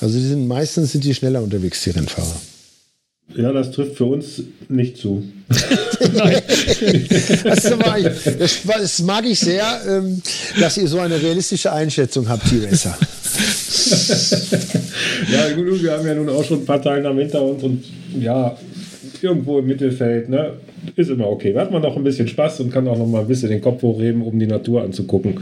[0.00, 2.40] Also die sind meistens sind die schneller unterwegs, die Rennfahrer.
[3.36, 5.22] Ja, das trifft für uns nicht zu.
[5.48, 5.60] das,
[7.44, 10.20] das, das, mag ich sehr, ähm,
[10.58, 12.96] dass ihr so eine realistische Einschätzung habt, T-Racer.
[15.32, 17.84] ja, gut, wir haben ja nun auch schon ein paar Teilnahmen hinter uns und
[18.18, 18.56] ja,
[19.22, 20.54] irgendwo im Mittelfeld, ne?
[20.96, 21.52] Ist immer okay.
[21.52, 23.60] Da hat man noch ein bisschen Spaß und kann auch noch mal ein bisschen den
[23.60, 25.40] Kopf hochheben, um die Natur anzugucken,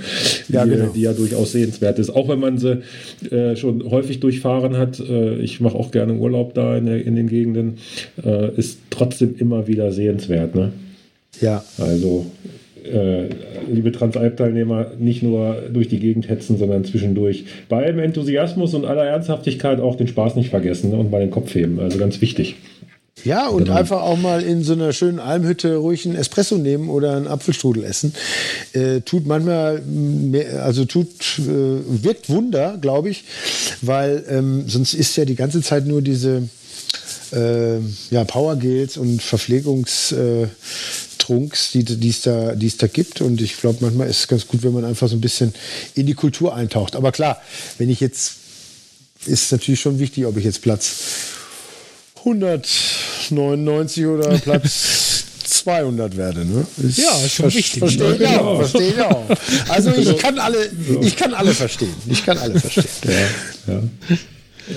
[0.49, 0.87] ja, die, genau.
[0.95, 2.11] die ja durchaus sehenswert ist.
[2.11, 2.83] Auch wenn man sie
[3.31, 7.17] äh, schon häufig durchfahren hat, äh, ich mache auch gerne Urlaub da in, der, in
[7.17, 7.79] den Gegenden,
[8.25, 10.55] äh, ist trotzdem immer wieder sehenswert.
[10.55, 10.73] Ne?
[11.41, 11.65] Ja.
[11.79, 12.27] Also
[12.85, 13.29] äh,
[13.71, 19.05] liebe Transalp-Teilnehmer, nicht nur durch die Gegend hetzen, sondern zwischendurch bei allem Enthusiasmus und aller
[19.05, 20.97] Ernsthaftigkeit auch den Spaß nicht vergessen ne?
[20.97, 21.81] und mal den Kopf heben.
[21.81, 22.57] Also ganz wichtig.
[23.25, 23.77] Ja, und genau.
[23.77, 27.85] einfach auch mal in so einer schönen Almhütte ruhig einen Espresso nehmen oder einen Apfelstrudel
[27.85, 28.15] essen.
[28.73, 31.09] Äh, tut manchmal, mehr, also tut,
[31.39, 33.25] äh, wirkt Wunder, glaube ich,
[33.83, 36.49] weil ähm, sonst ist ja die ganze Zeit nur diese
[37.33, 37.79] äh,
[38.11, 43.21] ja, Powergels und Verpflegungstrunks, die, die, es da, die es da gibt.
[43.21, 45.53] Und ich glaube, manchmal ist es ganz gut, wenn man einfach so ein bisschen
[45.95, 46.97] in die Kultur eintaucht.
[46.97, 47.41] Aber klar,
[47.79, 48.35] wenn ich jetzt,
[49.27, 50.97] ist natürlich schon wichtig, ob ich jetzt Platz
[52.25, 56.45] 199 oder Platz 200 werde.
[56.45, 56.67] Ne?
[56.87, 57.79] Ich ja, ist schon wichtig.
[57.79, 59.25] Verstehe ich, auch, verstehe ich auch.
[59.69, 61.95] Also ich kann alle, ich kann alle verstehen.
[62.09, 63.11] Ich kann alle verstehen.
[63.67, 63.83] Ja, ja.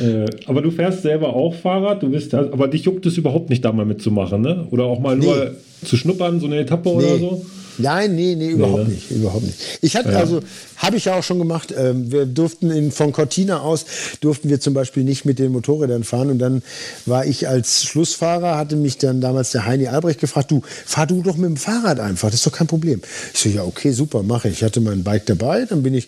[0.01, 3.65] Äh, aber du fährst selber auch Fahrrad, du bist aber dich juckt es überhaupt nicht,
[3.65, 4.65] da mal mitzumachen, ne?
[4.71, 5.25] Oder auch mal nee.
[5.25, 6.95] nur zu schnuppern, so eine Etappe nee.
[6.95, 7.45] oder so?
[7.77, 9.57] Nein, nee, nee, überhaupt nee, nicht, überhaupt nicht.
[9.81, 10.19] Ich hatte ja.
[10.19, 10.41] also,
[10.77, 11.73] habe ich ja auch schon gemacht.
[11.77, 13.85] Ähm, wir durften in, von Cortina aus
[14.19, 16.63] durften wir zum Beispiel nicht mit den Motorrädern fahren und dann
[17.05, 21.21] war ich als Schlussfahrer, hatte mich dann damals der Heini Albrecht gefragt, du fahr du
[21.21, 23.01] doch mit dem Fahrrad einfach, das ist doch kein Problem.
[23.33, 24.55] Ich so, ja okay, super, mache ich.
[24.55, 26.07] Ich hatte mein Bike dabei, dann bin ich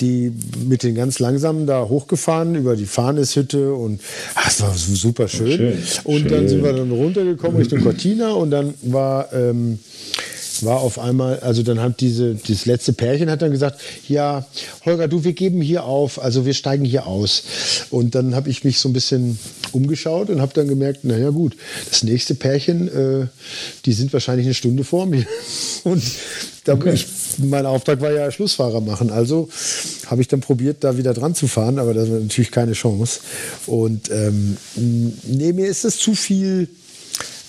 [0.00, 0.32] die
[0.66, 4.00] mit den ganz langsamen da hochgefahren über die Fahneshütte und
[4.34, 5.56] ach, das war super schön.
[5.56, 6.28] schön und schön.
[6.28, 9.78] dann sind wir dann runtergekommen Richtung Cortina und dann war ähm,
[10.64, 14.46] war auf einmal, also dann hat diese, dieses letzte Pärchen hat dann gesagt, ja,
[14.84, 17.42] Holger, du, wir geben hier auf, also wir steigen hier aus.
[17.90, 19.38] Und dann habe ich mich so ein bisschen
[19.72, 21.56] umgeschaut und habe dann gemerkt, naja gut,
[21.88, 23.26] das nächste Pärchen, äh,
[23.84, 25.26] die sind wahrscheinlich eine Stunde vor mir.
[25.84, 26.02] Und
[26.64, 26.94] da, okay.
[26.94, 27.06] ich,
[27.38, 29.10] mein Auftrag war ja Schlussfahrer machen.
[29.10, 29.48] Also
[30.06, 33.20] habe ich dann probiert, da wieder dran zu fahren, aber das war natürlich keine Chance.
[33.66, 36.68] Und ähm, nee, mir ist das zu viel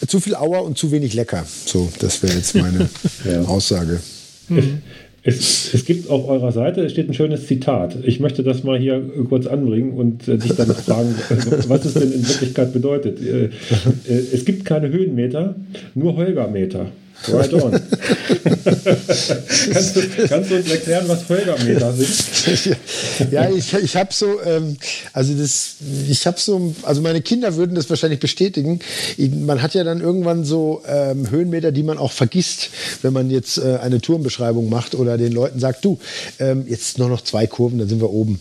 [0.06, 1.46] zu viel Auer und zu wenig lecker.
[1.66, 2.90] So, das wäre jetzt meine
[3.26, 3.42] ja.
[3.44, 4.00] Aussage.
[4.50, 4.82] Mhm.
[5.24, 7.98] Es, es, gibt auf eurer Seite, es steht ein schönes Zitat.
[8.04, 11.16] Ich möchte das mal hier kurz anbringen und äh, dich dann fragen,
[11.68, 13.20] was es denn in Wirklichkeit bedeutet.
[13.22, 13.50] Äh, äh,
[14.08, 15.56] es gibt keine Höhenmeter,
[15.96, 16.92] nur Holgermeter.
[17.28, 17.72] Right on.
[19.74, 22.78] kannst, du, kannst, du, uns erklären, was Holgermeter sind?
[23.32, 24.78] ja, ich, ich habe so, ähm,
[25.14, 25.76] also das,
[26.08, 28.80] ich habe so, also meine Kinder würden das wahrscheinlich bestätigen.
[29.18, 32.70] Man hat ja dann irgendwann so ähm, Höhenmeter, die man auch vergisst,
[33.02, 36.00] wenn man jetzt äh, eine Tourenbeschreibung macht oder den Leuten sagt, du,
[36.40, 38.40] ähm, jetzt nur noch zwei Kurven, dann sind wir oben.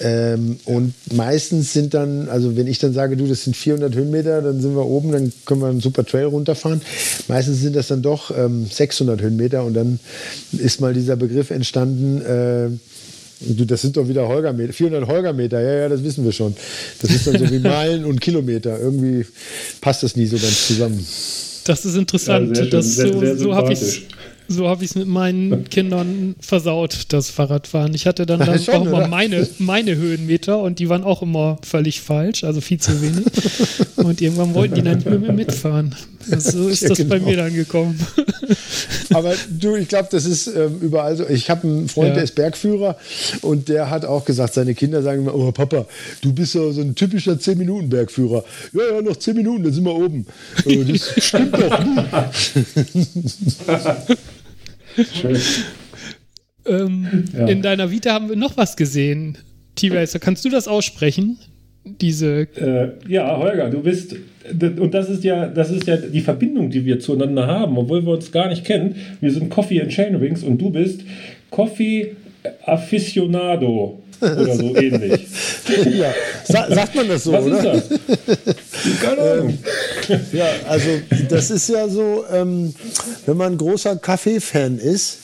[0.00, 4.42] Ähm, und meistens sind dann, also wenn ich dann sage, du, das sind 400 Höhenmeter,
[4.42, 6.80] dann sind wir oben, dann können wir einen super Trail runterfahren.
[7.28, 9.98] Meistens sind das dann doch doch ähm, 600 Höhenmeter und dann
[10.52, 12.68] ist mal dieser Begriff entstanden, äh,
[13.66, 16.54] das sind doch wieder Holgermeter, 400 Holgermeter, ja, ja, das wissen wir schon.
[17.00, 18.78] Das ist dann so wie Meilen und Kilometer.
[18.78, 19.26] Irgendwie
[19.80, 21.04] passt das nie so ganz zusammen.
[21.64, 22.56] Das ist interessant.
[22.56, 24.06] Ja, das, sehr, so so habe ich
[24.48, 27.94] so habe ich es mit meinen Kindern versaut, das Fahrradfahren.
[27.94, 31.58] Ich hatte dann, dann Schon, auch mal meine, meine Höhenmeter und die waren auch immer
[31.62, 33.24] völlig falsch, also viel zu wenig.
[34.02, 35.94] Und irgendwann wollten die dann nicht mehr mitfahren.
[36.26, 37.10] So ist ja, das genau.
[37.10, 37.98] bei mir dann gekommen.
[39.14, 41.28] Aber du, ich glaube, das ist ähm, überall so.
[41.28, 42.14] Ich habe einen Freund, ja.
[42.14, 42.96] der ist Bergführer
[43.42, 45.86] und der hat auch gesagt, seine Kinder sagen immer, oh Papa,
[46.20, 48.44] du bist ja so ein typischer 10-Minuten-Bergführer.
[48.72, 50.26] Ja, ja, noch 10 Minuten, dann sind wir oben.
[50.64, 51.84] Äh, das stimmt doch.
[55.12, 55.36] Schön.
[56.66, 57.46] Ähm, ja.
[57.46, 59.38] In deiner Vita haben wir noch was gesehen.
[59.74, 61.38] T-Racer, kannst du das aussprechen?
[61.84, 62.46] Diese.
[62.56, 64.14] Äh, ja, Holger, du bist.
[64.60, 68.12] Und das ist ja, das ist ja die Verbindung, die wir zueinander haben, obwohl wir
[68.12, 68.96] uns gar nicht kennen.
[69.20, 71.02] Wir sind Coffee and Chain Rings und du bist
[71.50, 72.16] Coffee
[72.64, 75.26] Aficionado oder so ähnlich.
[75.98, 76.14] ja,
[76.44, 77.74] Sa sagt man das so, Was oder?
[77.74, 79.00] Ist das?
[79.02, 79.58] Keine Ahnung.
[80.08, 80.88] Ähm, ja, also
[81.28, 82.74] das ist ja so, ähm,
[83.26, 85.18] wenn man großer Kaffee-Fan ist,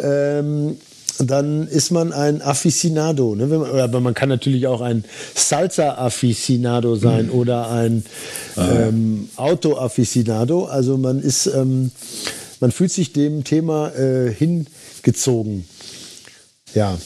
[0.00, 0.76] ähm,
[1.18, 3.34] dann ist man ein Aficionado.
[3.34, 3.46] Ne?
[3.46, 7.32] Man, aber man kann natürlich auch ein Salsa-Aficionado sein mhm.
[7.32, 8.04] oder ein
[8.56, 8.68] ah.
[8.70, 10.64] ähm, Auto-Aficionado.
[10.64, 11.90] Also man ist, ähm,
[12.60, 15.64] man fühlt sich dem Thema äh, hingezogen.
[16.74, 16.96] Ja.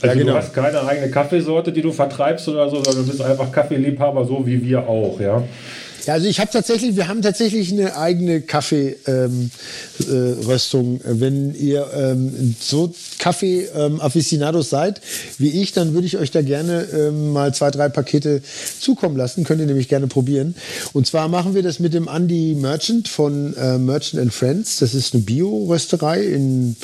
[0.00, 0.32] Also ja, genau.
[0.32, 4.24] du hast keine eigene Kaffeesorte, die du vertreibst oder so, sondern du bist einfach Kaffeeliebhaber,
[4.24, 5.42] so wie wir auch, ja?
[6.06, 9.50] Ja, also ich habe tatsächlich, wir haben tatsächlich eine eigene Kaffeeröstung.
[10.94, 15.00] Ähm, äh, Wenn ihr ähm, so Kaffee-Afficionados ähm, seid
[15.38, 18.42] wie ich, dann würde ich euch da gerne ähm, mal zwei, drei Pakete
[18.80, 19.44] zukommen lassen.
[19.44, 20.56] Könnt ihr nämlich gerne probieren.
[20.92, 24.80] Und zwar machen wir das mit dem Andy Merchant von äh, Merchant and Friends.
[24.80, 26.74] Das ist eine Bio-Rösterei in,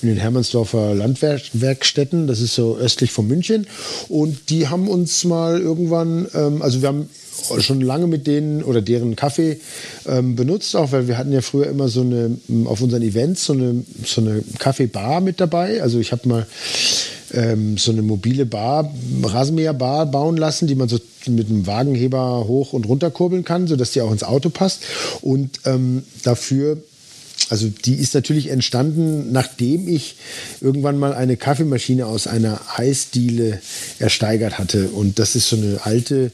[0.00, 2.26] in den Hermannsdorfer Landwerkstätten.
[2.26, 3.66] Das ist so östlich von München.
[4.08, 7.10] Und die haben uns mal irgendwann, ähm, also wir haben
[7.58, 9.58] schon lange mit denen oder deren Kaffee
[10.06, 13.52] ähm, benutzt, auch weil wir hatten ja früher immer so eine, auf unseren Events so
[13.52, 15.82] eine, so eine Kaffeebar mit dabei.
[15.82, 16.46] Also ich habe mal
[17.32, 22.72] ähm, so eine mobile Bar, Rasenmäherbar bauen lassen, die man so mit einem Wagenheber hoch
[22.72, 24.82] und runter kurbeln kann, sodass die auch ins Auto passt.
[25.20, 26.78] Und ähm, dafür
[27.50, 30.16] also die ist natürlich entstanden, nachdem ich
[30.60, 33.60] irgendwann mal eine Kaffeemaschine aus einer Eisdiele
[33.98, 34.88] ersteigert hatte.
[34.88, 36.30] Und das ist so eine alte,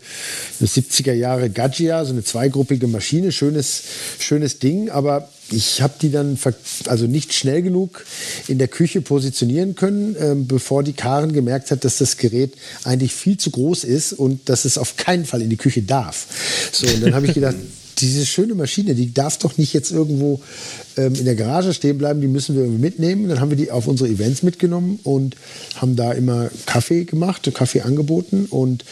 [0.60, 3.82] eine 70er Jahre Gaggia, so eine zweigruppige Maschine, schönes,
[4.18, 6.38] schönes Ding, aber ich habe die dann
[6.86, 8.04] also nicht schnell genug
[8.48, 12.52] in der Küche positionieren können, äh, bevor die Karen gemerkt hat, dass das Gerät
[12.84, 16.26] eigentlich viel zu groß ist und dass es auf keinen Fall in die Küche darf.
[16.72, 17.56] So, und dann habe ich gedacht,
[18.00, 20.40] diese schöne Maschine, die darf doch nicht jetzt irgendwo
[20.96, 23.28] ähm, in der Garage stehen bleiben, die müssen wir irgendwie mitnehmen.
[23.28, 25.36] Dann haben wir die auf unsere Events mitgenommen und
[25.76, 28.84] haben da immer Kaffee gemacht, Kaffee angeboten und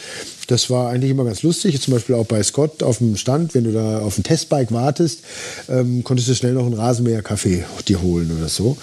[0.47, 1.79] das war eigentlich immer ganz lustig.
[1.81, 5.19] Zum Beispiel auch bei Scott auf dem Stand, wenn du da auf ein Testbike wartest,
[5.69, 8.77] ähm, konntest du schnell noch einen Rasenmäher-Kaffee dir holen oder so.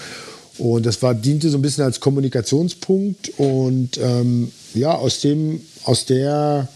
[0.57, 3.31] Und das war, diente so ein bisschen als Kommunikationspunkt.
[3.37, 6.69] Und ähm, ja, aus, dem, aus der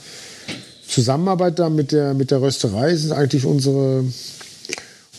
[0.89, 4.03] Zusammenarbeit da mit der, mit der Rösterei ist eigentlich unsere,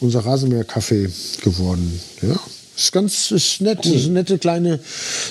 [0.00, 1.08] unser Rasenmäher-Kaffee
[1.42, 2.00] geworden.
[2.22, 2.38] Ja,
[2.76, 3.94] ist ganz ist nett, cool.
[3.94, 4.80] ist eine nette kleine,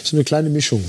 [0.04, 0.84] ist eine kleine Mischung.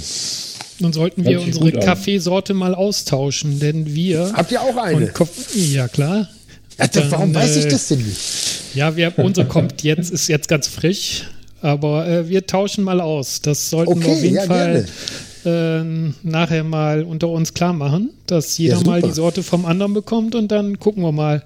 [0.78, 4.32] Dann sollten wir unsere Kaffeesorte mal austauschen, denn wir.
[4.34, 5.12] Habt ihr auch eine?
[5.54, 6.28] Ja, klar.
[6.78, 8.20] Ja, dann, warum weiß ich äh, das denn nicht?
[8.74, 11.28] Ja, wir, unsere kommt jetzt, ist jetzt ganz frisch,
[11.60, 13.42] aber äh, wir tauschen mal aus.
[13.42, 14.88] Das sollten okay, wir auf jeden ja, Fall gerne
[15.44, 15.82] äh,
[16.22, 20.34] nachher mal unter uns klar machen, dass jeder ja, mal die Sorte vom anderen bekommt
[20.34, 21.42] und dann gucken wir mal,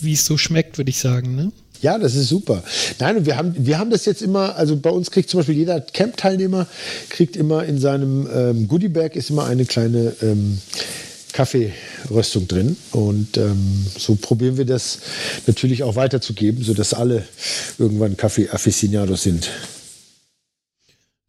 [0.00, 1.34] wie es so schmeckt, würde ich sagen.
[1.34, 1.52] Ne?
[1.80, 2.62] Ja, das ist super.
[2.98, 5.80] Nein, wir haben, wir haben das jetzt immer, also bei uns kriegt zum Beispiel jeder
[5.80, 6.66] Camp-Teilnehmer,
[7.08, 10.58] kriegt immer in seinem ähm, Goodie-Bag ist immer eine kleine ähm,
[11.32, 12.76] Kaffeeröstung drin.
[12.90, 14.98] Und ähm, so probieren wir das
[15.46, 17.24] natürlich auch weiterzugeben, sodass alle
[17.78, 19.48] irgendwann Kaffee-Afficionados sind.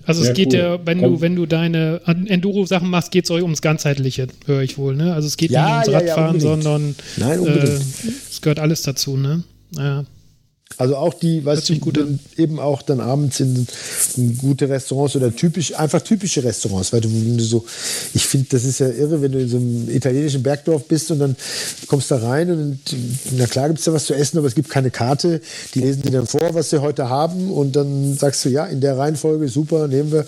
[0.09, 0.59] Also es geht cool.
[0.59, 1.13] ja, wenn Komm.
[1.13, 4.95] du, wenn du deine Enduro-Sachen machst, geht es euch ums Ganzheitliche, höre ich wohl.
[4.95, 5.13] Ne?
[5.13, 9.17] Also es geht ja, nicht ums Radfahren, ja, sondern Nein, äh, es gehört alles dazu.
[9.17, 9.43] Ne?
[9.77, 10.05] Ja.
[10.77, 11.99] Also auch die, weißt du, gut
[12.37, 13.67] eben auch dann abends in,
[14.15, 17.65] in, gute Restaurants oder typisch, einfach typische Restaurants, weil du, du so,
[18.13, 21.19] ich finde, das ist ja irre, wenn du in so einem italienischen Bergdorf bist und
[21.19, 21.35] dann
[21.87, 22.79] kommst da rein und
[23.31, 25.41] na klar gibt es da was zu essen, aber es gibt keine Karte.
[25.73, 28.79] Die lesen dir dann vor, was sie heute haben und dann sagst du, ja, in
[28.79, 30.25] der Reihenfolge, super, nehmen wir.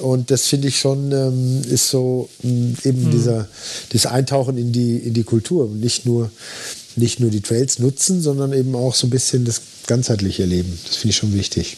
[0.00, 3.10] Und das finde ich schon, ähm, ist so ähm, eben hm.
[3.10, 3.48] dieser,
[3.92, 6.30] das Eintauchen in die, in die Kultur und nicht nur
[6.96, 9.62] nicht nur die Trails nutzen, sondern eben auch so ein bisschen das
[9.92, 10.78] ganzheitliche Leben.
[10.86, 11.76] Das finde ich schon wichtig.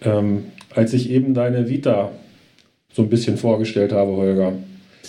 [0.00, 2.12] Ähm, als ich eben deine Vita
[2.92, 4.52] so ein bisschen vorgestellt habe, Holger,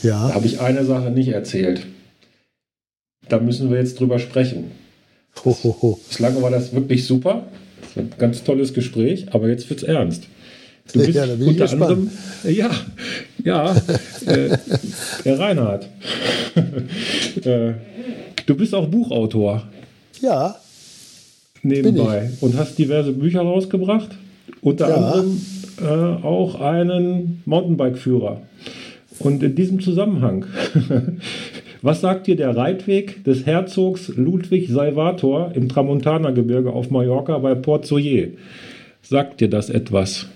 [0.01, 0.33] ja.
[0.33, 1.85] habe ich eine Sache nicht erzählt.
[3.29, 4.71] Da müssen wir jetzt drüber sprechen.
[5.43, 5.99] Ho, ho, ho.
[6.07, 7.45] Bislang war das wirklich super.
[7.81, 10.23] Das war ein ganz tolles Gespräch, aber jetzt wird es ernst.
[10.91, 12.09] Du bist ja, unter anderem,
[12.45, 12.71] ja,
[13.43, 13.75] ja,
[14.25, 14.57] äh,
[15.23, 15.87] der Reinhard.
[17.43, 17.73] äh,
[18.47, 19.69] du bist auch Buchautor.
[20.21, 20.55] Ja.
[21.63, 22.31] Nebenbei.
[22.41, 24.09] Und hast diverse Bücher rausgebracht.
[24.61, 24.95] Unter ja.
[24.95, 25.41] anderem
[25.81, 28.41] äh, auch einen Mountainbike-Führer.
[29.19, 30.45] Und in diesem Zusammenhang,
[31.81, 37.85] was sagt dir der Reitweg des Herzogs Ludwig Salvator im Tramontana-Gebirge auf Mallorca bei Port
[37.85, 38.27] Soyer?
[39.01, 40.27] Sagt dir das etwas?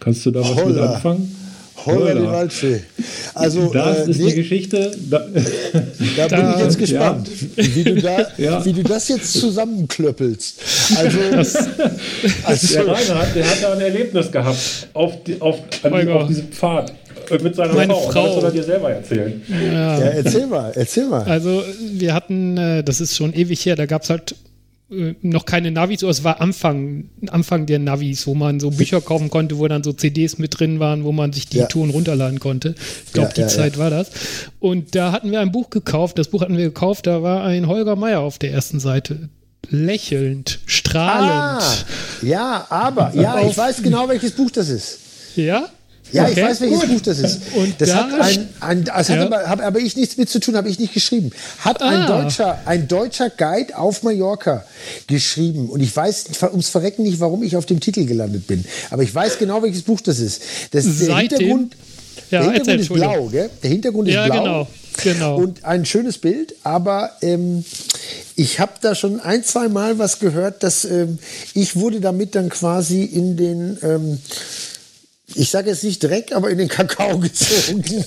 [0.00, 0.66] Kannst du da was Holla.
[0.66, 1.41] mit anfangen?
[1.86, 2.80] Holla die Waldfee.
[3.34, 4.92] Also, das äh, ist nee, die Geschichte.
[5.10, 5.18] Da,
[6.28, 7.64] da, bin ich jetzt gespannt, ja.
[7.74, 8.64] wie, du da, ja.
[8.64, 10.60] wie du das jetzt zusammenklöppelst.
[10.96, 11.56] Also, das,
[12.44, 16.48] also der Reinhard, der hat da ein Erlebnis gehabt auf, die, auf, an, auf diesem
[16.48, 16.92] Pfad
[17.42, 18.10] mit seiner Meine Frau.
[18.10, 18.24] Frau.
[18.26, 19.42] Das soll er dir selber erzählen.
[19.48, 19.98] Ja.
[19.98, 20.06] ja.
[20.06, 21.22] erzähl mal, erzähl mal.
[21.22, 21.62] Also
[21.92, 24.34] wir hatten, äh, das ist schon ewig her, da gab es halt
[24.92, 29.00] äh, noch keine Navis, oder es war Anfang, Anfang der Navis, wo man so Bücher
[29.00, 31.66] kaufen konnte, wo dann so CDs mit drin waren, wo man sich die ja.
[31.66, 32.74] Touren runterladen konnte.
[33.06, 34.10] Ich glaube, ja, die Zeit war das.
[34.60, 37.66] Und da hatten wir ein Buch gekauft, das Buch hatten wir gekauft, da war ein
[37.66, 39.28] Holger Meier auf der ersten Seite.
[39.70, 41.62] Lächelnd, strahlend.
[41.62, 41.74] Ah,
[42.22, 44.98] ja, aber, ja, ich weiß genau, welches Buch das ist.
[45.36, 45.68] Ja?
[46.12, 46.88] Ja, okay, ich weiß, welches gut.
[46.90, 47.40] Buch das ist.
[47.54, 49.16] Und das da hat ein, ein das ja.
[49.16, 51.30] hat aber, hab, aber ich nichts mit zu tun, habe ich nicht geschrieben.
[51.60, 51.88] Hat ah.
[51.88, 54.64] ein deutscher, ein deutscher Guide auf Mallorca
[55.06, 55.68] geschrieben.
[55.68, 58.64] Und ich weiß ums Verrecken nicht, warum ich auf dem Titel gelandet bin.
[58.90, 60.42] Aber ich weiß genau, welches Buch das ist.
[60.72, 61.76] Das, der Seitdem, Hintergrund,
[62.30, 63.50] ja, der Hintergrund ist blau, gell?
[63.62, 64.42] Der Hintergrund ist ja, blau.
[64.42, 64.68] Genau.
[65.02, 65.36] Genau.
[65.36, 67.64] Und ein schönes Bild, aber ähm,
[68.36, 71.18] ich habe da schon ein, zwei Mal was gehört, dass ähm,
[71.54, 74.18] ich wurde damit dann quasi in den ähm,
[75.36, 78.04] ich sage jetzt nicht Dreck, aber in den Kakao gezogen.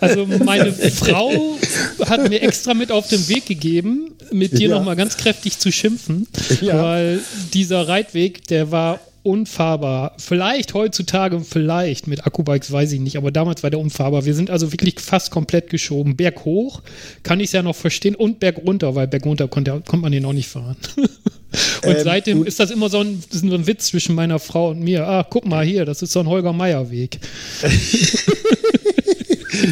[0.00, 1.58] Also meine Frau
[2.04, 4.76] hat mir extra mit auf den Weg gegeben, mit dir ja.
[4.76, 6.26] nochmal ganz kräftig zu schimpfen,
[6.60, 6.82] ja.
[6.82, 7.20] weil
[7.52, 10.14] dieser Reitweg, der war unfahrbar.
[10.18, 14.24] Vielleicht heutzutage, vielleicht mit Akkubikes, weiß ich nicht, aber damals war der unfahrbar.
[14.24, 16.16] Wir sind also wirklich fast komplett geschoben.
[16.16, 16.82] Berg hoch
[17.22, 20.12] kann ich es ja noch verstehen und Berg runter, weil Berg runter konnte, konnte man
[20.12, 20.76] den auch nicht fahren.
[21.84, 24.80] und ähm, seitdem ist das immer so ein, so ein Witz zwischen meiner Frau und
[24.80, 25.06] mir.
[25.06, 27.18] Ah, guck mal hier, das ist so ein Holger Meier Weg.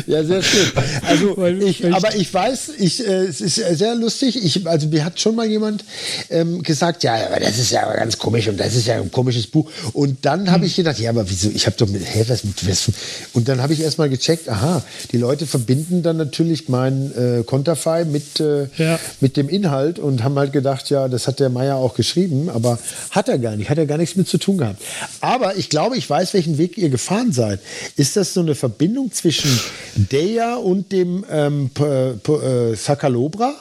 [0.07, 0.70] ja, sehr schön.
[1.07, 4.43] Also ich, aber ich weiß, ich, äh, es ist sehr lustig.
[4.43, 5.85] Ich, also mir hat schon mal jemand
[6.31, 9.47] ähm, gesagt, ja, aber das ist ja ganz komisch und das ist ja ein komisches
[9.47, 9.70] Buch.
[9.93, 10.66] Und dann habe hm.
[10.66, 11.51] ich gedacht, ja, aber wieso?
[11.51, 12.91] Ich habe doch mit, hä, was mit was?
[13.33, 17.43] Und dann habe ich erst mal gecheckt, aha, die Leute verbinden dann natürlich mein äh,
[17.45, 18.99] Konterfei mit äh, ja.
[19.20, 22.78] mit dem Inhalt und haben halt gedacht, ja, das hat der Meier auch geschrieben, aber
[23.11, 24.83] hat er gar nicht, hat er gar nichts mit zu tun gehabt.
[25.20, 27.61] Aber ich glaube, ich weiß, welchen Weg ihr gefahren seid.
[27.97, 29.51] Ist das so eine Verbindung zwischen
[29.95, 33.55] Deja und dem ähm, äh, Sakalobra.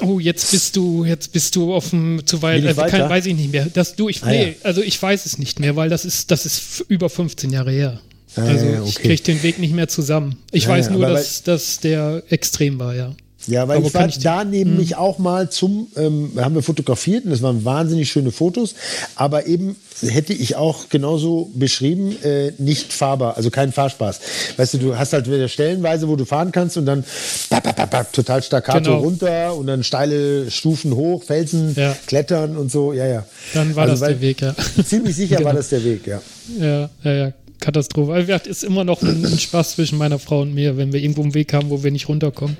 [0.00, 2.66] Oh, jetzt bist du, jetzt bist du offen zu weit.
[2.66, 3.66] Also kann, weiß ich nicht mehr.
[3.72, 4.54] Das, du, ich, ah, nee, ja.
[4.62, 8.00] also ich weiß es nicht mehr, weil das ist, das ist über 15 Jahre her.
[8.36, 8.88] Ah, also ja, okay.
[8.88, 10.36] ich kriege den Weg nicht mehr zusammen.
[10.52, 13.14] Ich ja, weiß nur, dass, dass der extrem war, ja.
[13.46, 14.98] Ja, weil Aber ich war ich da neben mich hm.
[14.98, 18.74] auch mal zum, ähm, haben wir fotografiert und das waren wahnsinnig schöne Fotos,
[19.14, 24.20] aber eben hätte ich auch genauso beschrieben, äh, nicht fahrbar, also kein Fahrspaß.
[24.56, 27.04] Weißt du, du hast halt wieder stellenweise, wo du fahren kannst und dann
[27.48, 28.98] bap, bap, bap, total staccato genau.
[28.98, 31.96] runter und dann steile Stufen hoch, Felsen ja.
[32.06, 33.26] klettern und so, ja, ja.
[33.54, 34.54] Dann war also, das der Weg, ja.
[34.84, 35.48] Ziemlich sicher genau.
[35.48, 36.20] war das der Weg, ja.
[36.58, 37.32] Ja, ja, ja.
[37.60, 38.12] Katastrophe.
[38.12, 41.34] Also, ist immer noch ein Spaß zwischen meiner Frau und mir, wenn wir irgendwo einen
[41.34, 42.56] Weg haben, wo wir nicht runterkommen.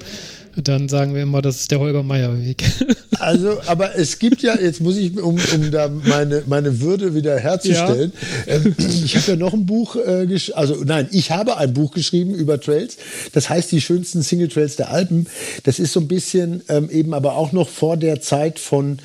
[0.57, 2.65] Dann sagen wir immer, das ist der Holger Meier Weg.
[3.19, 7.39] Also, aber es gibt ja, jetzt muss ich, um, um da meine, meine Würde wieder
[7.39, 8.13] herzustellen,
[8.47, 8.55] ja.
[8.55, 12.35] ähm, ich habe ja noch ein Buch, äh, also nein, ich habe ein Buch geschrieben
[12.35, 12.97] über Trails.
[13.33, 15.27] Das heißt die schönsten Single Trails der Alpen.
[15.65, 18.99] Das ist so ein bisschen ähm, eben aber auch noch vor der Zeit von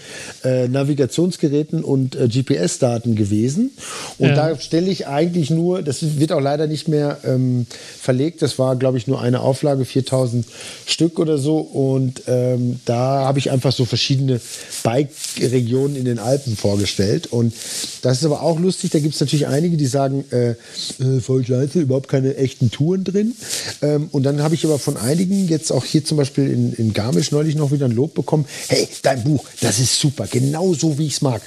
[0.43, 3.72] äh, Navigationsgeräten und äh, GPS-Daten gewesen.
[4.18, 4.36] Und ja.
[4.36, 7.66] da stelle ich eigentlich nur, das wird auch leider nicht mehr ähm,
[7.99, 8.41] verlegt.
[8.41, 10.45] Das war, glaube ich, nur eine Auflage, 4000
[10.86, 11.41] Stück oder so.
[11.50, 14.39] Und ähm, da habe ich einfach so verschiedene
[14.84, 17.28] Bike-Regionen in den Alpen vorgestellt.
[17.28, 17.54] Und
[18.02, 18.92] das ist aber auch lustig.
[18.92, 23.04] Da gibt es natürlich einige, die sagen, äh, äh, voll scheiße, überhaupt keine echten Touren
[23.04, 23.36] drin.
[23.82, 26.94] Ähm, und dann habe ich aber von einigen, jetzt auch hier zum Beispiel in, in
[26.94, 28.46] Garmisch neulich noch wieder ein Lob bekommen.
[28.68, 31.42] Hey, dein Buch, das ist super, genau so wie ich es mag.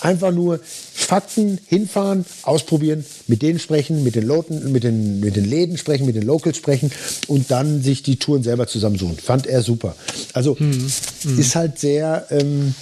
[0.00, 0.60] Einfach nur
[0.94, 6.06] Fakten, hinfahren, ausprobieren, mit denen sprechen, mit den, Loten, mit, den, mit den Läden sprechen,
[6.06, 6.90] mit den Locals sprechen
[7.28, 9.16] und dann sich die Touren selber zusammensuchen.
[9.16, 9.96] Fand er super.
[10.34, 10.90] Also mhm.
[11.24, 11.38] Mhm.
[11.38, 12.26] ist halt sehr.
[12.30, 12.74] Ähm,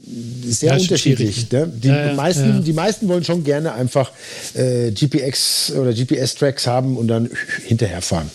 [0.00, 1.50] sehr ja, unterschiedlich.
[1.50, 1.66] Ne?
[1.74, 4.12] Die, ja, ja, meisten, die meisten wollen schon gerne einfach
[4.54, 7.28] äh, GPX oder GPS-Tracks haben und dann
[7.66, 8.30] hinterherfahren.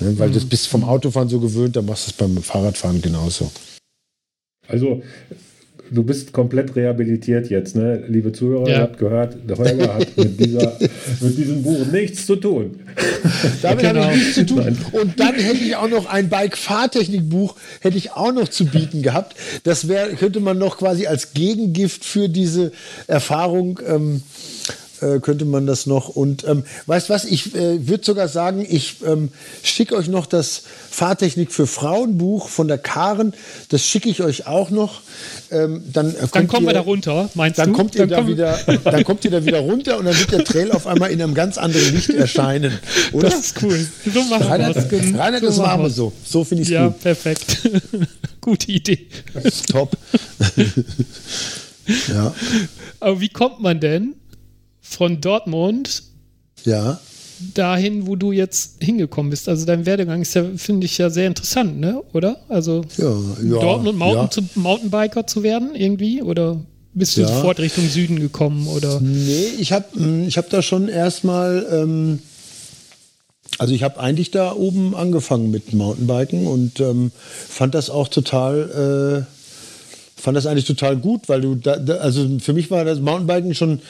[0.00, 0.18] Ne?
[0.18, 0.34] Weil mhm.
[0.34, 3.50] das bist vom Autofahren so gewöhnt, dann machst du es beim Fahrradfahren genauso.
[4.66, 5.02] Also
[5.94, 8.04] du bist komplett rehabilitiert jetzt, ne?
[8.08, 8.74] Liebe Zuhörer, ja.
[8.76, 10.76] ihr habt gehört, der Holger hat mit, dieser,
[11.20, 12.80] mit diesem Buch nichts zu tun.
[13.62, 14.04] Damit genau.
[14.04, 14.78] habe ich nichts zu tun.
[14.92, 19.36] Und dann hätte ich auch noch ein Bike-Fahrtechnik-Buch, hätte ich auch noch zu bieten gehabt.
[19.62, 22.72] Das wär, könnte man noch quasi als Gegengift für diese
[23.06, 24.22] Erfahrung ähm,
[25.04, 26.08] äh, könnte man das noch.
[26.08, 29.30] Und ähm, weißt was, ich äh, würde sogar sagen, ich ähm,
[29.62, 33.34] schicke euch noch das Fahrtechnik für Frauenbuch von der Karen.
[33.68, 35.02] Das schicke ich euch auch noch.
[35.50, 37.76] Ähm, dann, äh, dann kommen ihr, wir da runter, meinst dann du?
[37.76, 40.44] Kommt ihr dann, da wieder, dann kommt ihr da wieder runter und dann wird der
[40.44, 42.78] Trail auf einmal in einem ganz anderen Licht erscheinen.
[43.12, 43.28] Oder?
[43.28, 43.86] Das ist cool.
[44.12, 44.90] So machen wir es.
[44.90, 46.12] Reinhard, so das machen wir so.
[46.24, 46.96] So finde ich es ja, gut.
[46.96, 47.70] Ja, perfekt.
[48.40, 49.06] Gute Idee.
[49.70, 49.96] Top.
[52.08, 52.34] ja.
[53.00, 54.14] Aber wie kommt man denn
[54.84, 56.04] von Dortmund
[56.64, 57.00] ja.
[57.54, 59.48] dahin, wo du jetzt hingekommen bist.
[59.48, 62.02] Also dein Werdegang ist ja, finde ich ja sehr interessant, ne?
[62.12, 62.36] Oder?
[62.48, 63.12] Also ja,
[63.42, 66.22] ja, Dortmund Mountain zu, Mountainbiker zu werden irgendwie?
[66.22, 66.60] Oder
[66.92, 67.28] bist du ja.
[67.28, 68.68] sofort Richtung Süden gekommen?
[68.68, 69.00] Oder?
[69.00, 71.66] Nee, ich habe hm, ich hab da schon erstmal.
[71.72, 72.20] Ähm
[73.58, 77.12] also ich habe eigentlich da oben angefangen mit Mountainbiken und ähm,
[77.48, 79.34] fand das auch total äh,
[80.24, 83.54] fand das eigentlich total gut, weil du da, da, also für mich war das Mountainbiken
[83.54, 83.80] schon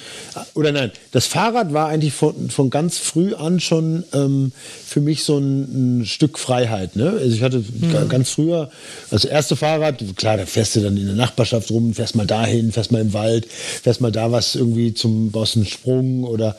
[0.54, 4.50] oder nein, das Fahrrad war eigentlich von, von ganz früh an schon ähm,
[4.84, 6.96] für mich so ein, ein, Stück Freiheit.
[6.96, 7.08] Ne?
[7.20, 8.08] Also ich hatte mhm.
[8.08, 8.68] ganz früher
[9.12, 12.72] das erste Fahrrad, klar, da fährst du dann in der Nachbarschaft rum, fährst mal dahin,
[12.72, 16.56] fährst mal im Wald, fährst mal da was irgendwie zum aus einem Sprung oder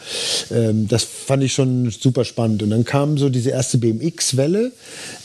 [0.51, 2.63] ähm, das fand ich schon super spannend.
[2.63, 4.71] Und dann kam so diese erste BMX-Welle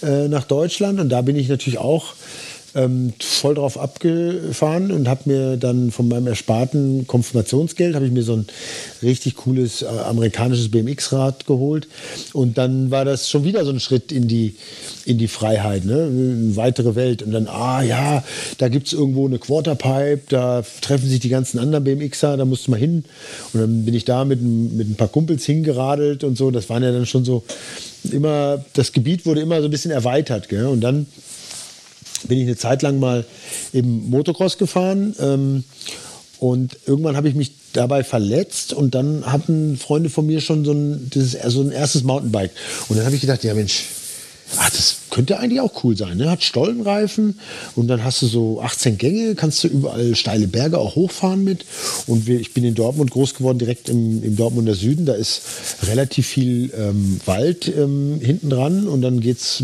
[0.03, 2.15] äh, nach Deutschland und da bin ich natürlich auch
[2.75, 8.23] ähm, voll drauf abgefahren und habe mir dann von meinem ersparten Konfirmationsgeld habe ich mir
[8.23, 8.47] so ein
[9.03, 11.89] richtig cooles äh, amerikanisches BMX-Rad geholt
[12.33, 14.55] und dann war das schon wieder so ein Schritt in die
[15.05, 16.05] in die Freiheit, ne?
[16.05, 18.23] eine weitere Welt und dann ah ja,
[18.59, 22.67] da gibt es irgendwo eine Quarterpipe, da treffen sich die ganzen anderen BMXer, da musst
[22.67, 23.05] du mal hin
[23.53, 26.83] und dann bin ich da mit, mit ein paar Kumpels hingeradelt und so, das waren
[26.83, 27.43] ja dann schon so
[28.13, 30.67] immer, das Gebiet wurde immer so ein bisschen erweitert gell?
[30.67, 31.07] und dann
[32.29, 33.25] bin ich eine Zeit lang mal
[33.73, 35.15] im Motocross gefahren.
[35.19, 35.65] Ähm,
[36.39, 40.73] und irgendwann habe ich mich dabei verletzt und dann hatten Freunde von mir schon so
[40.73, 42.53] ein, dieses, so ein erstes Mountainbike.
[42.89, 43.85] Und dann habe ich gedacht, ja Mensch,
[44.59, 46.19] ach, das könnte eigentlich auch cool sein.
[46.19, 46.31] Ne?
[46.31, 47.39] Hat Stollenreifen
[47.77, 51.65] und dann hast du so 18 Gänge, kannst du überall steile Berge auch hochfahren mit.
[52.07, 55.07] Und wir, ich bin in Dortmund groß geworden, direkt im, im Dortmunder Süden.
[55.07, 55.43] Da ist
[55.85, 59.63] relativ viel ähm, Wald ähm, hinten dran und dann geht's,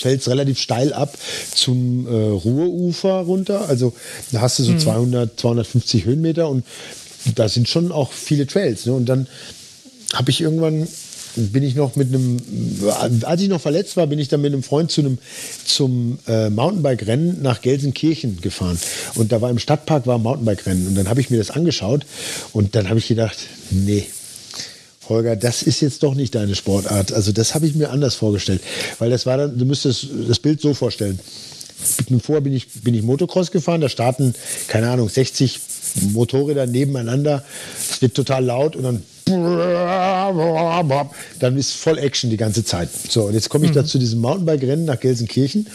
[0.00, 1.16] fällt es relativ steil ab
[1.54, 3.68] zum äh, Ruhrufer runter.
[3.68, 3.92] Also
[4.30, 4.78] da hast du so mhm.
[4.78, 6.64] 200, 250 Höhenmeter und
[7.34, 8.86] da sind schon auch viele Trails.
[8.86, 8.92] Ne?
[8.92, 9.26] Und dann
[10.12, 10.86] habe ich irgendwann
[11.36, 12.38] bin ich noch mit einem,
[13.22, 15.18] als ich noch verletzt war, bin ich dann mit einem Freund zu einem,
[15.64, 18.78] zum äh, Mountainbike-Rennen nach Gelsenkirchen gefahren.
[19.14, 20.88] Und da war im Stadtpark war ein Mountainbike-Rennen.
[20.88, 22.04] Und dann habe ich mir das angeschaut
[22.52, 23.38] und dann habe ich gedacht,
[23.70, 24.06] nee,
[25.08, 27.12] Holger, das ist jetzt doch nicht deine Sportart.
[27.12, 28.62] Also das habe ich mir anders vorgestellt.
[28.98, 31.18] Weil das war dann, du müsstest das Bild so vorstellen.
[32.22, 34.34] Vorher bin ich, bin ich Motocross gefahren, da starten,
[34.68, 35.58] keine Ahnung, 60
[36.12, 37.44] Motorräder nebeneinander.
[37.90, 39.02] Es wird total laut und dann
[41.38, 42.88] dann ist voll Action die ganze Zeit.
[43.08, 43.76] So, und jetzt komme ich mhm.
[43.76, 45.66] da zu diesem Mountainbike-Rennen nach Gelsenkirchen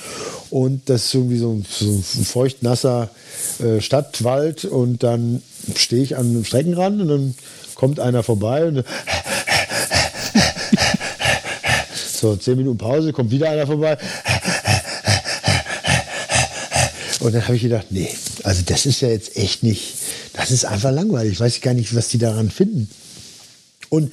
[0.49, 3.09] und das ist irgendwie so ein, so ein feucht nasser
[3.59, 5.41] äh, Stadtwald und dann
[5.75, 7.35] stehe ich an einem Streckenrand und dann
[7.75, 8.83] kommt einer vorbei und
[12.19, 13.95] So, zehn Minuten Pause, kommt wieder einer vorbei.
[17.19, 18.09] Und dann habe ich gedacht, nee,
[18.43, 19.93] also das ist ja jetzt echt nicht,
[20.33, 21.33] das ist einfach langweilig.
[21.33, 22.89] Ich weiß gar nicht, was die daran finden.
[23.89, 24.11] Und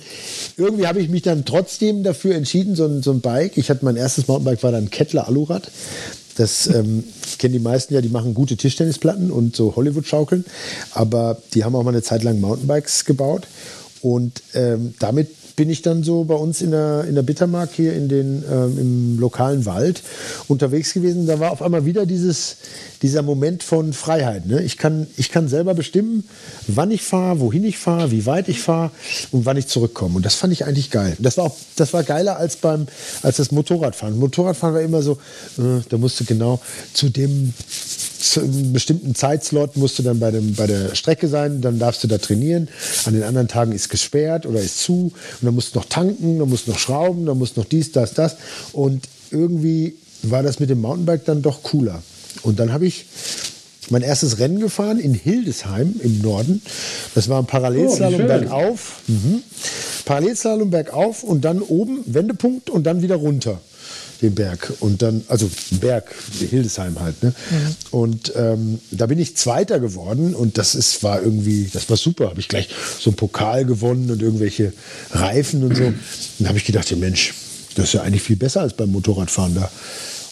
[0.57, 3.57] irgendwie habe ich mich dann trotzdem dafür entschieden, so ein, so ein Bike.
[3.57, 5.71] Ich hatte mein erstes Mountainbike war dann Kettler Alurad.
[6.37, 7.05] Das ähm,
[7.39, 10.45] kennen die meisten ja, die machen gute Tischtennisplatten und so Hollywood-Schaukeln.
[10.93, 13.47] Aber die haben auch mal eine Zeit lang Mountainbikes gebaut.
[14.01, 17.95] Und ähm, damit bin ich dann so bei uns in der, in der Bittermark hier
[17.95, 20.03] in den, ähm, im lokalen Wald
[20.49, 21.27] unterwegs gewesen.
[21.27, 22.57] Da war auf einmal wieder dieses,
[23.03, 24.47] dieser Moment von Freiheit.
[24.47, 24.63] Ne?
[24.63, 26.25] Ich, kann, ich kann selber bestimmen,
[26.67, 28.91] wann ich fahre, wohin ich fahre, wie weit ich fahre
[29.31, 30.17] und wann ich zurückkomme.
[30.17, 31.17] Und das fand ich eigentlich geil.
[31.21, 32.87] Das war, auch, das war geiler als, beim,
[33.23, 34.19] als das Motorradfahren.
[34.19, 35.13] Motorradfahren war immer so,
[35.59, 36.61] äh, da musst du genau
[36.93, 37.53] zu dem
[38.73, 42.19] bestimmten Zeitslot musst du dann bei, dem, bei der Strecke sein, dann darfst du da
[42.19, 42.69] trainieren.
[43.05, 46.39] An den anderen Tagen ist gesperrt oder ist zu und dann musst du noch tanken,
[46.39, 48.37] dann musst du noch schrauben, dann musst du noch dies, das, das.
[48.73, 52.03] Und irgendwie war das mit dem Mountainbike dann doch cooler.
[52.43, 53.07] Und dann habe ich
[53.91, 56.63] mein erstes Rennen gefahren in Hildesheim im Norden.
[57.15, 59.03] Das war ein Parallelslalom oh, bergauf.
[59.07, 59.43] Mhm.
[60.05, 63.61] Parallelslalom bergauf und dann oben Wendepunkt und dann wieder runter
[64.23, 64.73] den Berg.
[64.81, 65.51] Und dann, also
[65.81, 67.23] Berg, Hildesheim halt.
[67.23, 67.35] Ne?
[67.51, 67.77] Mhm.
[67.91, 72.31] Und ähm, da bin ich Zweiter geworden und das ist, war irgendwie, das war super.
[72.31, 74.73] Habe ich gleich so einen Pokal gewonnen und irgendwelche
[75.11, 75.85] Reifen und so.
[75.85, 75.99] Und
[76.39, 77.35] dann habe ich gedacht, ja Mensch,
[77.75, 79.71] das ist ja eigentlich viel besser als beim Motorradfahren da.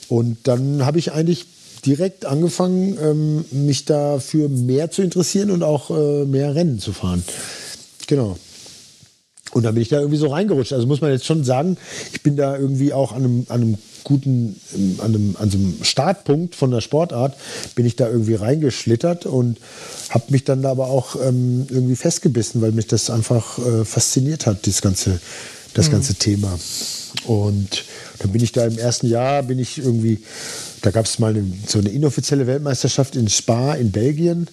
[0.08, 1.46] Und dann habe ich eigentlich
[1.84, 7.24] direkt angefangen, ähm, mich dafür mehr zu interessieren und auch äh, mehr Rennen zu fahren.
[8.06, 8.38] Genau.
[9.52, 10.72] Und dann bin ich da irgendwie so reingerutscht.
[10.72, 11.76] Also muss man jetzt schon sagen,
[12.12, 15.58] ich bin da irgendwie auch an einem, an einem guten, ähm, an einem, an so
[15.58, 17.36] einem Startpunkt von der Sportart,
[17.74, 19.58] bin ich da irgendwie reingeschlittert und
[20.10, 24.46] habe mich dann da aber auch ähm, irgendwie festgebissen, weil mich das einfach äh, fasziniert
[24.46, 25.20] hat, das ganze,
[25.74, 25.92] das mhm.
[25.92, 26.58] ganze Thema.
[27.26, 27.84] Und
[28.22, 30.22] dann bin ich da im ersten Jahr, bin ich irgendwie
[30.82, 34.48] da gab es mal eine, so eine inoffizielle Weltmeisterschaft in Spa in Belgien.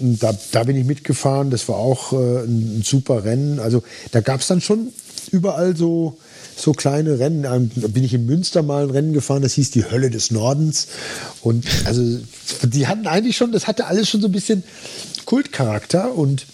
[0.00, 1.50] Und da, da bin ich mitgefahren.
[1.50, 3.60] Das war auch äh, ein, ein, super Rennen.
[3.60, 4.88] Also da gab es dann schon
[5.30, 6.16] überall so,
[6.56, 7.42] so kleine Rennen.
[7.42, 10.88] Da bin ich in Münster mal ein Rennen gefahren, das hieß die Hölle des Nordens.
[11.42, 12.18] Und also
[12.62, 14.64] die hatten eigentlich schon, das hatte alles schon so ein bisschen
[15.26, 16.14] Kultcharakter.
[16.14, 16.46] Und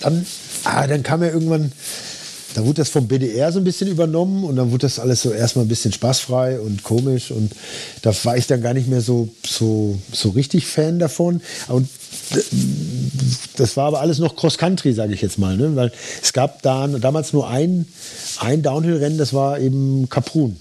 [0.00, 0.24] dann,
[0.64, 1.72] ah, dann kam ja irgendwann
[2.54, 5.32] da wurde das vom BDR so ein bisschen übernommen und dann wurde das alles so
[5.32, 7.52] erstmal ein bisschen spaßfrei und komisch und
[8.02, 11.40] da war ich dann gar nicht mehr so, so, so richtig Fan davon.
[11.68, 11.88] Und
[13.56, 15.74] das war aber alles noch Cross-Country, sage ich jetzt mal, ne?
[15.76, 15.92] weil
[16.22, 17.86] es gab da damals nur ein,
[18.38, 20.56] ein Downhill-Rennen, das war eben Kaprun.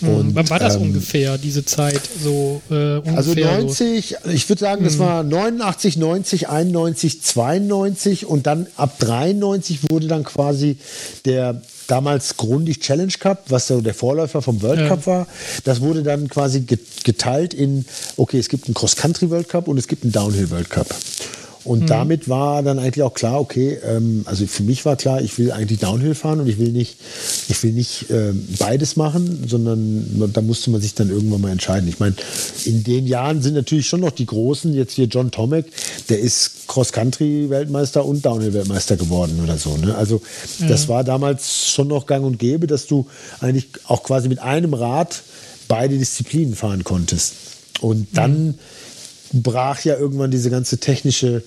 [0.00, 2.00] Hm, und, Wann war das ähm, ungefähr, diese Zeit?
[2.22, 4.30] So, äh, also 90, so?
[4.30, 5.00] ich würde sagen, das hm.
[5.00, 10.76] war 89, 90, 91, 92 und dann ab 93 wurde dann quasi
[11.24, 14.88] der damals Grundig Challenge Cup, was so der Vorläufer vom World ja.
[14.88, 15.26] Cup war,
[15.64, 16.64] das wurde dann quasi
[17.02, 17.84] geteilt in,
[18.16, 20.86] okay, es gibt einen Cross-Country World Cup und es gibt einen Downhill World Cup.
[21.68, 21.86] Und mhm.
[21.86, 25.52] damit war dann eigentlich auch klar, okay, ähm, also für mich war klar, ich will
[25.52, 26.96] eigentlich Downhill fahren und ich will nicht,
[27.48, 31.86] ich will nicht äh, beides machen, sondern da musste man sich dann irgendwann mal entscheiden.
[31.86, 32.14] Ich meine,
[32.64, 35.66] in den Jahren sind natürlich schon noch die Großen, jetzt hier John Tomek,
[36.08, 39.76] der ist Cross-Country-Weltmeister und Downhill-Weltmeister geworden oder so.
[39.76, 39.94] Ne?
[39.94, 40.22] Also
[40.60, 40.68] mhm.
[40.68, 43.06] das war damals schon noch gang und gäbe, dass du
[43.40, 45.22] eigentlich auch quasi mit einem Rad
[45.68, 47.34] beide Disziplinen fahren konntest.
[47.82, 48.54] Und dann mhm
[49.32, 51.42] brach ja irgendwann diese ganze technische,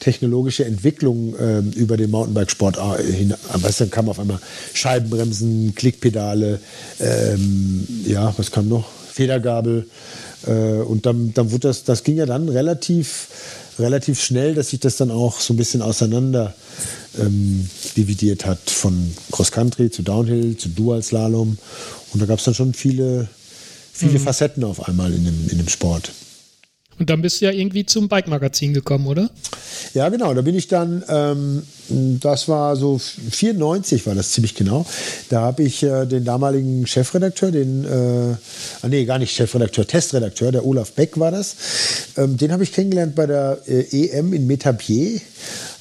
[0.00, 3.34] technologische Entwicklung äh, über den Mountainbikesport hin.
[3.52, 4.40] Weißt, dann kam auf einmal
[4.74, 6.60] Scheibenbremsen, Klickpedale,
[7.00, 8.88] ähm, ja, was kam noch?
[9.12, 9.86] Federgabel.
[10.46, 13.28] Äh, und dann, dann wurde das, das ging ja dann relativ,
[13.78, 16.54] relativ schnell, dass sich das dann auch so ein bisschen auseinander
[17.18, 21.58] ähm, dividiert hat von Cross Country zu Downhill zu Dual Slalom.
[22.12, 23.28] Und da gab es dann schon viele,
[23.92, 24.24] viele mhm.
[24.24, 26.12] Facetten auf einmal in dem, in dem Sport.
[26.98, 29.30] Und dann bist du ja irgendwie zum Bike-Magazin gekommen, oder?
[29.94, 30.32] Ja, genau.
[30.32, 34.86] Da bin ich dann, ähm, das war so 94 war das ziemlich genau.
[35.28, 38.36] Da habe ich äh, den damaligen Chefredakteur, den, äh,
[38.82, 41.56] ah, nee, gar nicht Chefredakteur, Testredakteur, der Olaf Beck war das.
[42.16, 45.20] Ähm, den habe ich kennengelernt bei der äh, EM in Metapier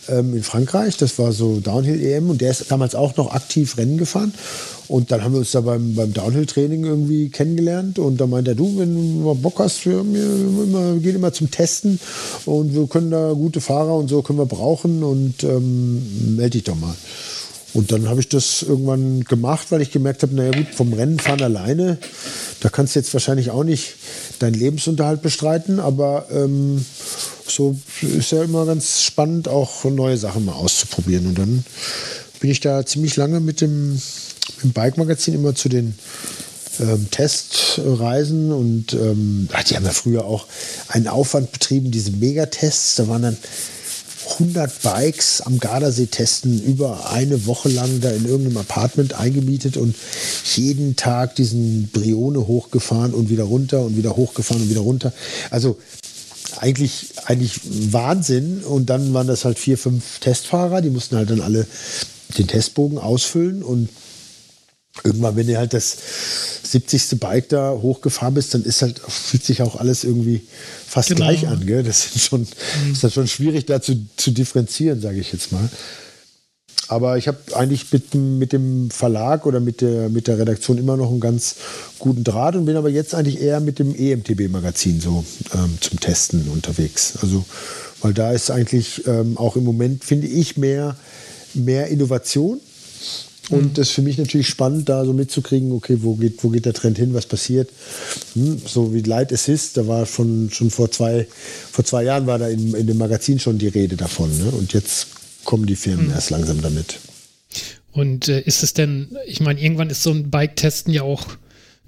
[0.07, 0.97] in Frankreich.
[0.97, 4.33] Das war so Downhill-EM und der ist damals auch noch aktiv Rennen gefahren.
[4.87, 7.97] Und dann haben wir uns da beim, beim Downhill-Training irgendwie kennengelernt.
[7.97, 11.49] Und da meinte er, du, wenn du mal Bock hast, wir, wir gehen immer zum
[11.49, 11.99] Testen
[12.45, 16.63] und wir können da gute Fahrer und so können wir brauchen und ähm, melde dich
[16.65, 16.95] doch mal.
[17.75, 21.41] Und dann habe ich das irgendwann gemacht, weil ich gemerkt habe, naja gut, vom Rennenfahren
[21.41, 21.97] alleine,
[22.61, 23.95] da kannst du jetzt wahrscheinlich auch nicht
[24.39, 26.85] deinen Lebensunterhalt bestreiten, aber ähm,
[27.47, 31.27] so ist ja immer ganz spannend, auch neue Sachen mal auszuprobieren.
[31.27, 31.65] Und dann
[32.39, 34.01] bin ich da ziemlich lange mit dem
[34.63, 35.95] im Bike-Magazin immer zu den
[36.79, 40.45] ähm, Testreisen und ähm, die haben ja früher auch
[40.87, 42.95] einen Aufwand betrieben, diese Megatests.
[42.95, 43.37] Da waren dann
[44.33, 49.95] 100 Bikes am Gardasee testen, über eine Woche lang da in irgendeinem Apartment eingemietet und
[50.55, 55.13] jeden Tag diesen Brione hochgefahren und wieder runter und wieder hochgefahren und wieder runter.
[55.51, 55.77] Also
[56.61, 58.63] eigentlich, eigentlich Wahnsinn.
[58.63, 61.67] Und dann waren das halt vier, fünf Testfahrer, die mussten halt dann alle
[62.37, 63.89] den Testbogen ausfüllen und
[65.03, 65.97] irgendwann, wenn du halt das
[66.63, 67.19] 70.
[67.19, 70.41] Bike da hochgefahren bist, dann ist halt, fühlt sich auch alles irgendwie
[70.87, 71.25] fast genau.
[71.25, 71.65] gleich an.
[71.65, 71.83] Gell?
[71.83, 72.91] Das ist schon, mhm.
[72.93, 75.69] ist dann schon schwierig da zu, zu differenzieren, sage ich jetzt mal.
[76.87, 80.97] Aber ich habe eigentlich mit, mit dem Verlag oder mit der, mit der Redaktion immer
[80.97, 81.55] noch einen ganz
[81.99, 86.47] guten Draht und bin aber jetzt eigentlich eher mit dem EMTB-Magazin so ähm, zum Testen
[86.49, 87.17] unterwegs.
[87.21, 87.43] Also,
[88.01, 90.95] weil da ist eigentlich ähm, auch im Moment, finde ich, mehr,
[91.53, 92.59] mehr Innovation
[93.49, 93.73] und mhm.
[93.73, 96.73] das ist für mich natürlich spannend, da so mitzukriegen, okay, wo geht, wo geht der
[96.73, 97.69] Trend hin, was passiert.
[98.33, 101.27] Hm, so wie Light Assist, da war schon, schon vor, zwei,
[101.71, 104.35] vor zwei Jahren war da in, in dem Magazin schon die Rede davon.
[104.37, 104.49] Ne?
[104.49, 105.07] Und jetzt
[105.45, 106.13] kommen die Firmen mhm.
[106.13, 106.99] erst langsam damit.
[107.91, 111.25] Und äh, ist es denn, ich meine, irgendwann ist so ein Bike-Testen ja auch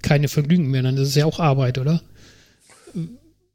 [0.00, 2.00] keine Vergnügen mehr, dann ist es ja auch Arbeit, oder?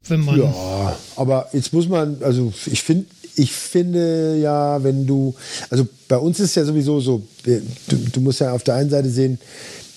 [0.06, 5.34] Wenn man ja, aber jetzt muss man, also ich finde, ich finde ja, wenn du,
[5.70, 7.62] also bei uns ist ja sowieso so, du,
[8.12, 9.38] du musst ja auf der einen Seite sehen,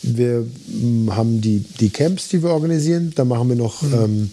[0.02, 3.94] wir hm, haben die, die Camps, die wir organisieren, da machen wir noch mhm.
[3.94, 4.32] ähm,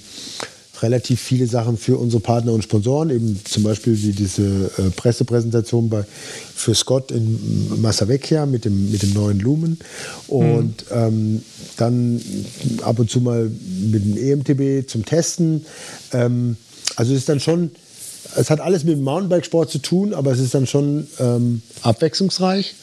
[0.84, 5.88] relativ viele Sachen für unsere Partner und Sponsoren, eben zum Beispiel wie diese äh, Pressepräsentation
[5.88, 6.04] bei,
[6.54, 9.78] für Scott in Massavecchia mit dem, mit dem neuen Lumen
[10.28, 10.96] und mhm.
[10.96, 11.42] ähm,
[11.78, 12.20] dann
[12.82, 13.50] ab und zu mal
[13.90, 15.64] mit dem EMTB zum Testen.
[16.12, 16.56] Ähm,
[16.96, 17.70] also es ist dann schon
[18.36, 22.74] es hat alles mit dem Mountainbikesport zu tun, aber es ist dann schon ähm, abwechslungsreich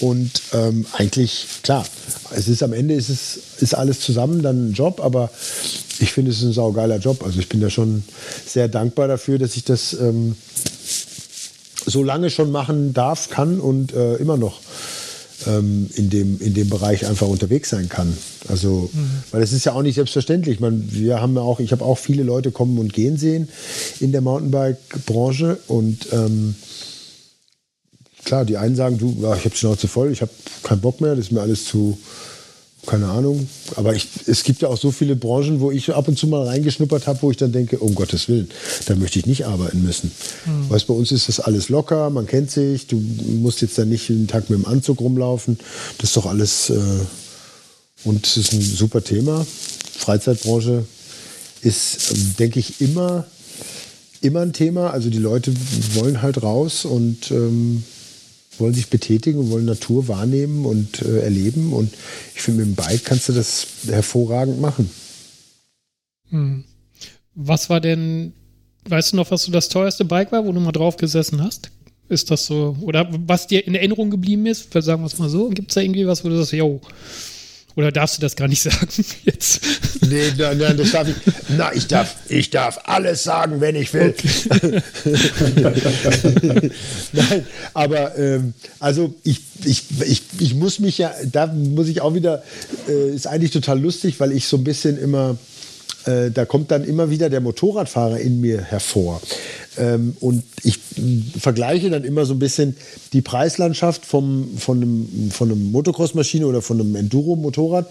[0.00, 1.86] und ähm, eigentlich, klar,
[2.34, 5.30] es ist am Ende ist es ist alles zusammen dann ein Job, aber
[6.00, 7.24] ich finde es ist ein saugeiler Job.
[7.24, 8.04] Also ich bin da schon
[8.46, 10.36] sehr dankbar dafür, dass ich das ähm,
[11.86, 14.60] so lange schon machen darf, kann und äh, immer noch
[15.46, 18.16] ähm, in, dem, in dem Bereich einfach unterwegs sein kann.
[18.48, 19.10] Also, mhm.
[19.30, 20.60] weil es ist ja auch nicht selbstverständlich.
[20.60, 23.48] Man, wir haben ja auch, ich habe auch viele Leute kommen und gehen sehen
[24.00, 26.54] in der Mountainbike-Branche und ähm,
[28.24, 30.32] klar, die einen sagen, du, ja, ich habe Schnauze voll, ich habe
[30.62, 31.98] keinen Bock mehr, das ist mir alles zu,
[32.86, 33.48] keine Ahnung.
[33.76, 36.46] Aber ich, es gibt ja auch so viele Branchen, wo ich ab und zu mal
[36.46, 38.48] reingeschnuppert habe, wo ich dann denke, um Gottes Willen,
[38.86, 40.10] da möchte ich nicht arbeiten müssen.
[40.46, 40.70] Mhm.
[40.70, 44.08] Weißt, bei uns ist das alles locker, man kennt sich, du musst jetzt dann nicht
[44.08, 45.58] jeden Tag mit dem Anzug rumlaufen.
[45.98, 46.78] Das ist doch alles, äh,
[48.04, 49.46] und es ist ein super Thema.
[49.98, 50.84] Freizeitbranche
[51.62, 53.26] ist, denke ich, immer,
[54.20, 54.90] immer ein Thema.
[54.90, 55.52] Also die Leute
[55.94, 57.82] wollen halt raus und ähm,
[58.60, 61.72] wollen sich betätigen und wollen Natur wahrnehmen und äh, erleben.
[61.72, 61.92] Und
[62.34, 64.90] ich finde, mit dem Bike kannst du das hervorragend machen.
[66.30, 66.64] Hm.
[67.34, 68.32] Was war denn,
[68.88, 71.70] weißt du noch, was so das teuerste Bike war, wo du mal drauf gesessen hast?
[72.08, 75.50] Ist das so, oder was dir in Erinnerung geblieben ist, sagen wir es mal so,
[75.50, 76.80] gibt es da irgendwie was, wo du sagst, yo,
[77.78, 78.88] oder darfst du das gar nicht sagen
[79.24, 79.60] jetzt?
[80.00, 81.14] Nee, nein, nein, das darf ich.
[81.56, 84.14] Na, ich darf, ich darf alles sagen, wenn ich will.
[84.50, 84.82] Okay.
[87.12, 92.14] nein, aber ähm, also ich, ich, ich, ich muss mich ja, da muss ich auch
[92.14, 92.42] wieder,
[92.88, 95.38] äh, ist eigentlich total lustig, weil ich so ein bisschen immer
[96.04, 99.20] äh, da kommt dann immer wieder der Motorradfahrer in mir hervor.
[99.78, 100.78] Ähm, und ich
[101.38, 102.76] vergleiche dann immer so ein bisschen
[103.12, 107.86] die Preislandschaft vom, von einem, von einem Motocross-Maschine oder von einem Enduro-Motorrad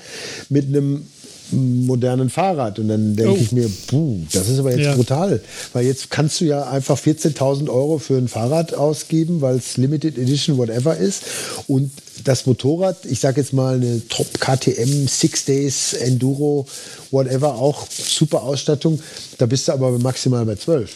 [0.49, 1.07] mit einem
[1.51, 2.79] modernen Fahrrad.
[2.79, 3.37] Und dann denke oh.
[3.39, 4.95] ich mir, puh, das ist aber jetzt ja.
[4.95, 5.41] brutal.
[5.73, 10.17] Weil jetzt kannst du ja einfach 14.000 Euro für ein Fahrrad ausgeben, weil es Limited
[10.17, 11.23] Edition whatever ist.
[11.67, 11.91] Und
[12.23, 16.65] das Motorrad, ich sage jetzt mal eine Top KTM Six Days Enduro
[17.11, 18.99] whatever, auch super Ausstattung.
[19.37, 20.89] Da bist du aber maximal bei 12.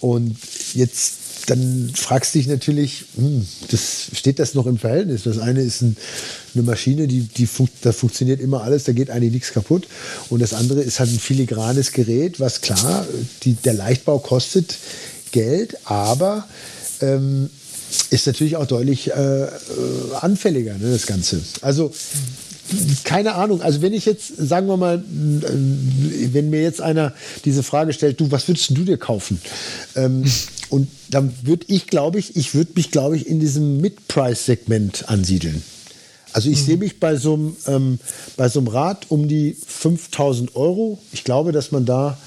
[0.00, 0.36] Und
[0.74, 1.14] jetzt
[1.46, 5.22] dann fragst du dich natürlich, hm, das, steht das noch im Verhältnis?
[5.22, 5.96] Das eine ist ein,
[6.54, 9.86] eine Maschine, die, die fun da funktioniert immer alles, da geht eigentlich nichts kaputt.
[10.28, 13.06] Und das andere ist halt ein filigranes Gerät, was klar,
[13.44, 14.76] die, der Leichtbau kostet
[15.32, 16.46] Geld, aber
[17.00, 17.50] ähm,
[18.10, 19.48] ist natürlich auch deutlich äh, äh
[20.20, 21.40] anfälliger, ne, das Ganze.
[21.60, 21.92] Also
[23.04, 23.62] keine Ahnung.
[23.62, 27.12] Also wenn ich jetzt, sagen wir mal, äh, wenn mir jetzt einer
[27.44, 29.40] diese Frage stellt, du, was würdest du dir kaufen?
[29.94, 30.24] Ähm,
[30.70, 35.62] und dann würde ich, glaube ich, ich würde mich, glaube ich, in diesem Mid-Price-Segment ansiedeln.
[36.32, 36.66] Also ich mhm.
[36.66, 37.98] sehe mich bei so, einem, ähm,
[38.36, 40.98] bei so einem Rad um die 5000 Euro.
[41.12, 42.18] Ich glaube, dass man da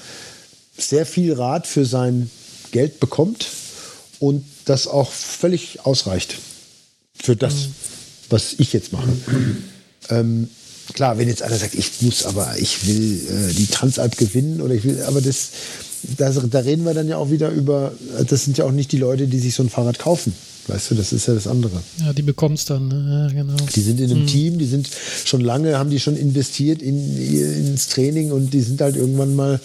[0.76, 2.30] sehr viel Rad für sein
[2.72, 3.46] Geld bekommt
[4.18, 6.36] und das auch völlig ausreicht
[7.14, 7.74] für das, mhm
[8.30, 9.08] was ich jetzt mache.
[10.10, 10.48] Ähm,
[10.92, 14.74] klar, wenn jetzt einer sagt, ich muss aber, ich will äh, die Transalp gewinnen oder
[14.74, 15.50] ich will, aber das,
[16.18, 17.92] das, da reden wir dann ja auch wieder über,
[18.26, 20.34] das sind ja auch nicht die Leute, die sich so ein Fahrrad kaufen.
[20.66, 21.82] Weißt du, das ist ja das andere.
[21.98, 23.28] Ja, die bekommst dann, ne?
[23.28, 23.56] ja, genau.
[23.74, 24.26] Die sind in einem hm.
[24.26, 24.88] Team, die sind
[25.24, 29.58] schon lange, haben die schon investiert in, ins Training und die sind halt irgendwann mal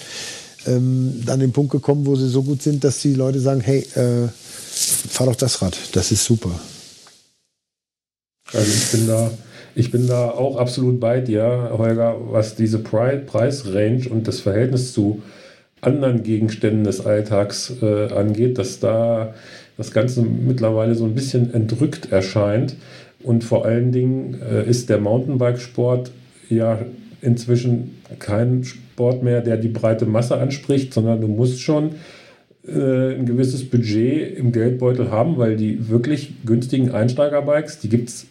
[0.66, 3.82] ähm, an den Punkt gekommen, wo sie so gut sind, dass die Leute sagen, hey,
[3.96, 4.30] äh,
[5.10, 6.60] fahr doch das Rad, das ist super.
[8.54, 9.32] Also ich bin da,
[9.76, 15.22] ich bin da auch absolut bei dir, Holger, was diese Preisrange und das Verhältnis zu
[15.82, 19.36] anderen Gegenständen des Alltags äh, angeht, dass da
[19.78, 22.76] das Ganze mittlerweile so ein bisschen entrückt erscheint.
[23.22, 26.12] Und vor allen Dingen äh, ist der Mountainbikesport
[26.50, 26.80] ja
[27.22, 31.96] inzwischen kein Sport mehr, der die breite Masse anspricht, sondern du musst schon
[32.66, 38.28] äh, ein gewisses Budget im Geldbeutel haben, weil die wirklich günstigen Einsteigerbikes, die gibt es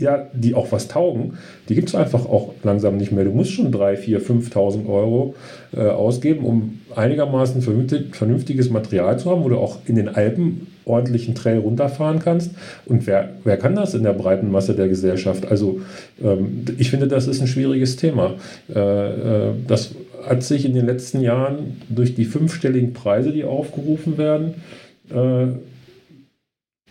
[0.00, 1.34] ja, die auch was taugen,
[1.68, 3.24] die gibt es einfach auch langsam nicht mehr.
[3.24, 5.34] Du musst schon 3, 4, 5.000 Euro
[5.76, 10.66] äh, ausgeben, um einigermaßen vernünftig, vernünftiges Material zu haben, wo du auch in den Alpen
[10.84, 12.52] ordentlichen Trail runterfahren kannst.
[12.86, 15.46] Und wer, wer kann das in der breiten Masse der Gesellschaft?
[15.50, 15.80] Also
[16.22, 18.34] ähm, ich finde, das ist ein schwieriges Thema.
[18.74, 19.94] Äh, äh, das
[20.26, 24.54] hat sich in den letzten Jahren durch die fünfstelligen Preise, die aufgerufen werden,
[25.10, 25.48] äh,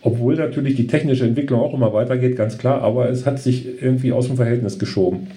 [0.02, 4.12] obwohl natürlich die technische Entwicklung auch immer weitergeht, ganz klar, aber es hat sich irgendwie
[4.12, 5.28] aus dem Verhältnis geschoben.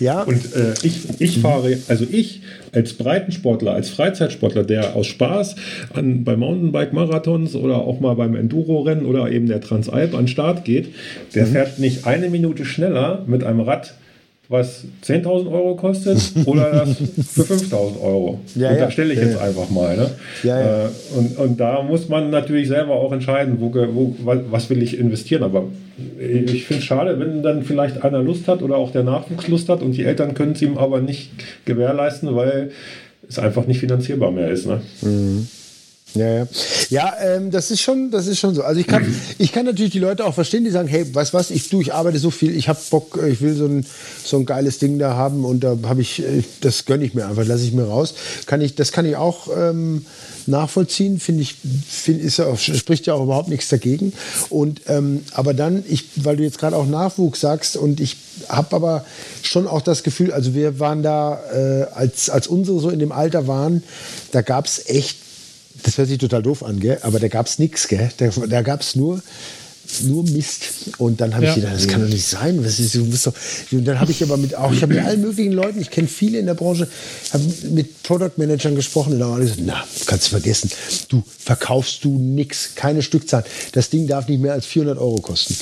[0.00, 0.22] Ja.
[0.22, 2.42] Und äh, ich, ich fahre, also ich
[2.72, 5.56] als Breitensportler, als Freizeitsportler, der aus Spaß
[5.92, 10.64] an, bei Mountainbike-Marathons oder auch mal beim Enduro-Rennen oder eben der Transalp an den Start
[10.64, 10.88] geht,
[11.34, 11.52] der mhm.
[11.52, 13.94] fährt nicht eine Minute schneller mit einem Rad
[14.48, 18.40] was 10.000 Euro kostet oder das für 5.000 Euro.
[18.54, 19.42] Ja, und da stelle ich ja, jetzt ja.
[19.42, 19.96] einfach mal.
[19.96, 20.10] Ne?
[20.42, 24.14] Ja, äh, und, und da muss man natürlich selber auch entscheiden, wo, wo,
[24.50, 25.42] was will ich investieren.
[25.42, 25.64] Aber
[26.18, 29.68] ich finde es schade, wenn dann vielleicht einer Lust hat oder auch der Nachwuchs Lust
[29.68, 31.30] hat und die Eltern können es ihm aber nicht
[31.64, 32.70] gewährleisten, weil
[33.26, 34.66] es einfach nicht finanzierbar mehr ist.
[34.66, 34.82] Ne?
[35.02, 35.48] Mhm.
[36.14, 36.46] Ja, ja.
[36.90, 38.62] ja ähm, das ist schon, das ist schon so.
[38.62, 39.04] Also ich kann,
[39.38, 41.92] ich kann natürlich die Leute auch verstehen, die sagen, hey, weißt was, ich du, ich
[41.92, 43.84] arbeite so viel, ich habe Bock, ich will so ein,
[44.24, 47.26] so ein geiles Ding da haben und da habe ich, äh, das gönne ich mir
[47.26, 48.14] einfach, lasse ich mir raus.
[48.46, 50.06] Kann ich, das kann ich auch ähm,
[50.46, 51.56] nachvollziehen, finde ich,
[51.88, 54.12] find, ist ja auch, spricht ja auch überhaupt nichts dagegen.
[54.50, 58.16] Und ähm, aber dann, ich, weil du jetzt gerade auch Nachwuchs sagst und ich
[58.48, 59.04] habe aber
[59.42, 63.12] schon auch das Gefühl, also wir waren da, äh, als, als unsere so in dem
[63.12, 63.82] Alter waren,
[64.32, 65.24] da gab es echt
[65.82, 66.98] das hört sich total doof an, gell?
[67.02, 67.88] aber da gab es nichts.
[68.18, 69.22] Da, da gab es nur
[70.02, 70.62] nur Mist.
[70.98, 71.50] Und dann habe ja.
[71.50, 72.64] ich gedacht, das kann doch nicht sein.
[72.64, 73.34] Was ist, du bist doch,
[73.72, 76.08] und dann habe ich aber mit auch, ich habe mit allen möglichen Leuten, ich kenne
[76.08, 76.88] viele in der Branche,
[77.32, 80.70] habe mit Product Managern gesprochen und da haben alle gesagt, na, kannst du vergessen.
[81.08, 83.44] Du verkaufst du nichts, keine Stückzahl.
[83.72, 85.56] Das Ding darf nicht mehr als 400 Euro kosten.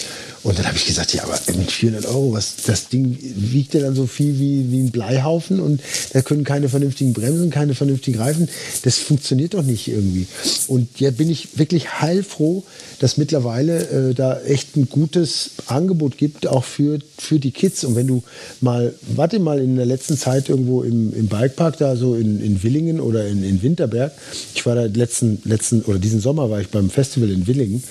[0.45, 3.81] Und dann habe ich gesagt, ja, aber mit 400 Euro, was, das Ding wiegt ja
[3.81, 5.81] dann so viel wie, wie ein Bleihaufen und
[6.13, 8.49] da können keine vernünftigen Bremsen, keine vernünftigen Reifen.
[8.83, 10.27] Das funktioniert doch nicht irgendwie.
[10.67, 12.65] Und jetzt bin ich wirklich heilfroh,
[12.99, 17.85] dass mittlerweile äh, da echt ein gutes Angebot gibt, auch für, für die Kids.
[17.85, 18.25] Und wenn du
[18.61, 22.63] mal, warte mal in der letzten Zeit irgendwo im, im Bikepark da so in, in
[22.65, 24.13] Willingen oder in, in Winterberg,
[24.55, 27.85] ich war da letzten, letzten oder diesen Sommer war ich beim Festival in Willingen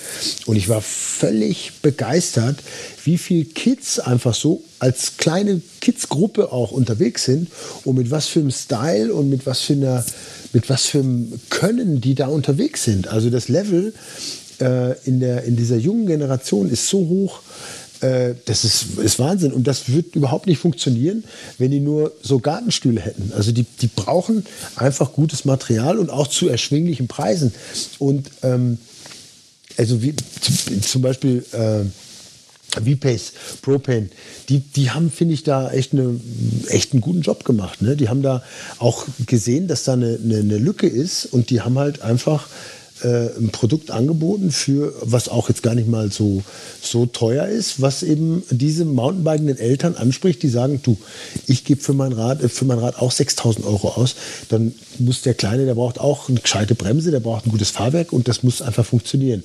[0.47, 2.40] und ich war völlig begeistert,
[3.03, 7.49] wie viele Kids einfach so als kleine Kids-Gruppe auch unterwegs sind
[7.83, 10.05] und mit was für einem Style und mit was für einer
[10.53, 13.07] mit was für einem Können die da unterwegs sind.
[13.07, 13.93] Also das Level
[14.59, 17.41] äh, in, der, in dieser jungen Generation ist so hoch,
[18.01, 19.53] äh, das ist, ist Wahnsinn.
[19.53, 21.23] Und das wird überhaupt nicht funktionieren,
[21.57, 23.31] wenn die nur so Gartenstühle hätten.
[23.35, 24.45] Also die, die brauchen
[24.75, 27.53] einfach gutes Material und auch zu erschwinglichen Preisen.
[27.99, 28.77] Und ähm,
[29.77, 30.13] also wie
[30.81, 31.85] zum Beispiel äh,
[32.71, 34.09] V-Pace, Propane,
[34.49, 36.19] die, die haben, finde ich, da echt, eine,
[36.67, 37.81] echt einen guten Job gemacht.
[37.81, 37.95] Ne?
[37.95, 38.43] Die haben da
[38.79, 42.47] auch gesehen, dass da eine, eine, eine Lücke ist und die haben halt einfach
[43.03, 46.43] äh, ein Produkt angeboten für, was auch jetzt gar nicht mal so,
[46.81, 50.97] so teuer ist, was eben diese Mountainbikenden Eltern anspricht, die sagen, du,
[51.47, 54.15] ich gebe für für mein Rad auch 6000 Euro aus,
[54.49, 58.13] dann muss der Kleine, der braucht auch eine gescheite Bremse, der braucht ein gutes Fahrwerk
[58.13, 59.43] und das muss einfach funktionieren.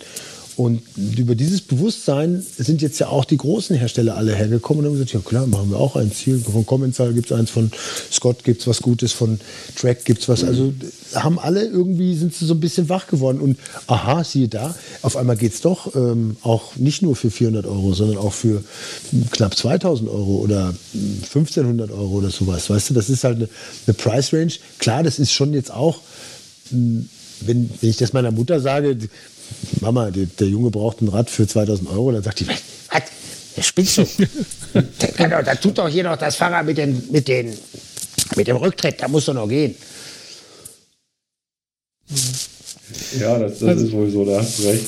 [0.57, 0.81] Und
[1.19, 5.13] über dieses Bewusstsein sind jetzt ja auch die großen Hersteller alle hergekommen und haben gesagt,
[5.13, 6.19] ja klar, machen wir auch eins.
[6.19, 7.71] Hier von Commensal gibt es eins, von
[8.11, 9.39] Scott gibt es was Gutes, von
[9.79, 10.45] Track gibt es was.
[10.45, 10.73] Also
[11.15, 13.39] haben alle irgendwie, sind sie so ein bisschen wach geworden.
[13.41, 17.67] Und aha, siehe da, auf einmal geht es doch ähm, auch nicht nur für 400
[17.67, 18.65] Euro, sondern auch für
[19.33, 22.71] knapp 2000 Euro oder 1500 Euro oder sowas.
[22.71, 23.49] Weißt du, das ist halt eine,
[23.87, 24.53] eine Price Range.
[24.79, 26.01] Klar, das ist schon jetzt auch
[27.41, 28.97] wenn, wenn ich das meiner Mutter sage,
[29.81, 32.47] Mama, der, der, Junge braucht ein Rad für 2000 Euro, dann sagt die,
[33.57, 34.07] Das spinnst du.
[35.19, 37.57] da, da, tut doch hier noch das Fahrrad mit, den, mit, den,
[38.37, 39.75] mit dem Rücktritt, da muss doch noch gehen.
[43.19, 44.85] Ja, das, das also, ist wohl so, da hast du recht.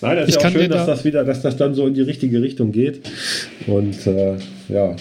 [0.00, 2.02] Nein, das ist ja auch schön, dass das wieder, dass das dann so in die
[2.02, 3.08] richtige Richtung geht.
[3.66, 4.36] Und äh,
[4.68, 4.96] ja,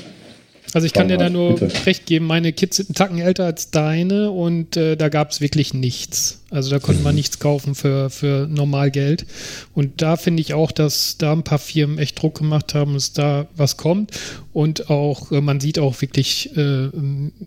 [0.73, 1.85] also ich kann dir da nur bitte.
[1.85, 5.41] recht geben, meine Kids sind einen Tacken älter als deine und äh, da gab es
[5.41, 6.41] wirklich nichts.
[6.49, 7.17] Also da konnte man mhm.
[7.17, 9.25] nichts kaufen für, für Normalgeld.
[9.73, 13.13] Und da finde ich auch, dass da ein paar Firmen echt Druck gemacht haben, dass
[13.13, 14.11] da was kommt.
[14.53, 16.89] Und auch, äh, man sieht auch wirklich, äh,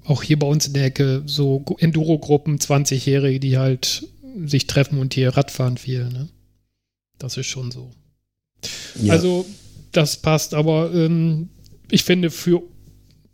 [0.04, 4.06] auch hier bei uns in der Ecke, so Enduro-Gruppen, 20-Jährige, die halt
[4.44, 6.04] sich treffen und hier Radfahren viel.
[6.04, 6.28] Ne?
[7.18, 7.90] Das ist schon so.
[9.00, 9.12] Ja.
[9.12, 9.46] Also
[9.92, 11.48] das passt, aber ähm,
[11.90, 12.62] ich finde für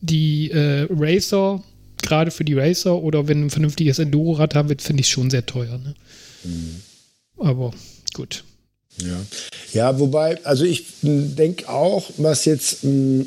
[0.00, 1.62] die äh, Racer,
[2.02, 5.46] gerade für die Racer oder wenn ein vernünftiges Enduro-Rad haben wird, finde ich schon sehr
[5.46, 5.78] teuer.
[5.78, 5.94] Ne?
[6.44, 6.76] Mhm.
[7.38, 7.72] Aber
[8.14, 8.44] gut.
[8.98, 9.20] Ja.
[9.72, 13.24] ja, wobei, also ich denke auch, was jetzt, mh,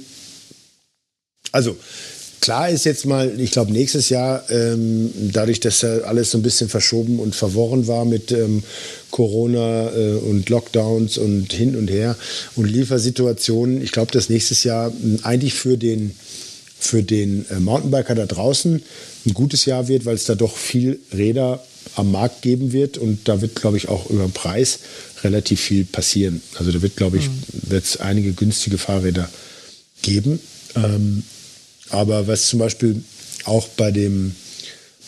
[1.52, 1.78] also
[2.42, 6.44] klar ist jetzt mal, ich glaube, nächstes Jahr, ähm, dadurch, dass ja alles so ein
[6.44, 8.64] bisschen verschoben und verworren war mit ähm,
[9.12, 12.18] Corona äh, und Lockdowns und hin und her
[12.56, 16.16] und Liefersituationen, ich glaube, dass nächstes Jahr mh, eigentlich für den
[16.84, 18.82] für den äh, Mountainbiker da draußen
[19.26, 21.64] ein gutes Jahr wird, weil es da doch viel Räder
[21.96, 24.80] am Markt geben wird und da wird, glaube ich, auch über den Preis
[25.24, 26.42] relativ viel passieren.
[26.56, 27.76] Also da wird, glaube ich, mhm.
[27.76, 29.30] es einige günstige Fahrräder
[30.02, 30.40] geben.
[30.76, 31.24] Ähm,
[31.90, 33.04] aber was zum Beispiel
[33.46, 34.36] auch bei dem,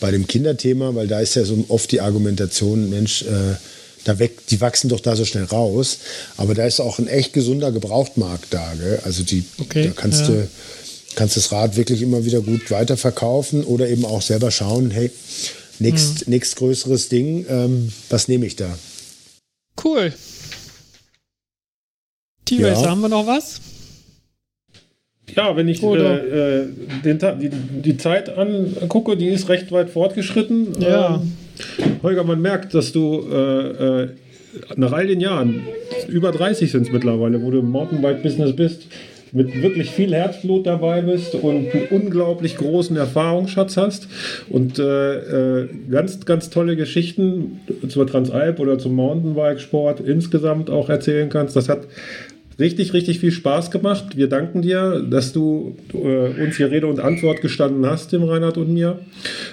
[0.00, 3.56] bei dem Kinderthema, weil da ist ja so oft die Argumentation, Mensch, äh,
[4.04, 5.98] da weg, die wachsen doch da so schnell raus.
[6.36, 8.72] Aber da ist auch ein echt gesunder Gebrauchtmarkt da.
[8.74, 9.00] Gell?
[9.04, 10.28] Also die, okay, da kannst ja.
[10.28, 10.48] du
[11.16, 15.10] kannst das Rad wirklich immer wieder gut weiterverkaufen oder eben auch selber schauen, hey,
[15.78, 16.34] nächst, mhm.
[16.34, 18.78] nächst größeres Ding, ähm, was nehme ich da?
[19.82, 20.12] Cool.
[22.44, 22.90] T-Racer, ja.
[22.90, 23.60] haben wir noch was?
[25.34, 26.68] Ja, wenn ich äh, äh,
[27.04, 27.50] den, die,
[27.82, 30.80] die, Zeit angucke, die ist recht weit fortgeschritten.
[30.80, 31.16] Ja.
[31.16, 31.32] Ähm,
[32.02, 34.08] Holger, man merkt, dass du äh, äh
[34.76, 35.66] nach all den Jahren,
[36.08, 38.86] über 30 sind es mittlerweile, wo du im Mountainbike-Business bist,
[39.32, 44.08] mit wirklich viel Herzblut dabei bist und einen unglaublich großen Erfahrungsschatz hast
[44.48, 51.28] und äh, äh, ganz, ganz tolle Geschichten zur Transalp oder zum Mountainbike-Sport insgesamt auch erzählen
[51.28, 51.56] kannst.
[51.56, 51.86] Das hat
[52.58, 54.16] richtig, richtig viel Spaß gemacht.
[54.16, 58.56] Wir danken dir, dass du äh, uns hier Rede und Antwort gestanden hast, dem Reinhard
[58.56, 59.00] und mir.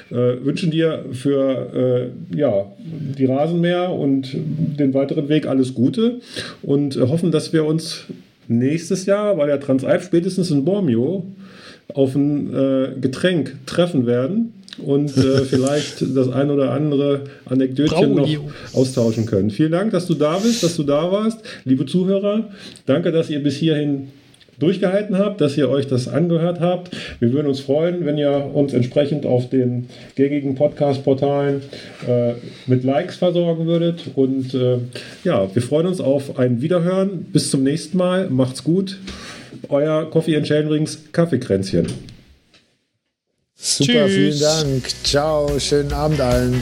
[0.10, 2.72] Äh, wünschen dir für äh, ja,
[3.18, 6.20] die Rasenmäher und den weiteren Weg alles Gute
[6.62, 8.06] und hoffen, dass wir uns
[8.48, 11.26] nächstes Jahr bei der Transalp spätestens in Bormio
[11.94, 18.30] auf ein äh, Getränk treffen werden und äh, vielleicht das ein oder andere Anekdötchen noch
[18.74, 19.50] austauschen können.
[19.50, 21.40] Vielen Dank, dass du da bist, dass du da warst.
[21.66, 22.50] Liebe Zuhörer,
[22.86, 24.10] danke, dass ihr bis hierhin
[24.60, 26.96] durchgehalten habt, dass ihr euch das angehört habt.
[27.20, 31.62] Wir würden uns freuen, wenn ihr uns entsprechend auf den gängigen Podcast-Portalen
[32.08, 32.34] äh,
[32.68, 34.12] mit Likes versorgen würdet.
[34.16, 34.78] Und äh,
[35.24, 37.26] ja, wir freuen uns auf ein Wiederhören.
[37.32, 38.30] Bis zum nächsten Mal.
[38.30, 38.98] Macht's gut.
[39.70, 41.88] Euer Coffee and Chain Rings Kaffeekränzchen.
[43.56, 44.14] Super, Tschüss.
[44.14, 44.84] vielen Dank.
[45.04, 46.62] Ciao, schönen Abend allen.